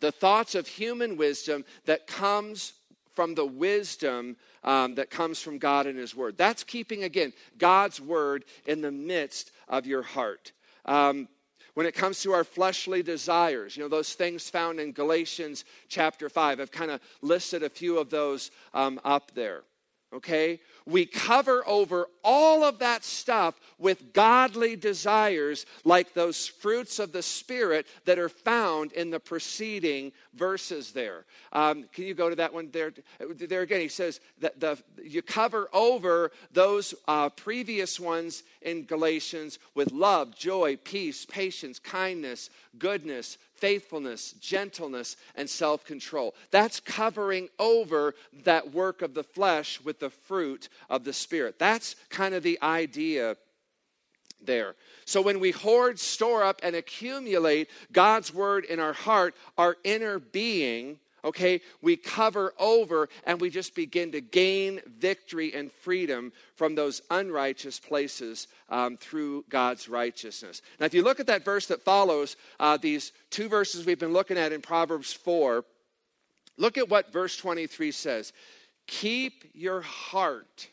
the 0.00 0.12
thoughts 0.12 0.54
of 0.54 0.66
human 0.66 1.16
wisdom 1.16 1.64
that 1.84 2.06
comes 2.06 2.72
from 3.14 3.34
the 3.34 3.44
wisdom 3.44 4.36
um, 4.64 4.94
that 4.94 5.10
comes 5.10 5.40
from 5.40 5.58
God 5.58 5.86
and 5.86 5.98
His 5.98 6.14
Word. 6.14 6.38
That's 6.38 6.64
keeping, 6.64 7.04
again, 7.04 7.32
God's 7.58 8.00
Word 8.00 8.44
in 8.66 8.80
the 8.80 8.90
midst 8.90 9.52
of 9.68 9.86
your 9.86 10.02
heart. 10.02 10.52
Um, 10.86 11.28
when 11.74 11.86
it 11.86 11.94
comes 11.94 12.22
to 12.22 12.32
our 12.32 12.44
fleshly 12.44 13.02
desires, 13.02 13.76
you 13.76 13.82
know, 13.82 13.88
those 13.88 14.14
things 14.14 14.50
found 14.50 14.80
in 14.80 14.92
Galatians 14.92 15.64
chapter 15.88 16.28
5. 16.28 16.60
I've 16.60 16.70
kind 16.70 16.90
of 16.90 17.00
listed 17.22 17.62
a 17.62 17.70
few 17.70 17.98
of 17.98 18.10
those 18.10 18.50
um, 18.74 19.00
up 19.04 19.32
there. 19.34 19.62
Okay? 20.12 20.60
We 20.90 21.06
cover 21.06 21.62
over 21.66 22.08
all 22.24 22.64
of 22.64 22.80
that 22.80 23.04
stuff 23.04 23.54
with 23.78 24.12
godly 24.12 24.76
desires, 24.76 25.64
like 25.84 26.12
those 26.12 26.46
fruits 26.46 26.98
of 26.98 27.12
the 27.12 27.22
Spirit 27.22 27.86
that 28.04 28.18
are 28.18 28.28
found 28.28 28.92
in 28.92 29.10
the 29.10 29.20
preceding 29.20 30.12
verses 30.34 30.92
there. 30.92 31.24
Um, 31.52 31.84
can 31.92 32.04
you 32.04 32.14
go 32.14 32.28
to 32.28 32.36
that 32.36 32.52
one 32.52 32.70
there? 32.72 32.92
There 33.20 33.62
again, 33.62 33.80
he 33.80 33.88
says 33.88 34.20
that 34.40 34.60
the, 34.60 34.78
you 35.02 35.22
cover 35.22 35.68
over 35.72 36.32
those 36.52 36.94
uh, 37.08 37.30
previous 37.30 37.98
ones 37.98 38.42
in 38.62 38.84
Galatians 38.84 39.58
with 39.74 39.92
love, 39.92 40.36
joy, 40.36 40.76
peace, 40.76 41.24
patience, 41.24 41.78
kindness, 41.78 42.50
goodness, 42.78 43.38
faithfulness, 43.60 44.32
gentleness, 44.40 45.16
and 45.36 45.48
self 45.48 45.84
control. 45.84 46.34
That's 46.50 46.80
covering 46.80 47.48
over 47.58 48.14
that 48.44 48.72
work 48.72 49.02
of 49.02 49.14
the 49.14 49.22
flesh 49.22 49.80
with 49.82 50.00
the 50.00 50.10
fruit 50.10 50.68
of 50.88 51.04
the 51.04 51.12
Spirit. 51.12 51.58
That's 51.58 51.96
kind 52.08 52.34
of 52.34 52.42
the 52.42 52.58
idea 52.62 53.36
there. 54.44 54.74
So 55.04 55.22
when 55.22 55.40
we 55.40 55.50
hoard, 55.50 55.98
store 55.98 56.42
up, 56.42 56.60
and 56.62 56.76
accumulate 56.76 57.68
God's 57.92 58.32
word 58.32 58.64
in 58.64 58.80
our 58.80 58.92
heart, 58.92 59.34
our 59.58 59.76
inner 59.84 60.18
being, 60.18 60.98
okay, 61.24 61.60
we 61.82 61.96
cover 61.96 62.54
over 62.58 63.08
and 63.24 63.40
we 63.40 63.50
just 63.50 63.74
begin 63.74 64.12
to 64.12 64.20
gain 64.20 64.80
victory 64.98 65.52
and 65.54 65.70
freedom 65.72 66.32
from 66.54 66.74
those 66.74 67.02
unrighteous 67.10 67.80
places 67.80 68.48
um, 68.68 68.96
through 68.96 69.44
God's 69.48 69.88
righteousness. 69.88 70.62
Now, 70.78 70.86
if 70.86 70.94
you 70.94 71.02
look 71.02 71.20
at 71.20 71.26
that 71.26 71.44
verse 71.44 71.66
that 71.66 71.82
follows, 71.82 72.36
uh, 72.58 72.76
these 72.76 73.12
two 73.30 73.48
verses 73.48 73.84
we've 73.84 73.98
been 73.98 74.12
looking 74.12 74.38
at 74.38 74.52
in 74.52 74.62
Proverbs 74.62 75.12
4, 75.12 75.64
look 76.56 76.78
at 76.78 76.88
what 76.88 77.12
verse 77.12 77.36
23 77.36 77.90
says 77.92 78.32
Keep 78.90 79.44
your 79.54 79.82
heart 79.82 80.68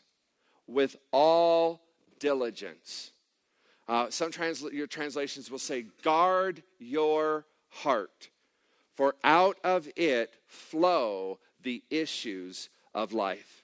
with 0.66 0.96
all 1.12 1.80
diligence. 2.18 3.12
Uh, 3.86 4.10
some 4.10 4.32
transla- 4.32 4.72
your 4.72 4.88
translations 4.88 5.50
will 5.50 5.58
say, 5.58 5.86
guard 6.02 6.62
your 6.78 7.46
heart 7.68 8.28
for 8.96 9.14
out 9.22 9.58
of 9.62 9.88
it 9.94 10.34
flow 10.48 11.38
the 11.62 11.84
issues 11.88 12.68
of 12.92 13.12
life. 13.12 13.62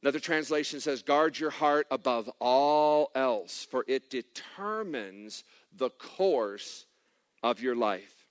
Another 0.00 0.20
translation 0.20 0.78
says, 0.78 1.02
Guard 1.02 1.36
your 1.40 1.50
heart 1.50 1.88
above 1.90 2.30
all 2.40 3.10
else, 3.16 3.66
for 3.68 3.84
it 3.88 4.10
determines 4.10 5.42
the 5.76 5.90
course 5.90 6.86
of 7.42 7.60
your 7.60 7.74
life. 7.74 8.21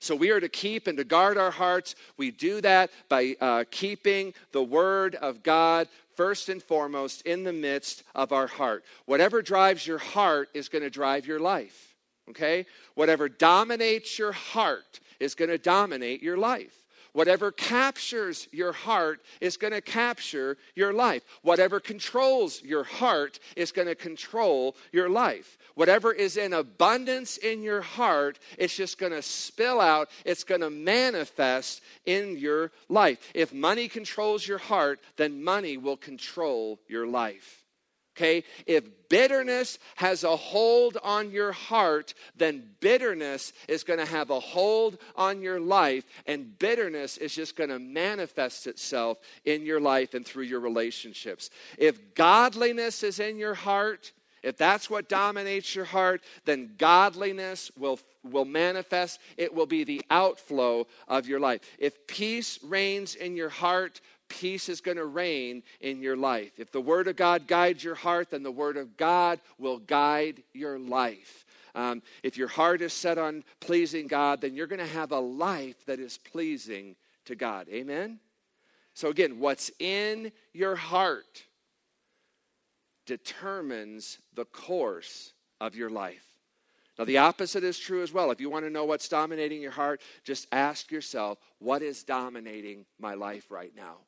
So 0.00 0.14
we 0.14 0.30
are 0.30 0.40
to 0.40 0.48
keep 0.48 0.86
and 0.86 0.96
to 0.98 1.04
guard 1.04 1.36
our 1.36 1.50
hearts. 1.50 1.94
We 2.16 2.30
do 2.30 2.60
that 2.60 2.90
by 3.08 3.36
uh, 3.40 3.64
keeping 3.70 4.32
the 4.52 4.62
Word 4.62 5.16
of 5.16 5.42
God 5.42 5.88
first 6.14 6.48
and 6.48 6.62
foremost 6.62 7.22
in 7.22 7.44
the 7.44 7.52
midst 7.52 8.04
of 8.14 8.32
our 8.32 8.46
heart. 8.46 8.84
Whatever 9.06 9.42
drives 9.42 9.86
your 9.86 9.98
heart 9.98 10.48
is 10.54 10.68
going 10.68 10.82
to 10.82 10.90
drive 10.90 11.26
your 11.26 11.40
life. 11.40 11.94
Okay? 12.30 12.66
Whatever 12.94 13.28
dominates 13.28 14.18
your 14.18 14.32
heart 14.32 15.00
is 15.18 15.34
going 15.34 15.50
to 15.50 15.58
dominate 15.58 16.22
your 16.22 16.36
life. 16.36 16.77
Whatever 17.18 17.50
captures 17.50 18.46
your 18.52 18.70
heart 18.70 19.20
is 19.40 19.56
going 19.56 19.72
to 19.72 19.80
capture 19.80 20.56
your 20.76 20.92
life. 20.92 21.24
Whatever 21.42 21.80
controls 21.80 22.62
your 22.62 22.84
heart 22.84 23.40
is 23.56 23.72
going 23.72 23.88
to 23.88 23.96
control 23.96 24.76
your 24.92 25.08
life. 25.08 25.58
Whatever 25.74 26.12
is 26.12 26.36
in 26.36 26.52
abundance 26.52 27.36
in 27.36 27.64
your 27.64 27.80
heart, 27.80 28.38
it's 28.56 28.76
just 28.76 28.98
going 28.98 29.10
to 29.10 29.20
spill 29.20 29.80
out. 29.80 30.08
It's 30.24 30.44
going 30.44 30.60
to 30.60 30.70
manifest 30.70 31.82
in 32.06 32.38
your 32.38 32.70
life. 32.88 33.18
If 33.34 33.52
money 33.52 33.88
controls 33.88 34.46
your 34.46 34.58
heart, 34.58 35.00
then 35.16 35.42
money 35.42 35.76
will 35.76 35.96
control 35.96 36.78
your 36.86 37.08
life. 37.08 37.57
Okay? 38.18 38.42
If 38.66 38.84
bitterness 39.08 39.78
has 39.94 40.24
a 40.24 40.36
hold 40.36 40.98
on 41.04 41.30
your 41.30 41.52
heart, 41.52 42.14
then 42.36 42.64
bitterness 42.80 43.52
is 43.68 43.84
going 43.84 44.00
to 44.00 44.04
have 44.04 44.30
a 44.30 44.40
hold 44.40 44.98
on 45.14 45.40
your 45.40 45.60
life, 45.60 46.04
and 46.26 46.58
bitterness 46.58 47.16
is 47.16 47.32
just 47.32 47.54
going 47.54 47.70
to 47.70 47.78
manifest 47.78 48.66
itself 48.66 49.18
in 49.44 49.64
your 49.64 49.80
life 49.80 50.14
and 50.14 50.26
through 50.26 50.44
your 50.44 50.60
relationships. 50.60 51.50
If 51.78 52.14
godliness 52.14 53.04
is 53.04 53.20
in 53.20 53.38
your 53.38 53.54
heart, 53.54 54.12
if 54.42 54.56
that's 54.56 54.90
what 54.90 55.08
dominates 55.08 55.74
your 55.74 55.84
heart, 55.84 56.22
then 56.44 56.74
godliness 56.78 57.70
will, 57.76 57.98
will 58.24 58.44
manifest. 58.44 59.20
It 59.36 59.54
will 59.54 59.66
be 59.66 59.84
the 59.84 60.02
outflow 60.10 60.86
of 61.06 61.26
your 61.28 61.40
life. 61.40 61.60
If 61.78 62.06
peace 62.06 62.58
reigns 62.62 63.14
in 63.14 63.36
your 63.36 63.48
heart, 63.48 64.00
peace 64.28 64.68
is 64.68 64.80
going 64.80 64.96
to 64.96 65.06
reign 65.06 65.62
in 65.80 66.00
your 66.00 66.16
life. 66.16 66.52
If 66.58 66.70
the 66.70 66.80
Word 66.80 67.08
of 67.08 67.16
God 67.16 67.46
guides 67.46 67.82
your 67.82 67.94
heart, 67.94 68.30
then 68.30 68.42
the 68.42 68.50
Word 68.50 68.76
of 68.76 68.96
God 68.96 69.40
will 69.58 69.78
guide 69.78 70.42
your 70.52 70.78
life. 70.78 71.44
Um, 71.74 72.02
if 72.22 72.36
your 72.36 72.48
heart 72.48 72.82
is 72.82 72.92
set 72.92 73.18
on 73.18 73.44
pleasing 73.60 74.06
God, 74.06 74.40
then 74.40 74.54
you're 74.54 74.66
going 74.66 74.78
to 74.78 74.86
have 74.86 75.12
a 75.12 75.20
life 75.20 75.84
that 75.86 76.00
is 76.00 76.18
pleasing 76.18 76.96
to 77.26 77.36
God. 77.36 77.68
Amen? 77.68 78.18
So, 78.94 79.10
again, 79.10 79.38
what's 79.38 79.70
in 79.78 80.32
your 80.52 80.74
heart 80.74 81.44
determines 83.06 84.18
the 84.34 84.44
course 84.44 85.32
of 85.60 85.74
your 85.74 85.90
life. 85.90 86.24
Now, 86.98 87.04
the 87.04 87.18
opposite 87.18 87.62
is 87.62 87.78
true 87.78 88.02
as 88.02 88.12
well. 88.12 88.32
If 88.32 88.40
you 88.40 88.50
want 88.50 88.64
to 88.64 88.70
know 88.70 88.84
what's 88.84 89.08
dominating 89.08 89.62
your 89.62 89.70
heart, 89.70 90.00
just 90.24 90.48
ask 90.50 90.90
yourself, 90.90 91.38
what 91.60 91.80
is 91.80 92.02
dominating 92.02 92.84
my 92.98 93.14
life 93.14 93.50
right 93.50 93.72
now? 93.76 93.98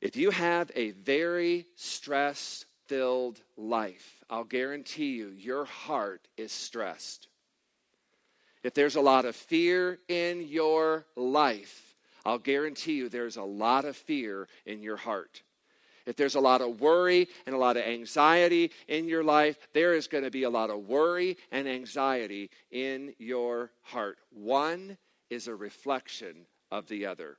If 0.00 0.16
you 0.16 0.30
have 0.30 0.70
a 0.74 0.90
very 0.90 1.66
stress 1.74 2.64
filled 2.86 3.40
life, 3.56 4.22
I'll 4.28 4.44
guarantee 4.44 5.16
you, 5.16 5.28
your 5.28 5.64
heart 5.64 6.28
is 6.36 6.52
stressed. 6.52 7.28
If 8.62 8.74
there's 8.74 8.96
a 8.96 9.00
lot 9.00 9.24
of 9.24 9.36
fear 9.36 9.98
in 10.08 10.48
your 10.48 11.06
life, 11.16 11.94
I'll 12.24 12.38
guarantee 12.38 12.94
you 12.94 13.08
there's 13.08 13.36
a 13.36 13.42
lot 13.42 13.84
of 13.84 13.96
fear 13.96 14.48
in 14.66 14.82
your 14.82 14.96
heart. 14.96 15.42
If 16.04 16.16
there's 16.16 16.34
a 16.34 16.40
lot 16.40 16.60
of 16.60 16.80
worry 16.80 17.28
and 17.46 17.54
a 17.54 17.58
lot 17.58 17.76
of 17.76 17.84
anxiety 17.84 18.70
in 18.88 19.08
your 19.08 19.24
life, 19.24 19.56
there 19.72 19.94
is 19.94 20.06
going 20.06 20.24
to 20.24 20.30
be 20.30 20.44
a 20.44 20.50
lot 20.50 20.70
of 20.70 20.88
worry 20.88 21.36
and 21.50 21.68
anxiety 21.68 22.50
in 22.70 23.14
your 23.18 23.70
heart. 23.82 24.18
One 24.30 24.98
is 25.30 25.48
a 25.48 25.54
reflection 25.54 26.46
of 26.70 26.86
the 26.88 27.06
other. 27.06 27.38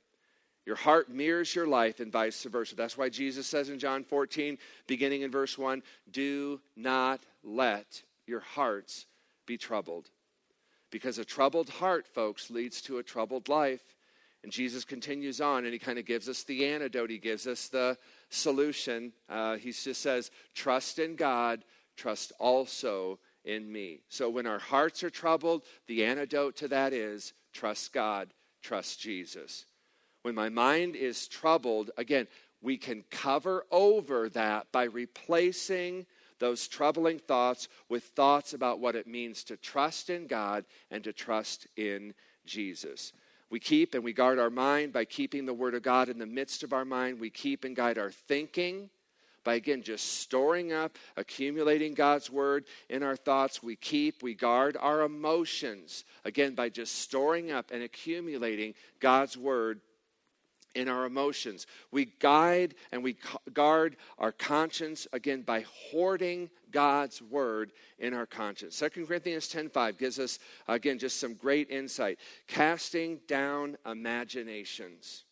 Your 0.68 0.76
heart 0.76 1.08
mirrors 1.08 1.54
your 1.54 1.66
life 1.66 1.98
and 1.98 2.12
vice 2.12 2.44
versa. 2.44 2.76
That's 2.76 2.98
why 2.98 3.08
Jesus 3.08 3.46
says 3.46 3.70
in 3.70 3.78
John 3.78 4.04
14, 4.04 4.58
beginning 4.86 5.22
in 5.22 5.30
verse 5.30 5.56
1, 5.56 5.82
do 6.10 6.60
not 6.76 7.20
let 7.42 8.02
your 8.26 8.40
hearts 8.40 9.06
be 9.46 9.56
troubled. 9.56 10.10
Because 10.90 11.16
a 11.16 11.24
troubled 11.24 11.70
heart, 11.70 12.06
folks, 12.06 12.50
leads 12.50 12.82
to 12.82 12.98
a 12.98 13.02
troubled 13.02 13.48
life. 13.48 13.80
And 14.42 14.52
Jesus 14.52 14.84
continues 14.84 15.40
on 15.40 15.64
and 15.64 15.72
he 15.72 15.78
kind 15.78 15.98
of 15.98 16.04
gives 16.04 16.28
us 16.28 16.42
the 16.42 16.66
antidote, 16.66 17.08
he 17.08 17.16
gives 17.16 17.46
us 17.46 17.68
the 17.68 17.96
solution. 18.28 19.14
Uh, 19.26 19.56
he 19.56 19.72
just 19.72 20.02
says, 20.02 20.30
trust 20.54 20.98
in 20.98 21.16
God, 21.16 21.64
trust 21.96 22.30
also 22.38 23.18
in 23.42 23.72
me. 23.72 24.02
So 24.10 24.28
when 24.28 24.46
our 24.46 24.58
hearts 24.58 25.02
are 25.02 25.08
troubled, 25.08 25.62
the 25.86 26.04
antidote 26.04 26.56
to 26.56 26.68
that 26.68 26.92
is 26.92 27.32
trust 27.54 27.94
God, 27.94 28.28
trust 28.60 29.00
Jesus. 29.00 29.64
When 30.22 30.34
my 30.34 30.48
mind 30.48 30.96
is 30.96 31.28
troubled, 31.28 31.90
again, 31.96 32.26
we 32.60 32.76
can 32.76 33.04
cover 33.10 33.64
over 33.70 34.28
that 34.30 34.72
by 34.72 34.84
replacing 34.84 36.06
those 36.38 36.68
troubling 36.68 37.18
thoughts 37.18 37.68
with 37.88 38.04
thoughts 38.04 38.52
about 38.52 38.80
what 38.80 38.96
it 38.96 39.06
means 39.06 39.44
to 39.44 39.56
trust 39.56 40.10
in 40.10 40.26
God 40.26 40.64
and 40.90 41.02
to 41.04 41.12
trust 41.12 41.66
in 41.76 42.14
Jesus. 42.46 43.12
We 43.50 43.60
keep 43.60 43.94
and 43.94 44.04
we 44.04 44.12
guard 44.12 44.38
our 44.38 44.50
mind 44.50 44.92
by 44.92 45.04
keeping 45.04 45.46
the 45.46 45.54
Word 45.54 45.74
of 45.74 45.82
God 45.82 46.08
in 46.08 46.18
the 46.18 46.26
midst 46.26 46.62
of 46.62 46.72
our 46.72 46.84
mind. 46.84 47.18
We 47.18 47.30
keep 47.30 47.64
and 47.64 47.74
guide 47.74 47.98
our 47.98 48.10
thinking 48.10 48.90
by, 49.44 49.54
again, 49.54 49.82
just 49.82 50.20
storing 50.20 50.72
up, 50.72 50.98
accumulating 51.16 51.94
God's 51.94 52.30
Word 52.30 52.66
in 52.90 53.02
our 53.02 53.16
thoughts. 53.16 53.62
We 53.62 53.76
keep, 53.76 54.22
we 54.22 54.34
guard 54.34 54.76
our 54.78 55.02
emotions, 55.02 56.04
again, 56.24 56.54
by 56.54 56.68
just 56.68 56.96
storing 56.96 57.50
up 57.50 57.70
and 57.70 57.82
accumulating 57.82 58.74
God's 59.00 59.38
Word 59.38 59.80
in 60.74 60.88
our 60.88 61.04
emotions. 61.04 61.66
We 61.90 62.06
guide 62.18 62.74
and 62.92 63.02
we 63.02 63.16
guard 63.52 63.96
our 64.18 64.32
conscience 64.32 65.06
again 65.12 65.42
by 65.42 65.64
hoarding 65.90 66.50
God's 66.70 67.22
word 67.22 67.72
in 67.98 68.14
our 68.14 68.26
conscience. 68.26 68.76
2 68.76 69.06
Corinthians 69.06 69.48
10:5 69.48 69.98
gives 69.98 70.18
us 70.18 70.38
again 70.66 70.98
just 70.98 71.18
some 71.18 71.34
great 71.34 71.70
insight. 71.70 72.18
Casting 72.46 73.20
down 73.26 73.76
imaginations 73.86 75.24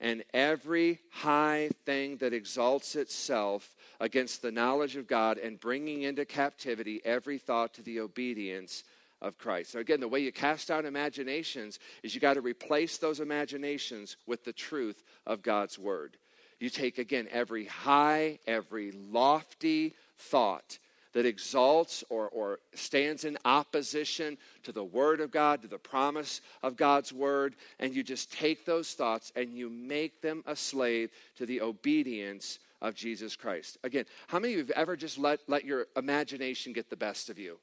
and 0.00 0.24
every 0.34 1.00
high 1.10 1.70
thing 1.86 2.16
that 2.18 2.32
exalts 2.32 2.96
itself 2.96 3.74
against 4.00 4.42
the 4.42 4.52
knowledge 4.52 4.96
of 4.96 5.06
God 5.06 5.38
and 5.38 5.58
bringing 5.58 6.02
into 6.02 6.24
captivity 6.24 7.00
every 7.04 7.38
thought 7.38 7.74
to 7.74 7.82
the 7.82 8.00
obedience 8.00 8.84
of 9.24 9.38
Christ. 9.38 9.72
So, 9.72 9.78
again, 9.78 10.00
the 10.00 10.08
way 10.08 10.20
you 10.20 10.30
cast 10.30 10.70
out 10.70 10.84
imaginations 10.84 11.78
is 12.02 12.14
you 12.14 12.20
got 12.20 12.34
to 12.34 12.42
replace 12.42 12.98
those 12.98 13.20
imaginations 13.20 14.16
with 14.26 14.44
the 14.44 14.52
truth 14.52 15.02
of 15.26 15.42
God's 15.42 15.78
Word. 15.78 16.18
You 16.60 16.68
take, 16.68 16.98
again, 16.98 17.26
every 17.30 17.64
high, 17.64 18.38
every 18.46 18.92
lofty 18.92 19.94
thought 20.18 20.78
that 21.14 21.26
exalts 21.26 22.04
or, 22.10 22.28
or 22.28 22.58
stands 22.74 23.24
in 23.24 23.38
opposition 23.44 24.36
to 24.64 24.72
the 24.72 24.84
Word 24.84 25.20
of 25.20 25.30
God, 25.30 25.62
to 25.62 25.68
the 25.68 25.78
promise 25.78 26.40
of 26.62 26.76
God's 26.76 27.12
Word, 27.12 27.56
and 27.80 27.94
you 27.94 28.02
just 28.02 28.32
take 28.32 28.66
those 28.66 28.92
thoughts 28.92 29.32
and 29.34 29.54
you 29.54 29.70
make 29.70 30.20
them 30.20 30.42
a 30.46 30.54
slave 30.54 31.10
to 31.36 31.46
the 31.46 31.62
obedience 31.62 32.58
of 32.82 32.94
Jesus 32.94 33.36
Christ. 33.36 33.78
Again, 33.84 34.04
how 34.26 34.38
many 34.38 34.54
of 34.54 34.58
you 34.58 34.64
have 34.64 34.70
ever 34.72 34.96
just 34.96 35.16
let, 35.16 35.40
let 35.48 35.64
your 35.64 35.86
imagination 35.96 36.74
get 36.74 36.90
the 36.90 36.96
best 36.96 37.30
of 37.30 37.38
you? 37.38 37.58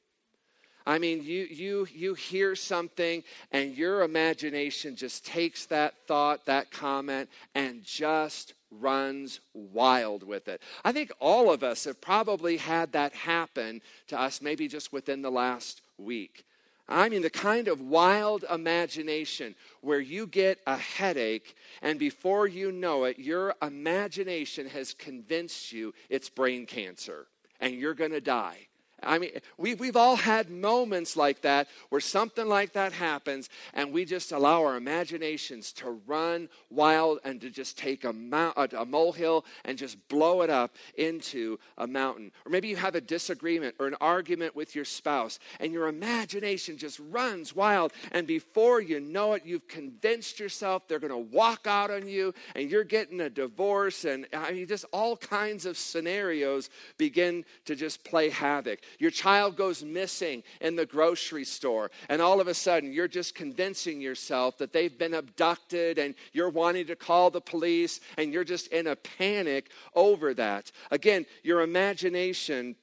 I 0.85 0.97
mean, 0.99 1.23
you, 1.23 1.47
you, 1.49 1.87
you 1.93 2.13
hear 2.13 2.55
something 2.55 3.23
and 3.51 3.75
your 3.75 4.01
imagination 4.01 4.95
just 4.95 5.25
takes 5.25 5.65
that 5.67 5.93
thought, 6.07 6.45
that 6.45 6.71
comment, 6.71 7.29
and 7.55 7.83
just 7.83 8.53
runs 8.71 9.41
wild 9.53 10.23
with 10.23 10.47
it. 10.47 10.61
I 10.83 10.91
think 10.91 11.11
all 11.19 11.51
of 11.51 11.63
us 11.63 11.83
have 11.85 12.01
probably 12.01 12.57
had 12.57 12.93
that 12.93 13.13
happen 13.13 13.81
to 14.07 14.19
us 14.19 14.41
maybe 14.41 14.67
just 14.67 14.93
within 14.93 15.21
the 15.21 15.31
last 15.31 15.81
week. 15.97 16.45
I 16.87 17.07
mean, 17.09 17.21
the 17.21 17.29
kind 17.29 17.67
of 17.67 17.79
wild 17.79 18.43
imagination 18.51 19.55
where 19.81 19.99
you 19.99 20.27
get 20.27 20.59
a 20.67 20.75
headache, 20.75 21.55
and 21.81 21.97
before 21.97 22.47
you 22.47 22.71
know 22.71 23.05
it, 23.05 23.17
your 23.17 23.55
imagination 23.61 24.67
has 24.67 24.93
convinced 24.93 25.71
you 25.71 25.93
it's 26.09 26.29
brain 26.29 26.65
cancer 26.65 27.27
and 27.61 27.73
you're 27.75 27.93
going 27.93 28.11
to 28.11 28.21
die 28.21 28.67
I 29.03 29.17
mean, 29.17 29.31
we, 29.57 29.75
we've 29.75 29.95
all 29.95 30.15
had 30.15 30.49
moments 30.49 31.17
like 31.17 31.41
that 31.41 31.67
where 31.89 32.01
something 32.01 32.47
like 32.47 32.73
that 32.73 32.93
happens 32.93 33.49
and 33.73 33.91
we 33.91 34.05
just 34.05 34.31
allow 34.31 34.63
our 34.65 34.75
imaginations 34.75 35.71
to 35.73 35.99
run 36.05 36.49
wild 36.69 37.19
and 37.23 37.41
to 37.41 37.49
just 37.49 37.77
take 37.77 38.03
a, 38.03 38.13
mount, 38.13 38.57
a, 38.57 38.81
a 38.81 38.85
molehill 38.85 39.45
and 39.65 39.77
just 39.77 40.07
blow 40.07 40.41
it 40.41 40.49
up 40.49 40.75
into 40.95 41.57
a 41.77 41.87
mountain. 41.87 42.31
Or 42.45 42.51
maybe 42.51 42.67
you 42.67 42.75
have 42.75 42.95
a 42.95 43.01
disagreement 43.01 43.75
or 43.79 43.87
an 43.87 43.95
argument 44.01 44.55
with 44.55 44.75
your 44.75 44.85
spouse 44.85 45.39
and 45.59 45.71
your 45.71 45.87
imagination 45.87 46.77
just 46.77 46.99
runs 47.09 47.55
wild. 47.55 47.93
And 48.11 48.27
before 48.27 48.81
you 48.81 48.99
know 48.99 49.33
it, 49.33 49.43
you've 49.45 49.67
convinced 49.67 50.39
yourself 50.39 50.87
they're 50.87 50.99
going 50.99 51.11
to 51.11 51.35
walk 51.35 51.67
out 51.67 51.91
on 51.91 52.07
you 52.07 52.33
and 52.55 52.69
you're 52.69 52.83
getting 52.83 53.21
a 53.21 53.29
divorce. 53.29 54.05
And 54.05 54.27
I 54.33 54.51
mean, 54.51 54.67
just 54.67 54.85
all 54.91 55.17
kinds 55.17 55.65
of 55.65 55.77
scenarios 55.77 56.69
begin 56.97 57.45
to 57.65 57.75
just 57.75 58.03
play 58.03 58.29
havoc. 58.29 58.79
Your 58.99 59.11
child 59.11 59.55
goes 59.55 59.83
missing 59.83 60.43
in 60.59 60.75
the 60.75 60.85
grocery 60.85 61.45
store, 61.45 61.91
and 62.09 62.21
all 62.21 62.39
of 62.39 62.47
a 62.47 62.53
sudden 62.53 62.91
you're 62.91 63.07
just 63.07 63.35
convincing 63.35 64.01
yourself 64.01 64.57
that 64.57 64.73
they've 64.73 64.97
been 64.97 65.13
abducted, 65.13 65.97
and 65.97 66.15
you're 66.33 66.49
wanting 66.49 66.87
to 66.87 66.95
call 66.95 67.29
the 67.29 67.41
police, 67.41 67.99
and 68.17 68.33
you're 68.33 68.43
just 68.43 68.67
in 68.67 68.87
a 68.87 68.95
panic 68.95 69.69
over 69.95 70.33
that. 70.33 70.71
Again, 70.91 71.25
your 71.43 71.61
imagination, 71.61 72.75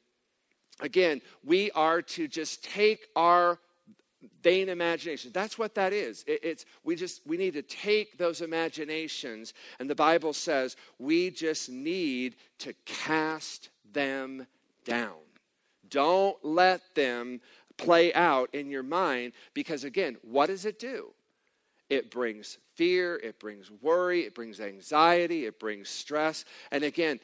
again, 0.81 1.21
we 1.45 1.71
are 1.73 2.03
to 2.03 2.29
just 2.29 2.65
take 2.65 3.07
our 3.17 3.59
vain 4.43 4.69
imagination. 4.69 5.31
That's 5.33 5.59
what 5.59 5.75
that 5.77 5.93
is. 5.93 6.25
It, 6.27 6.41
it's 6.43 6.65
we 6.85 6.97
just 6.97 7.27
we 7.27 7.37
need 7.37 7.55
to 7.55 7.63
take 7.63 8.19
those 8.19 8.41
imaginations 8.41 9.55
and 9.79 9.89
the 9.89 9.95
bible 9.95 10.33
says 10.33 10.77
we 10.99 11.31
just 11.31 11.69
need 11.69 12.37
to 12.59 12.73
cast 12.85 13.71
them 13.93 14.47
down 14.85 15.28
don't 15.91 16.37
let 16.45 16.95
them 16.95 17.41
play 17.77 18.13
out 18.13 18.55
in 18.55 18.71
your 18.71 18.83
mind 18.83 19.33
because, 19.55 19.85
again, 19.85 20.17
what 20.23 20.47
does 20.47 20.65
it 20.65 20.79
do? 20.79 21.13
It 21.89 22.11
brings 22.11 22.59
fear, 22.75 23.17
it 23.17 23.41
brings 23.41 23.71
worry, 23.81 24.23
it 24.23 24.35
brings 24.35 24.61
anxiety, 24.61 25.47
it 25.47 25.59
brings 25.59 25.89
stress. 25.89 26.45
And 26.71 26.85
again, 26.85 27.19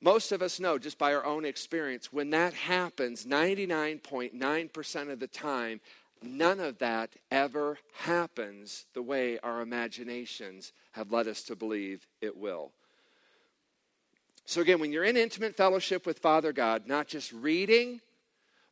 most 0.00 0.30
of 0.30 0.42
us 0.42 0.60
know 0.60 0.78
just 0.78 0.98
by 0.98 1.14
our 1.14 1.24
own 1.24 1.44
experience, 1.44 2.12
when 2.12 2.30
that 2.30 2.54
happens, 2.54 3.24
99.9% 3.24 5.10
of 5.10 5.18
the 5.18 5.26
time, 5.26 5.80
none 6.22 6.60
of 6.60 6.78
that 6.78 7.10
ever 7.30 7.78
happens 7.94 8.86
the 8.94 9.02
way 9.02 9.38
our 9.40 9.60
imaginations 9.60 10.72
have 10.92 11.10
led 11.12 11.26
us 11.26 11.42
to 11.44 11.56
believe 11.56 12.06
it 12.20 12.36
will. 12.36 12.72
So, 14.48 14.60
again, 14.60 14.78
when 14.78 14.92
you're 14.92 15.02
in 15.02 15.16
intimate 15.16 15.56
fellowship 15.56 16.06
with 16.06 16.20
Father 16.20 16.52
God, 16.52 16.86
not 16.86 17.08
just 17.08 17.32
reading, 17.32 18.00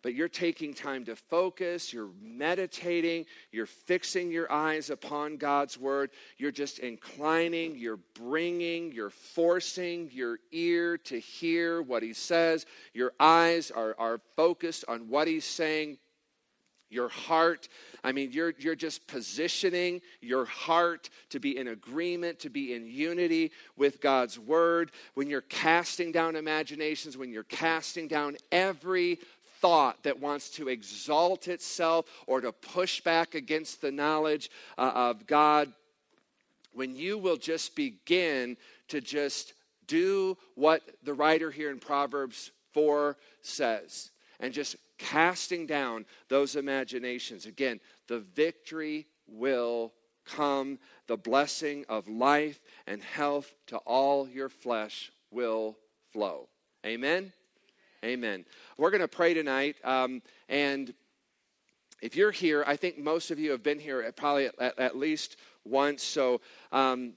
but 0.04 0.14
you're 0.14 0.28
taking 0.28 0.72
time 0.72 1.04
to 1.06 1.16
focus, 1.16 1.92
you're 1.92 2.10
meditating, 2.22 3.26
you're 3.50 3.66
fixing 3.66 4.30
your 4.30 4.52
eyes 4.52 4.88
upon 4.90 5.36
God's 5.36 5.76
word, 5.76 6.10
you're 6.38 6.52
just 6.52 6.78
inclining, 6.78 7.76
you're 7.76 7.98
bringing, 8.14 8.92
you're 8.92 9.10
forcing 9.10 10.10
your 10.12 10.38
ear 10.52 10.96
to 10.98 11.18
hear 11.18 11.82
what 11.82 12.04
He 12.04 12.12
says, 12.12 12.66
your 12.92 13.12
eyes 13.18 13.72
are, 13.72 13.96
are 13.98 14.20
focused 14.36 14.84
on 14.86 15.08
what 15.08 15.26
He's 15.26 15.44
saying 15.44 15.98
your 16.94 17.08
heart. 17.08 17.68
I 18.02 18.12
mean, 18.12 18.30
you're, 18.32 18.54
you're 18.58 18.74
just 18.74 19.06
positioning 19.06 20.00
your 20.22 20.44
heart 20.44 21.10
to 21.30 21.40
be 21.40 21.58
in 21.58 21.68
agreement, 21.68 22.38
to 22.40 22.50
be 22.50 22.74
in 22.74 22.86
unity 22.86 23.50
with 23.76 24.00
God's 24.00 24.38
word. 24.38 24.92
When 25.14 25.28
you're 25.28 25.42
casting 25.42 26.12
down 26.12 26.36
imaginations, 26.36 27.18
when 27.18 27.30
you're 27.30 27.42
casting 27.42 28.08
down 28.08 28.36
every 28.52 29.18
thought 29.60 30.02
that 30.04 30.20
wants 30.20 30.50
to 30.50 30.68
exalt 30.68 31.48
itself 31.48 32.06
or 32.26 32.40
to 32.40 32.52
push 32.52 33.00
back 33.00 33.34
against 33.34 33.80
the 33.80 33.90
knowledge 33.90 34.50
uh, 34.78 34.92
of 34.94 35.26
God, 35.26 35.72
when 36.72 36.96
you 36.96 37.18
will 37.18 37.36
just 37.36 37.74
begin 37.74 38.56
to 38.88 39.00
just 39.00 39.54
do 39.86 40.36
what 40.54 40.82
the 41.02 41.14
writer 41.14 41.50
here 41.50 41.70
in 41.70 41.78
Proverbs 41.78 42.50
4 42.72 43.16
says 43.42 44.10
and 44.44 44.52
just 44.52 44.76
casting 44.98 45.64
down 45.64 46.04
those 46.28 46.54
imaginations. 46.54 47.46
Again, 47.46 47.80
the 48.08 48.18
victory 48.18 49.06
will 49.26 49.94
come. 50.26 50.78
The 51.06 51.16
blessing 51.16 51.86
of 51.88 52.06
life 52.08 52.60
and 52.86 53.02
health 53.02 53.50
to 53.68 53.78
all 53.78 54.28
your 54.28 54.50
flesh 54.50 55.10
will 55.30 55.78
flow. 56.12 56.50
Amen? 56.84 57.32
Amen. 58.04 58.44
We're 58.76 58.90
going 58.90 59.00
to 59.00 59.08
pray 59.08 59.32
tonight. 59.32 59.76
Um, 59.82 60.20
and 60.50 60.92
if 62.02 62.14
you're 62.14 62.30
here, 62.30 62.64
I 62.66 62.76
think 62.76 62.98
most 62.98 63.30
of 63.30 63.38
you 63.38 63.50
have 63.52 63.62
been 63.62 63.78
here 63.78 64.02
at 64.02 64.14
probably 64.14 64.50
at, 64.58 64.78
at 64.78 64.94
least 64.94 65.38
once. 65.64 66.02
So 66.02 66.42
um, 66.70 67.14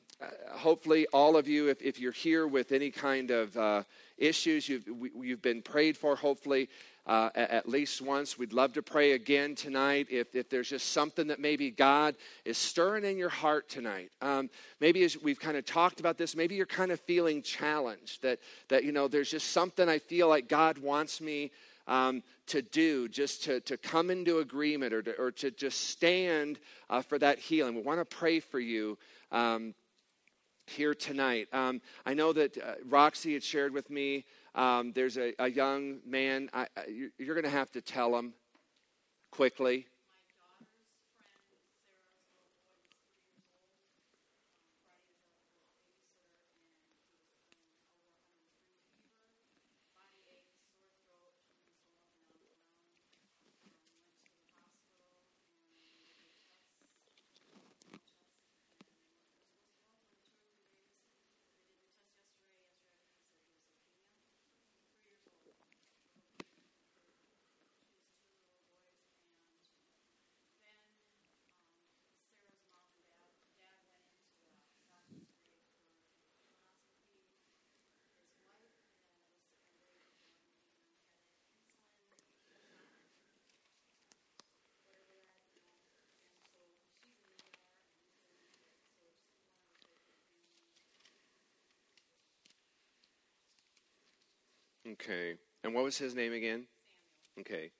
hopefully, 0.51 1.07
all 1.11 1.35
of 1.35 1.45
you, 1.45 1.67
if, 1.67 1.81
if, 1.81 1.99
you're 1.99 2.13
here 2.13 2.47
with 2.47 2.71
any 2.71 2.89
kind 2.89 3.31
of 3.31 3.57
uh, 3.57 3.83
issues, 4.17 4.67
you've, 4.67 4.85
you've 5.21 5.41
been 5.41 5.61
prayed 5.61 5.97
for, 5.97 6.15
hopefully 6.15 6.69
uh, 7.07 7.29
at 7.35 7.69
least 7.69 8.01
once. 8.01 8.37
We'd 8.37 8.51
love 8.51 8.73
to 8.73 8.81
pray 8.81 9.13
again 9.13 9.55
tonight 9.55 10.07
if, 10.09 10.35
if 10.35 10.49
there's 10.49 10.69
just 10.69 10.91
something 10.91 11.27
that 11.27 11.39
maybe 11.39 11.71
God 11.71 12.15
is 12.43 12.57
stirring 12.57 13.05
in 13.05 13.17
your 13.17 13.29
heart 13.29 13.69
tonight. 13.69 14.11
Um, 14.21 14.49
maybe 14.81 15.03
as 15.03 15.19
we've 15.21 15.39
kind 15.39 15.55
of 15.55 15.65
talked 15.65 16.01
about 16.01 16.17
this, 16.17 16.35
maybe 16.35 16.55
you're 16.55 16.65
kind 16.65 16.91
of 16.91 16.99
feeling 16.99 17.41
challenged 17.41 18.23
that, 18.23 18.39
that, 18.67 18.83
you 18.83 18.91
know, 18.91 19.07
there's 19.07 19.31
just 19.31 19.51
something 19.51 19.87
I 19.87 19.99
feel 19.99 20.27
like 20.27 20.49
God 20.49 20.77
wants 20.79 21.21
me 21.21 21.51
um, 21.87 22.23
to 22.47 22.61
do, 22.61 23.07
just 23.07 23.45
to, 23.45 23.61
to 23.61 23.77
come 23.77 24.09
into 24.09 24.39
agreement 24.39 24.93
or 24.93 25.01
to, 25.01 25.11
or 25.17 25.31
to 25.31 25.49
just 25.49 25.89
stand 25.89 26.59
uh, 26.89 27.01
for 27.01 27.17
that 27.19 27.39
healing. 27.39 27.75
We 27.75 27.81
want 27.81 27.99
to 27.99 28.17
pray 28.17 28.41
for 28.41 28.59
you. 28.59 28.97
Um, 29.31 29.73
here 30.69 30.93
tonight. 30.93 31.47
Um, 31.53 31.81
I 32.05 32.13
know 32.13 32.33
that 32.33 32.57
uh, 32.57 32.73
Roxy 32.89 33.33
had 33.33 33.43
shared 33.43 33.73
with 33.73 33.89
me 33.89 34.25
um, 34.57 34.91
there's 34.93 35.17
a, 35.17 35.33
a, 35.39 35.49
young 35.49 35.99
man, 36.05 36.49
I, 36.51 36.67
I, 36.75 37.09
you're 37.17 37.35
going 37.35 37.45
to 37.45 37.49
have 37.49 37.71
to 37.73 37.81
tell 37.81 38.17
him 38.17 38.33
quickly. 39.31 39.85
Okay. 94.91 95.35
And 95.63 95.73
what 95.73 95.83
was 95.83 95.97
his 95.97 96.15
name 96.15 96.33
again? 96.33 96.67
Okay. 97.39 97.71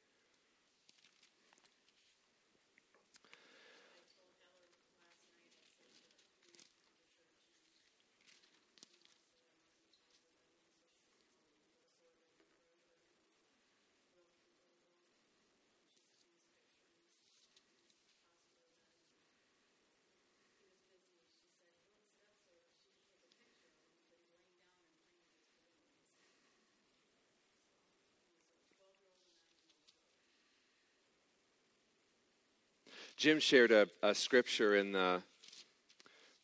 Jim 33.17 33.39
shared 33.39 33.71
a, 33.71 33.87
a 34.03 34.13
scripture 34.13 34.75
in 34.75 34.91
the 34.91 35.21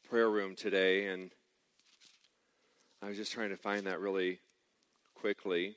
prayer 0.09 0.29
room 0.29 0.55
today, 0.55 1.05
and 1.05 1.29
I 3.01 3.07
was 3.07 3.15
just 3.15 3.31
trying 3.31 3.51
to 3.51 3.57
find 3.57 3.85
that 3.85 3.99
really 3.99 4.39
quickly. 5.13 5.75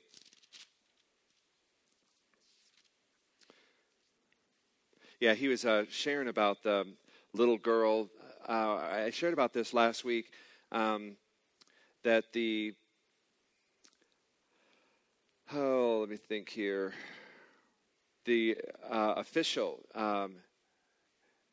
yeah, 5.19 5.33
he 5.33 5.47
was 5.47 5.65
uh, 5.65 5.85
sharing 5.89 6.27
about 6.27 6.63
the 6.63 6.85
little 7.33 7.57
girl. 7.57 8.09
Uh, 8.47 8.75
I 8.75 9.09
shared 9.11 9.33
about 9.33 9.53
this 9.53 9.73
last 9.73 10.05
week 10.05 10.31
um, 10.71 11.15
that 12.03 12.31
the, 12.33 12.73
oh, 15.53 15.97
let 16.01 16.09
me 16.09 16.17
think 16.17 16.49
here. 16.49 16.93
The 18.25 18.57
uh, 18.89 19.13
official, 19.17 19.79
um, 19.95 20.35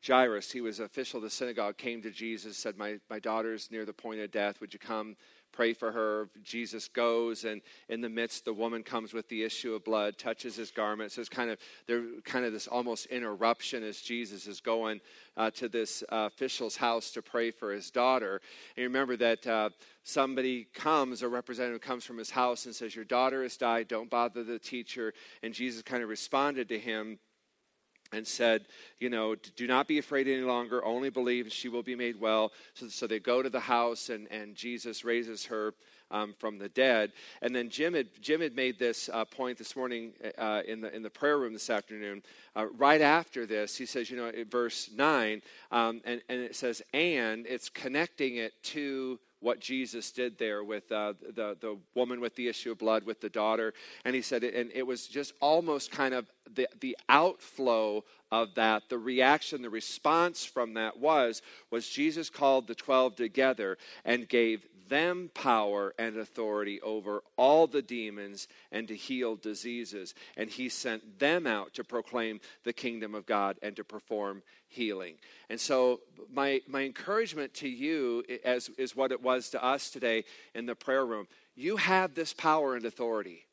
Jairus, 0.05 0.51
he 0.51 0.61
was 0.61 0.79
official 0.79 1.17
of 1.17 1.23
the 1.23 1.29
synagogue, 1.29 1.77
came 1.77 2.01
to 2.01 2.11
Jesus, 2.11 2.57
said, 2.57 2.77
my, 2.77 2.99
my 3.09 3.19
daughter's 3.19 3.71
near 3.71 3.85
the 3.85 3.93
point 3.93 4.19
of 4.19 4.31
death. 4.31 4.61
Would 4.61 4.73
you 4.73 4.79
come 4.79 5.15
pray 5.55 5.73
for 5.73 5.91
her. 5.91 6.29
Jesus 6.43 6.87
goes, 6.89 7.45
and 7.45 7.61
in 7.87 8.01
the 8.01 8.09
midst, 8.09 8.45
the 8.45 8.53
woman 8.53 8.83
comes 8.83 9.13
with 9.13 9.27
the 9.29 9.41
issue 9.41 9.73
of 9.73 9.83
blood, 9.85 10.17
touches 10.17 10.55
his 10.55 10.69
garment. 10.69 11.11
So 11.11 11.21
it's 11.21 11.29
kind 11.29 11.49
of 11.49 11.57
there, 11.87 12.03
kind 12.25 12.45
of 12.45 12.51
this 12.51 12.67
almost 12.67 13.05
interruption 13.07 13.83
as 13.83 14.01
Jesus 14.01 14.47
is 14.47 14.59
going 14.59 14.99
uh, 15.37 15.49
to 15.51 15.69
this 15.69 16.03
uh, 16.11 16.29
official's 16.31 16.75
house 16.75 17.11
to 17.11 17.21
pray 17.21 17.51
for 17.51 17.71
his 17.71 17.89
daughter. 17.89 18.41
And 18.75 18.83
remember 18.83 19.15
that 19.17 19.47
uh, 19.47 19.69
somebody 20.03 20.67
comes, 20.73 21.21
a 21.21 21.29
representative 21.29 21.81
comes 21.81 22.03
from 22.03 22.17
his 22.17 22.29
house 22.29 22.65
and 22.65 22.75
says, 22.75 22.95
"Your 22.95 23.05
daughter 23.05 23.41
has 23.43 23.55
died. 23.55 23.87
Don't 23.87 24.09
bother 24.09 24.43
the 24.43 24.59
teacher." 24.59 25.13
And 25.41 25.53
Jesus 25.53 25.81
kind 25.81 26.03
of 26.03 26.09
responded 26.09 26.67
to 26.69 26.79
him 26.79 27.17
and 28.11 28.25
said, 28.25 28.65
You 28.99 29.09
know, 29.09 29.35
do 29.55 29.67
not 29.67 29.87
be 29.87 29.97
afraid 29.97 30.27
any 30.27 30.41
longer, 30.41 30.83
only 30.83 31.09
believe, 31.09 31.51
she 31.51 31.69
will 31.69 31.83
be 31.83 31.95
made 31.95 32.19
well. 32.19 32.51
So, 32.73 32.87
so 32.87 33.07
they 33.07 33.19
go 33.19 33.41
to 33.41 33.49
the 33.49 33.59
house, 33.59 34.09
and, 34.09 34.27
and 34.31 34.55
Jesus 34.55 35.03
raises 35.03 35.45
her 35.45 35.73
um, 36.11 36.33
from 36.37 36.57
the 36.57 36.69
dead. 36.69 37.11
And 37.41 37.55
then 37.55 37.69
Jim 37.69 37.93
had, 37.93 38.07
Jim 38.21 38.41
had 38.41 38.55
made 38.55 38.77
this 38.79 39.09
uh, 39.11 39.25
point 39.25 39.57
this 39.57 39.75
morning 39.75 40.13
uh, 40.37 40.61
in, 40.67 40.81
the, 40.81 40.95
in 40.95 41.01
the 41.01 41.09
prayer 41.09 41.37
room 41.37 41.53
this 41.53 41.69
afternoon. 41.69 42.23
Uh, 42.55 42.67
right 42.77 43.01
after 43.01 43.45
this, 43.45 43.75
he 43.75 43.85
says, 43.85 44.09
You 44.09 44.17
know, 44.17 44.31
verse 44.49 44.89
9, 44.95 45.41
um, 45.71 46.01
and, 46.05 46.21
and 46.29 46.39
it 46.39 46.55
says, 46.55 46.81
And 46.93 47.45
it's 47.47 47.69
connecting 47.69 48.37
it 48.37 48.53
to 48.63 49.19
what 49.45 49.59
Jesus 49.59 50.09
did 50.09 50.39
there 50.39 50.63
with 50.63 50.91
uh, 50.91 51.13
the, 51.21 51.55
the 51.61 51.77
woman 51.93 52.19
with 52.19 52.35
the 52.35 52.47
issue 52.47 52.71
of 52.71 52.79
blood, 52.79 53.03
with 53.03 53.21
the 53.21 53.29
daughter. 53.29 53.75
And 54.03 54.15
he 54.15 54.23
said, 54.23 54.43
and 54.43 54.71
it 54.73 54.87
was 54.87 55.05
just 55.05 55.33
almost 55.39 55.91
kind 55.91 56.15
of 56.15 56.25
the, 56.51 56.67
the 56.79 56.97
outflow 57.09 58.03
of 58.31 58.55
that, 58.55 58.89
the 58.89 58.97
reaction, 58.97 59.61
the 59.61 59.69
response 59.69 60.45
from 60.45 60.73
that 60.73 60.97
was, 60.97 61.43
was 61.69 61.87
Jesus 61.87 62.27
called 62.27 62.65
the 62.65 62.73
12 62.73 63.15
together 63.17 63.77
and 64.03 64.27
gave 64.27 64.65
them 64.87 65.29
power 65.33 65.93
and 65.97 66.17
authority 66.17 66.81
over 66.81 67.23
all 67.37 67.67
the 67.67 67.81
demons 67.81 68.47
and 68.71 68.87
to 68.87 68.95
heal 68.95 69.35
diseases. 69.35 70.13
And 70.37 70.49
he 70.49 70.69
sent 70.69 71.19
them 71.19 71.47
out 71.47 71.73
to 71.75 71.83
proclaim 71.83 72.39
the 72.63 72.73
kingdom 72.73 73.15
of 73.15 73.25
God 73.25 73.57
and 73.61 73.75
to 73.75 73.83
perform 73.83 74.43
healing. 74.67 75.15
And 75.49 75.59
so, 75.59 76.01
my, 76.31 76.61
my 76.67 76.83
encouragement 76.83 77.53
to 77.55 77.69
you 77.69 78.23
as, 78.43 78.69
is 78.77 78.95
what 78.95 79.11
it 79.11 79.21
was 79.21 79.49
to 79.51 79.63
us 79.63 79.89
today 79.89 80.25
in 80.53 80.65
the 80.65 80.75
prayer 80.75 81.05
room. 81.05 81.27
You 81.55 81.77
have 81.77 82.13
this 82.13 82.33
power 82.33 82.75
and 82.75 82.85
authority. 82.85 83.45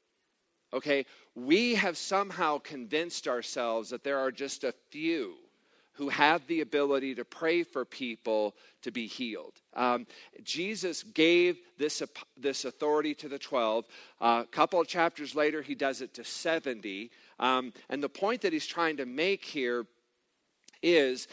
Okay? 0.72 1.06
We 1.34 1.74
have 1.74 1.96
somehow 1.96 2.58
convinced 2.58 3.28
ourselves 3.28 3.90
that 3.90 4.04
there 4.04 4.18
are 4.18 4.32
just 4.32 4.64
a 4.64 4.74
few 4.90 5.34
who 5.94 6.08
have 6.08 6.46
the 6.46 6.60
ability 6.60 7.14
to 7.14 7.24
pray 7.24 7.62
for 7.62 7.84
people 7.84 8.54
to 8.82 8.90
be 8.90 9.06
healed. 9.06 9.52
Um, 9.74 10.06
Jesus 10.42 11.02
gave 11.02 11.58
this, 11.78 12.02
this 12.36 12.64
authority 12.64 13.14
to 13.16 13.28
the 13.28 13.38
12. 13.38 13.84
Uh, 14.20 14.42
a 14.44 14.46
couple 14.50 14.80
of 14.80 14.88
chapters 14.88 15.34
later, 15.34 15.60
he 15.62 15.74
does 15.74 16.00
it 16.00 16.14
to 16.14 16.24
70. 16.24 17.10
Um, 17.38 17.72
and 17.90 18.02
the 18.02 18.08
point 18.08 18.40
that 18.42 18.52
he's 18.52 18.66
trying 18.66 18.96
to 18.96 19.06
make 19.06 19.44
here 19.44 19.86
is 20.82 21.28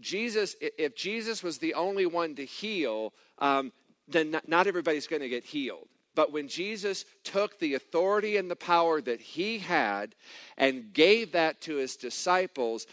Jesus, 0.00 0.56
if 0.60 0.96
Jesus 0.96 1.42
was 1.42 1.58
the 1.58 1.74
only 1.74 2.06
one 2.06 2.34
to 2.36 2.44
heal, 2.44 3.12
um, 3.38 3.72
then 4.08 4.30
not, 4.30 4.48
not 4.48 4.66
everybody's 4.66 5.06
going 5.06 5.22
to 5.22 5.28
get 5.28 5.44
healed. 5.44 5.88
But 6.14 6.32
when 6.32 6.46
Jesus 6.46 7.04
took 7.24 7.58
the 7.58 7.74
authority 7.74 8.36
and 8.36 8.50
the 8.50 8.56
power 8.56 9.00
that 9.00 9.20
he 9.20 9.58
had 9.58 10.14
and 10.56 10.92
gave 10.92 11.32
that 11.32 11.60
to 11.62 11.76
his 11.76 11.96
disciples, 11.96 12.86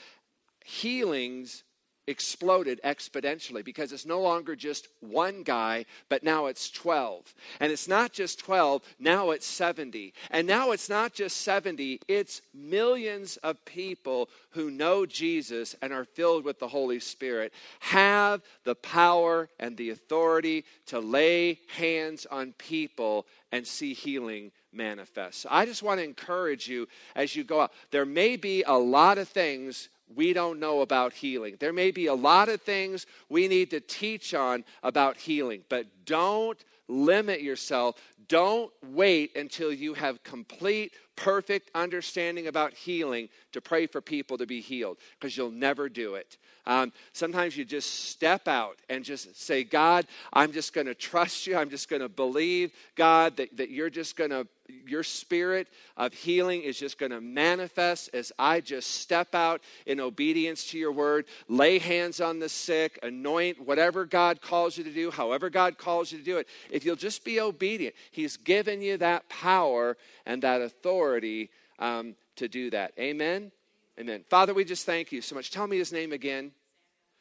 healings 0.63 1.63
exploded 2.07 2.79
exponentially 2.83 3.63
because 3.63 3.91
it's 3.91 4.05
no 4.05 4.21
longer 4.21 4.55
just 4.55 4.87
one 4.99 5.43
guy, 5.43 5.85
but 6.09 6.23
now 6.23 6.47
it's 6.47 6.69
12. 6.69 7.33
And 7.59 7.71
it's 7.71 7.87
not 7.87 8.11
just 8.11 8.39
12, 8.39 8.81
now 8.99 9.31
it's 9.31 9.45
70. 9.45 10.13
And 10.31 10.47
now 10.47 10.71
it's 10.71 10.89
not 10.89 11.13
just 11.13 11.37
70, 11.37 12.01
it's 12.07 12.41
millions 12.53 13.37
of 13.37 13.63
people 13.65 14.29
who 14.51 14.71
know 14.71 15.05
Jesus 15.05 15.75
and 15.81 15.93
are 15.93 16.05
filled 16.05 16.43
with 16.43 16.59
the 16.59 16.67
Holy 16.67 16.99
Spirit 16.99 17.53
have 17.79 18.41
the 18.63 18.75
power 18.75 19.49
and 19.59 19.77
the 19.77 19.91
authority 19.91 20.65
to 20.87 20.99
lay 20.99 21.59
hands 21.77 22.25
on 22.29 22.53
people 22.53 23.25
and 23.51 23.65
see 23.65 23.93
healing 23.93 24.51
manifest. 24.73 25.41
So 25.41 25.49
I 25.51 25.65
just 25.65 25.83
want 25.83 25.99
to 25.99 26.05
encourage 26.05 26.67
you 26.67 26.87
as 27.15 27.35
you 27.35 27.43
go 27.43 27.61
out. 27.61 27.73
There 27.91 28.05
may 28.05 28.37
be 28.37 28.63
a 28.63 28.77
lot 28.77 29.17
of 29.17 29.27
things 29.27 29.89
we 30.15 30.33
don't 30.33 30.59
know 30.59 30.81
about 30.81 31.13
healing. 31.13 31.57
There 31.59 31.73
may 31.73 31.91
be 31.91 32.07
a 32.07 32.13
lot 32.13 32.49
of 32.49 32.61
things 32.61 33.05
we 33.29 33.47
need 33.47 33.69
to 33.71 33.79
teach 33.79 34.33
on 34.33 34.63
about 34.83 35.17
healing, 35.17 35.63
but 35.69 35.85
don't 36.05 36.63
limit 36.87 37.41
yourself. 37.41 37.95
Don't 38.27 38.71
wait 38.83 39.35
until 39.35 39.73
you 39.73 39.93
have 39.93 40.23
complete, 40.23 40.93
perfect 41.15 41.71
understanding 41.75 42.47
about 42.47 42.73
healing 42.73 43.29
to 43.51 43.61
pray 43.61 43.87
for 43.87 44.01
people 44.01 44.37
to 44.37 44.45
be 44.45 44.61
healed 44.61 44.97
because 45.19 45.35
you'll 45.35 45.51
never 45.51 45.89
do 45.89 46.15
it. 46.15 46.37
Um, 46.65 46.93
sometimes 47.13 47.57
you 47.57 47.65
just 47.65 48.05
step 48.09 48.47
out 48.47 48.77
and 48.89 49.03
just 49.03 49.35
say, 49.41 49.63
God, 49.63 50.05
I'm 50.31 50.51
just 50.51 50.73
going 50.73 50.87
to 50.87 50.95
trust 50.95 51.47
you. 51.47 51.57
I'm 51.57 51.69
just 51.69 51.89
going 51.89 52.01
to 52.01 52.09
believe, 52.09 52.71
God, 52.95 53.37
that, 53.37 53.55
that 53.57 53.69
you're 53.69 53.89
just 53.89 54.15
going 54.15 54.29
to, 54.29 54.47
your 54.87 55.03
spirit 55.03 55.67
of 55.97 56.13
healing 56.13 56.61
is 56.61 56.77
just 56.77 56.97
going 56.97 57.11
to 57.11 57.21
manifest 57.21 58.09
as 58.13 58.31
I 58.37 58.61
just 58.61 58.91
step 58.91 59.35
out 59.35 59.61
in 59.85 59.99
obedience 59.99 60.65
to 60.71 60.77
your 60.77 60.91
word, 60.91 61.25
lay 61.47 61.79
hands 61.79 62.21
on 62.21 62.39
the 62.39 62.49
sick, 62.49 62.99
anoint 63.03 63.65
whatever 63.65 64.05
God 64.05 64.41
calls 64.41 64.77
you 64.77 64.83
to 64.83 64.91
do, 64.91 65.11
however 65.11 65.49
God 65.49 65.77
calls 65.77 66.11
you 66.11 66.17
to 66.17 66.23
do 66.23 66.37
it. 66.37 66.47
If 66.69 66.85
you'll 66.85 66.95
just 66.95 67.23
be 67.23 67.39
obedient, 67.39 67.95
He's 68.11 68.37
given 68.37 68.81
you 68.81 68.97
that 68.97 69.27
power 69.29 69.97
and 70.25 70.41
that 70.43 70.61
authority 70.61 71.49
um, 71.79 72.15
to 72.37 72.47
do 72.47 72.69
that. 72.71 72.93
Amen. 72.99 73.51
Amen. 73.99 74.23
Father, 74.29 74.53
we 74.53 74.63
just 74.63 74.85
thank 74.85 75.11
you 75.11 75.21
so 75.21 75.35
much. 75.35 75.51
Tell 75.51 75.67
me 75.67 75.77
his 75.77 75.91
name 75.91 76.11
again. 76.11 76.51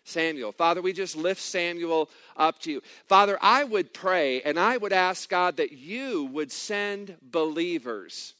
Samuel. 0.04 0.52
Father, 0.52 0.82
we 0.82 0.92
just 0.92 1.16
lift 1.16 1.40
Samuel 1.40 2.10
up 2.36 2.58
to 2.60 2.72
you. 2.72 2.82
Father, 3.06 3.38
I 3.40 3.64
would 3.64 3.92
pray 3.92 4.42
and 4.42 4.58
I 4.58 4.76
would 4.76 4.92
ask 4.92 5.28
God 5.28 5.56
that 5.58 5.72
you 5.72 6.24
would 6.26 6.50
send 6.50 7.16
believers 7.22 8.34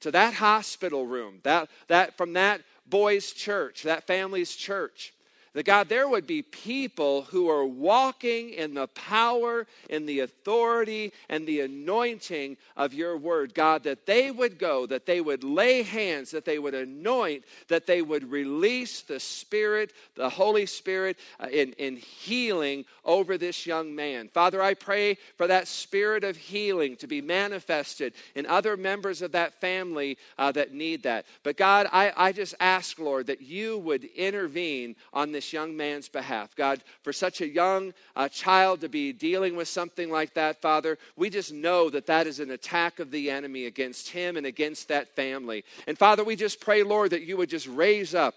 to 0.00 0.10
that 0.10 0.34
hospital 0.34 1.06
room, 1.06 1.40
that, 1.42 1.68
that 1.88 2.16
from 2.16 2.34
that 2.34 2.62
boy's 2.86 3.32
church, 3.32 3.82
that 3.82 4.06
family's 4.06 4.54
church 4.54 5.12
that 5.56 5.64
God, 5.64 5.88
there 5.88 6.06
would 6.06 6.26
be 6.26 6.42
people 6.42 7.22
who 7.22 7.48
are 7.48 7.64
walking 7.64 8.50
in 8.50 8.74
the 8.74 8.88
power, 8.88 9.66
in 9.88 10.04
the 10.04 10.20
authority, 10.20 11.14
and 11.30 11.46
the 11.46 11.62
anointing 11.62 12.58
of 12.76 12.92
your 12.92 13.16
word. 13.16 13.54
God, 13.54 13.82
that 13.84 14.04
they 14.04 14.30
would 14.30 14.58
go, 14.58 14.84
that 14.84 15.06
they 15.06 15.22
would 15.22 15.42
lay 15.42 15.80
hands, 15.82 16.30
that 16.32 16.44
they 16.44 16.58
would 16.58 16.74
anoint, 16.74 17.44
that 17.68 17.86
they 17.86 18.02
would 18.02 18.30
release 18.30 19.00
the 19.00 19.18
Spirit, 19.18 19.94
the 20.14 20.28
Holy 20.28 20.66
Spirit, 20.66 21.16
uh, 21.40 21.46
in, 21.50 21.72
in 21.78 21.96
healing 21.96 22.84
over 23.02 23.38
this 23.38 23.64
young 23.64 23.94
man. 23.94 24.28
Father, 24.28 24.60
I 24.60 24.74
pray 24.74 25.16
for 25.38 25.46
that 25.46 25.68
spirit 25.68 26.22
of 26.22 26.36
healing 26.36 26.96
to 26.96 27.06
be 27.06 27.22
manifested 27.22 28.12
in 28.34 28.44
other 28.44 28.76
members 28.76 29.22
of 29.22 29.32
that 29.32 29.54
family 29.54 30.18
uh, 30.36 30.52
that 30.52 30.74
need 30.74 31.04
that. 31.04 31.24
But 31.42 31.56
God, 31.56 31.88
I, 31.90 32.12
I 32.14 32.32
just 32.32 32.54
ask, 32.60 32.98
Lord, 32.98 33.28
that 33.28 33.40
you 33.40 33.78
would 33.78 34.04
intervene 34.04 34.96
on 35.14 35.32
this 35.32 35.45
this 35.46 35.52
young 35.52 35.76
man's 35.76 36.08
behalf. 36.08 36.56
God, 36.56 36.82
for 37.02 37.12
such 37.12 37.40
a 37.40 37.46
young 37.46 37.94
uh, 38.16 38.28
child 38.28 38.80
to 38.80 38.88
be 38.88 39.12
dealing 39.12 39.54
with 39.54 39.68
something 39.68 40.10
like 40.10 40.34
that, 40.34 40.60
Father, 40.60 40.98
we 41.14 41.30
just 41.30 41.52
know 41.52 41.88
that 41.90 42.06
that 42.06 42.26
is 42.26 42.40
an 42.40 42.50
attack 42.50 42.98
of 42.98 43.12
the 43.12 43.30
enemy 43.30 43.66
against 43.66 44.08
him 44.08 44.36
and 44.36 44.44
against 44.44 44.88
that 44.88 45.14
family. 45.14 45.64
And 45.86 45.96
Father, 45.96 46.24
we 46.24 46.34
just 46.34 46.60
pray, 46.60 46.82
Lord, 46.82 47.12
that 47.12 47.22
you 47.22 47.36
would 47.36 47.48
just 47.48 47.68
raise 47.68 48.12
up 48.12 48.34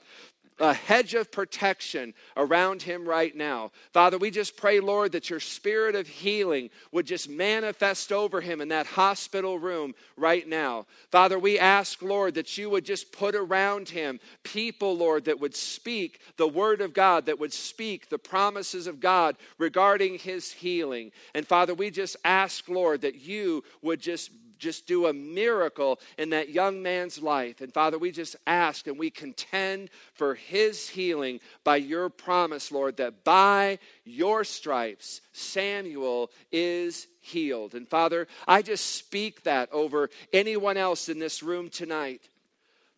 a 0.59 0.73
hedge 0.73 1.13
of 1.13 1.31
protection 1.31 2.13
around 2.35 2.81
him 2.81 3.07
right 3.07 3.35
now. 3.35 3.71
Father, 3.93 4.17
we 4.17 4.31
just 4.31 4.57
pray, 4.57 4.79
Lord, 4.79 5.13
that 5.13 5.29
your 5.29 5.39
spirit 5.39 5.95
of 5.95 6.07
healing 6.07 6.69
would 6.91 7.05
just 7.05 7.29
manifest 7.29 8.11
over 8.11 8.41
him 8.41 8.61
in 8.61 8.69
that 8.69 8.85
hospital 8.85 9.57
room 9.57 9.93
right 10.17 10.47
now. 10.47 10.85
Father, 11.11 11.39
we 11.39 11.57
ask, 11.57 12.01
Lord, 12.01 12.35
that 12.35 12.57
you 12.57 12.69
would 12.69 12.85
just 12.85 13.11
put 13.11 13.35
around 13.35 13.89
him 13.89 14.19
people, 14.43 14.97
Lord, 14.97 15.25
that 15.25 15.39
would 15.39 15.55
speak 15.55 16.19
the 16.37 16.47
word 16.47 16.81
of 16.81 16.93
God, 16.93 17.25
that 17.27 17.39
would 17.39 17.53
speak 17.53 18.09
the 18.09 18.19
promises 18.19 18.87
of 18.87 18.99
God 18.99 19.35
regarding 19.57 20.19
his 20.19 20.51
healing. 20.51 21.11
And 21.33 21.47
Father, 21.47 21.73
we 21.73 21.89
just 21.89 22.17
ask, 22.23 22.67
Lord, 22.67 23.01
that 23.01 23.15
you 23.15 23.63
would 23.81 24.01
just 24.01 24.31
just 24.59 24.85
do 24.85 25.07
a 25.07 25.13
miracle 25.13 25.99
in 26.17 26.29
that 26.31 26.49
young 26.49 26.83
man's 26.83 27.21
life. 27.21 27.61
And 27.61 27.73
Father, 27.73 27.97
we 27.97 28.11
just 28.11 28.35
ask 28.45 28.85
and 28.87 28.99
we 28.99 29.09
contend 29.09 29.89
for 30.13 30.35
his 30.35 30.89
healing 30.89 31.39
by 31.63 31.77
your 31.77 32.09
promise, 32.09 32.71
Lord, 32.71 32.97
that 32.97 33.23
by 33.23 33.79
your 34.03 34.43
stripes, 34.43 35.21
Samuel 35.31 36.29
is 36.51 37.07
healed. 37.21 37.73
And 37.73 37.87
Father, 37.87 38.27
I 38.47 38.61
just 38.61 38.95
speak 38.95 39.43
that 39.43 39.69
over 39.71 40.09
anyone 40.33 40.77
else 40.77 41.09
in 41.09 41.19
this 41.19 41.41
room 41.41 41.69
tonight. 41.69 42.21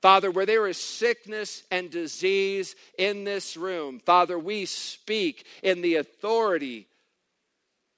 Father, 0.02 0.32
where 0.32 0.48
there 0.48 0.68
is 0.68 0.78
sickness 0.78 1.64
and 1.70 1.92
disease 1.92 2.76
in 2.98 3.24
this 3.24 3.56
room, 3.56 4.00
Father, 4.00 4.38
we 4.40 4.66
speak 4.66 5.46
in 5.62 5.82
the 5.82 5.96
authority 5.96 6.88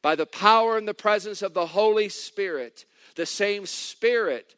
by 0.02 0.16
the 0.16 0.26
power 0.26 0.78
and 0.78 0.86
the 0.86 0.94
presence 0.94 1.42
of 1.42 1.54
the 1.54 1.66
Holy 1.66 2.10
Spirit, 2.10 2.86
the 3.16 3.26
same 3.26 3.66
Spirit 3.66 4.56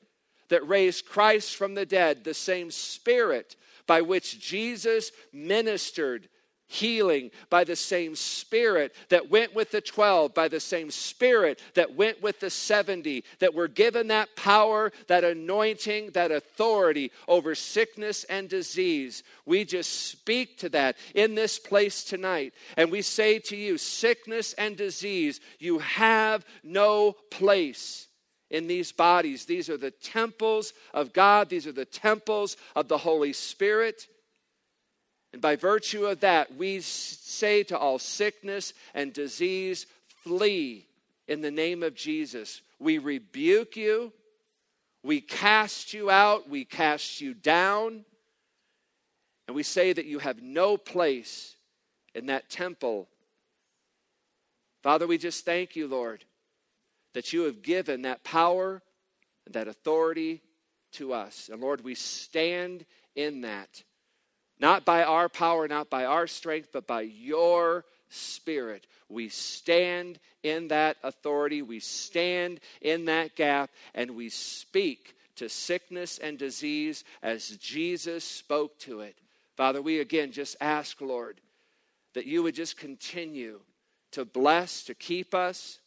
that 0.50 0.68
raised 0.68 1.06
Christ 1.06 1.56
from 1.56 1.74
the 1.74 1.86
dead, 1.86 2.24
the 2.24 2.34
same 2.34 2.72
Spirit 2.72 3.56
by 3.88 4.02
which 4.02 4.40
Jesus 4.40 5.12
ministered 5.32 6.28
healing 6.68 7.32
by 7.50 7.64
the 7.64 7.76
same 7.76 8.16
Spirit 8.16 8.94
that 9.10 9.30
went 9.30 9.54
with 9.54 9.72
the 9.72 9.82
12, 9.82 10.34
by 10.34 10.48
the 10.48 10.60
same 10.60 10.90
Spirit 10.90 11.62
that 11.76 11.96
went 11.96 12.22
with 12.22 12.40
the 12.40 12.50
70, 12.50 13.24
that 13.40 13.54
were 13.54 13.68
given 13.68 14.08
that 14.08 14.36
power, 14.36 14.92
that 15.08 15.24
anointing, 15.24 16.12
that 16.12 16.32
authority 16.32 17.12
over 17.28 17.56
sickness 17.56 18.24
and 18.26 18.50
disease. 18.50 19.24
We 19.46 19.64
just 19.64 20.10
speak 20.10 20.58
to 20.60 20.70
that 20.70 20.98
in 21.14 21.36
this 21.36 21.60
place 21.60 22.04
tonight. 22.04 22.54
And 22.78 22.92
we 22.92 23.02
say 23.02 23.40
to 23.40 23.56
you, 23.56 23.78
sickness 23.78 24.54
and 24.54 24.76
disease, 24.76 25.40
you 25.60 25.80
have 25.80 26.46
no 26.64 27.14
place 27.30 28.08
in 28.50 28.68
these 28.68 28.92
bodies. 28.92 29.46
These 29.46 29.70
are 29.70 29.78
the 29.78 29.92
temples 29.92 30.74
of 30.94 31.14
God, 31.14 31.50
these 31.50 31.68
are 31.68 31.72
the 31.72 31.86
temples 31.86 32.58
of 32.76 32.88
the 32.88 32.98
Holy 32.98 33.34
Spirit. 33.34 34.08
And 35.34 35.42
by 35.42 35.56
virtue 35.56 36.06
of 36.06 36.22
that, 36.22 36.56
we 36.56 36.80
say 36.80 37.64
to 37.64 37.78
all 37.78 38.00
sickness 38.00 38.74
and 38.94 39.12
disease, 39.12 39.86
flee 40.24 40.88
in 41.28 41.42
the 41.42 41.52
name 41.52 41.84
of 41.84 41.96
Jesus. 41.96 42.62
We 42.80 43.00
rebuke 43.00 43.76
you. 43.76 44.14
We 45.04 45.22
cast 45.22 45.94
you 45.94 46.10
out. 46.10 46.50
We 46.50 46.66
cast 46.66 47.22
you 47.22 47.34
down. 47.34 48.06
And 49.48 49.56
we 49.56 49.64
say 49.64 49.94
that 49.94 50.06
you 50.06 50.20
have 50.20 50.42
no 50.42 50.78
place 50.78 51.56
in 52.14 52.28
that 52.28 52.50
temple. 52.50 53.08
Father, 54.84 55.06
we 55.06 55.18
just 55.18 55.46
thank 55.46 55.76
you, 55.76 55.88
Lord, 55.88 56.24
that 57.16 57.32
you 57.32 57.44
have 57.44 57.62
given 57.62 58.02
that 58.02 58.24
power 58.26 58.82
and 59.46 59.56
that 59.56 59.70
authority 59.70 60.42
to 60.92 61.14
us. 61.14 61.50
And 61.52 61.62
Lord, 61.62 61.82
we 61.82 61.96
stand 61.96 62.86
in 63.16 63.42
that. 63.42 63.84
Not 64.60 64.86
by 64.86 65.04
our 65.04 65.30
power, 65.30 65.68
not 65.68 65.90
by 65.90 66.06
our 66.06 66.28
strength, 66.28 66.70
but 66.72 66.86
by 66.86 67.02
your 67.02 67.86
Spirit. 68.10 68.86
We 69.10 69.30
stand 69.30 70.20
in 70.44 70.68
that 70.68 70.98
authority, 71.04 71.62
we 71.62 71.80
stand 71.80 72.60
in 72.82 73.06
that 73.06 73.36
gap, 73.36 73.72
and 73.94 74.12
we 74.12 74.30
speak 74.30 75.16
to 75.38 75.50
sickness 75.50 76.18
and 76.20 76.38
disease 76.38 77.04
as 77.24 77.58
Jesus 77.58 78.24
spoke 78.24 78.78
to 78.80 79.00
it. 79.00 79.18
Father, 79.58 79.82
we 79.82 80.00
again 80.00 80.32
just 80.32 80.56
ask, 80.62 81.02
Lord, 81.02 81.42
that 82.14 82.26
you 82.26 82.44
would 82.44 82.56
just 82.56 82.78
continue 82.78 83.62
to 84.12 84.24
bless, 84.24 84.84
to 84.84 84.94
keep 84.94 85.34
us. 85.34 85.80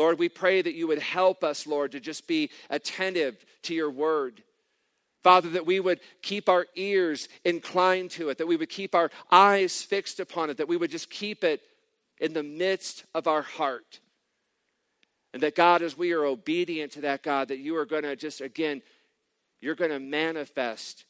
Lord, 0.00 0.18
we 0.18 0.30
pray 0.30 0.62
that 0.62 0.72
you 0.72 0.86
would 0.86 0.98
help 0.98 1.44
us, 1.44 1.66
Lord, 1.66 1.92
to 1.92 2.00
just 2.00 2.26
be 2.26 2.48
attentive 2.70 3.44
to 3.64 3.74
your 3.74 3.90
word. 3.90 4.42
Father, 5.22 5.50
that 5.50 5.66
we 5.66 5.78
would 5.78 6.00
keep 6.22 6.48
our 6.48 6.66
ears 6.74 7.28
inclined 7.44 8.10
to 8.12 8.30
it, 8.30 8.38
that 8.38 8.46
we 8.46 8.56
would 8.56 8.70
keep 8.70 8.94
our 8.94 9.10
eyes 9.30 9.82
fixed 9.82 10.18
upon 10.18 10.48
it, 10.48 10.56
that 10.56 10.68
we 10.68 10.78
would 10.78 10.90
just 10.90 11.10
keep 11.10 11.44
it 11.44 11.60
in 12.18 12.32
the 12.32 12.42
midst 12.42 13.04
of 13.14 13.26
our 13.26 13.42
heart. 13.42 14.00
And 15.34 15.42
that 15.42 15.54
God, 15.54 15.82
as 15.82 15.98
we 15.98 16.12
are 16.12 16.24
obedient 16.24 16.92
to 16.92 17.02
that, 17.02 17.22
God, 17.22 17.48
that 17.48 17.58
you 17.58 17.76
are 17.76 17.84
going 17.84 18.04
to 18.04 18.16
just, 18.16 18.40
again, 18.40 18.80
you're 19.60 19.74
going 19.74 19.90
to 19.90 20.00
manifest 20.00 21.04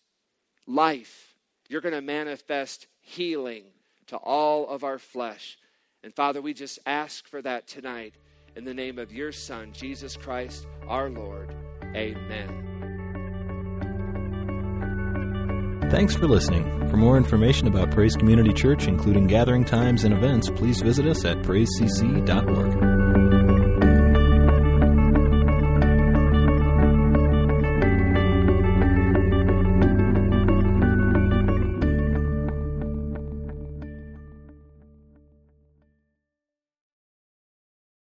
life. 0.66 1.32
You're 1.68 1.80
going 1.80 1.94
to 1.94 2.02
manifest 2.02 2.88
healing 3.02 3.66
to 4.08 4.16
all 4.16 4.68
of 4.68 4.82
our 4.82 4.98
flesh. 4.98 5.58
And 6.02 6.12
Father, 6.12 6.42
we 6.42 6.54
just 6.54 6.80
ask 6.86 7.28
for 7.28 7.40
that 7.42 7.68
tonight 7.68 8.14
in 8.60 8.66
the 8.66 8.74
name 8.74 8.98
of 8.98 9.10
your 9.10 9.32
Son, 9.32 9.72
Jesus 9.72 10.18
Christ, 10.18 10.66
our 10.86 11.08
Lord. 11.08 11.54
Amen. 11.96 12.66
Thanks 15.90 16.14
for 16.14 16.28
listening. 16.28 16.86
For 16.90 16.98
more 16.98 17.16
information 17.16 17.68
about 17.68 17.90
Praise 17.90 18.14
Community 18.16 18.52
Church, 18.52 18.86
including 18.86 19.26
gathering 19.28 19.64
times 19.64 20.04
and 20.04 20.12
events, 20.12 20.50
please 20.50 20.82
visit 20.82 21.06
us 21.06 21.24
at 21.24 21.38
praisecc.org. 21.38 22.99